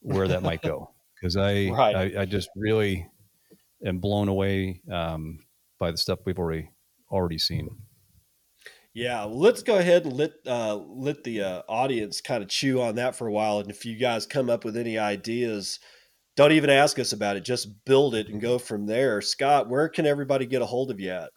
[0.00, 0.90] where that might go.
[1.14, 1.96] Because I, Right.
[1.96, 3.08] I I just really
[3.86, 5.38] am blown away um,
[5.84, 6.70] by the stuff we've already
[7.10, 7.68] already seen.
[8.94, 12.94] Yeah, let's go ahead and let uh, let the uh, audience kind of chew on
[12.94, 13.58] that for a while.
[13.58, 15.80] And if you guys come up with any ideas,
[16.36, 17.44] don't even ask us about it.
[17.44, 19.20] Just build it and go from there.
[19.20, 21.30] Scott, where can everybody get a hold of you at?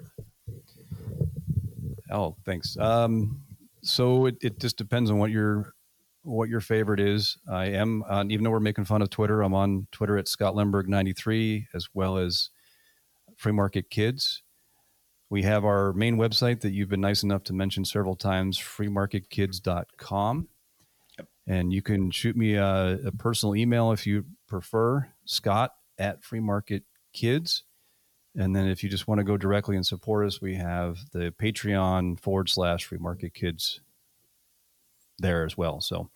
[2.09, 2.77] Oh, thanks.
[2.77, 3.41] Um,
[3.81, 5.73] so it, it just depends on what your
[6.23, 7.37] what your favorite is.
[7.51, 10.53] I am on, even though we're making fun of Twitter, I'm on Twitter at Scott
[10.53, 12.49] Lindberg 93 as well as
[13.38, 14.43] Free Market Kids.
[15.30, 20.47] We have our main website that you've been nice enough to mention several times, freemarketkids.com.
[21.45, 26.39] And you can shoot me a, a personal email if you prefer, Scott at Free
[26.41, 26.84] Market
[27.14, 27.64] Kids.
[28.35, 31.34] And then if you just want to go directly and support us, we have the
[31.41, 33.80] Patreon forward slash Free Market Kids
[35.19, 35.81] there as well.
[35.81, 36.09] So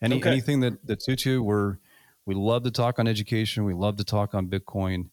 [0.00, 0.30] any Okay.
[0.30, 1.78] anything that, that suits you, we're
[2.26, 3.64] we love to talk on education.
[3.64, 5.08] We love to talk on Bitcoin,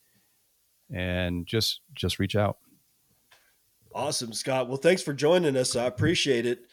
[0.94, 2.58] and just just reach out.
[3.94, 4.68] Awesome, Scott.
[4.68, 5.76] Well, thanks for joining us.
[5.76, 6.66] I appreciate it.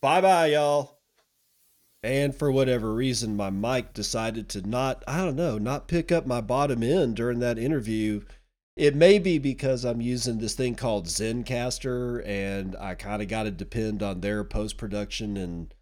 [0.00, 1.00] Bye bye, y'all.
[2.04, 6.26] And for whatever reason, my mic decided to not, I don't know, not pick up
[6.26, 8.20] my bottom end during that interview.
[8.76, 13.44] It may be because I'm using this thing called Zencastr and I kind of got
[13.44, 15.72] to depend on their post production and,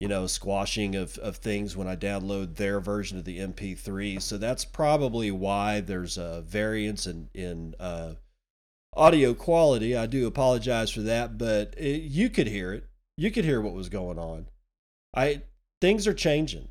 [0.00, 4.22] you know, squashing of, of things when I download their version of the MP3.
[4.22, 8.14] So that's probably why there's a variance in, in, uh,
[8.94, 9.96] audio quality.
[9.96, 12.84] I do apologize for that, but it, you could hear it.
[13.16, 14.46] You could hear what was going on.
[15.14, 15.42] I
[15.80, 16.68] things are changing.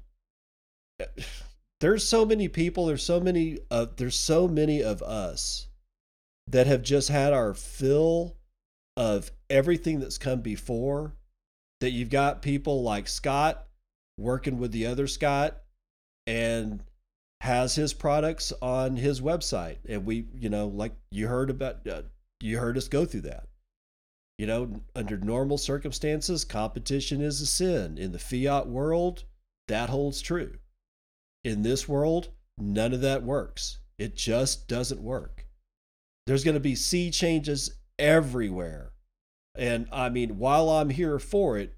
[1.79, 2.87] There's so many people.
[2.87, 3.59] There's so many.
[3.69, 5.67] Uh, there's so many of us
[6.47, 8.35] that have just had our fill
[8.95, 11.13] of everything that's come before.
[11.81, 13.67] That you've got people like Scott
[14.17, 15.61] working with the other Scott
[16.25, 16.83] and
[17.41, 19.77] has his products on his website.
[19.87, 22.01] And we you know like you heard about uh,
[22.39, 23.47] you heard us go through that.
[24.37, 27.97] You know under normal circumstances competition is a sin.
[27.97, 29.23] In the fiat world
[29.67, 30.53] that holds true.
[31.43, 33.79] In this world none of that works.
[33.99, 35.45] It just doesn't work.
[36.25, 38.91] There's going to be sea changes everywhere
[39.57, 41.75] and i mean while i'm here for it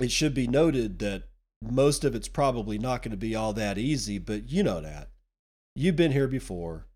[0.00, 1.24] it should be noted that
[1.62, 5.08] most of it's probably not going to be all that easy, but you know that.
[5.74, 6.86] You've been here before.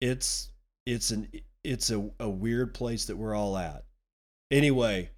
[0.00, 0.50] It's
[0.84, 1.28] it's an
[1.64, 3.84] it's a, a weird place that we're all at.
[4.50, 5.10] Anyway,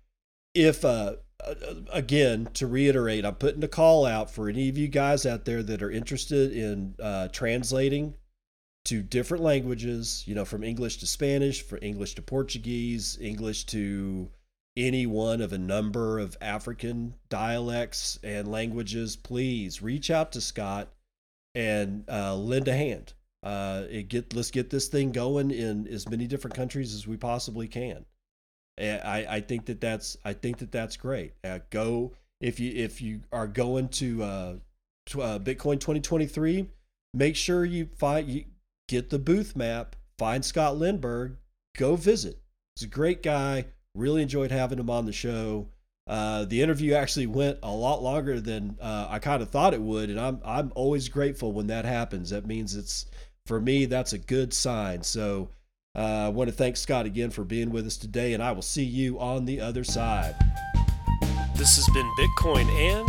[0.55, 1.55] if uh uh,
[1.93, 5.63] again to reiterate, I'm putting a call out for any of you guys out there
[5.63, 8.15] that are interested in uh, translating
[8.87, 14.29] to different languages, you know, from English to Spanish, from English to Portuguese, English to
[14.77, 20.89] any one of a number of African dialects and languages, please reach out to Scott
[21.55, 23.13] and uh, lend a hand.
[23.43, 27.69] Uh, get let's get this thing going in as many different countries as we possibly
[27.69, 28.05] can.
[28.79, 31.35] And I, I think that that's I think that that's great.
[31.45, 34.55] Uh, go if you if you are going to uh,
[35.15, 36.69] uh, Bitcoin 2023,
[37.13, 38.45] make sure you find you
[38.89, 41.37] get the booth map, find Scott Lindberg,
[41.77, 42.41] go visit.
[42.75, 43.67] He's a great guy.
[43.95, 45.69] Really enjoyed having him on the show.
[46.07, 49.81] Uh, the interview actually went a lot longer than uh, I kind of thought it
[49.81, 52.31] would, and I'm I'm always grateful when that happens.
[52.31, 53.07] That means it's
[53.47, 55.03] for me that's a good sign.
[55.03, 55.49] So
[55.97, 58.63] uh, I want to thank Scott again for being with us today, and I will
[58.63, 60.35] see you on the other side.
[61.57, 63.09] This has been Bitcoin and,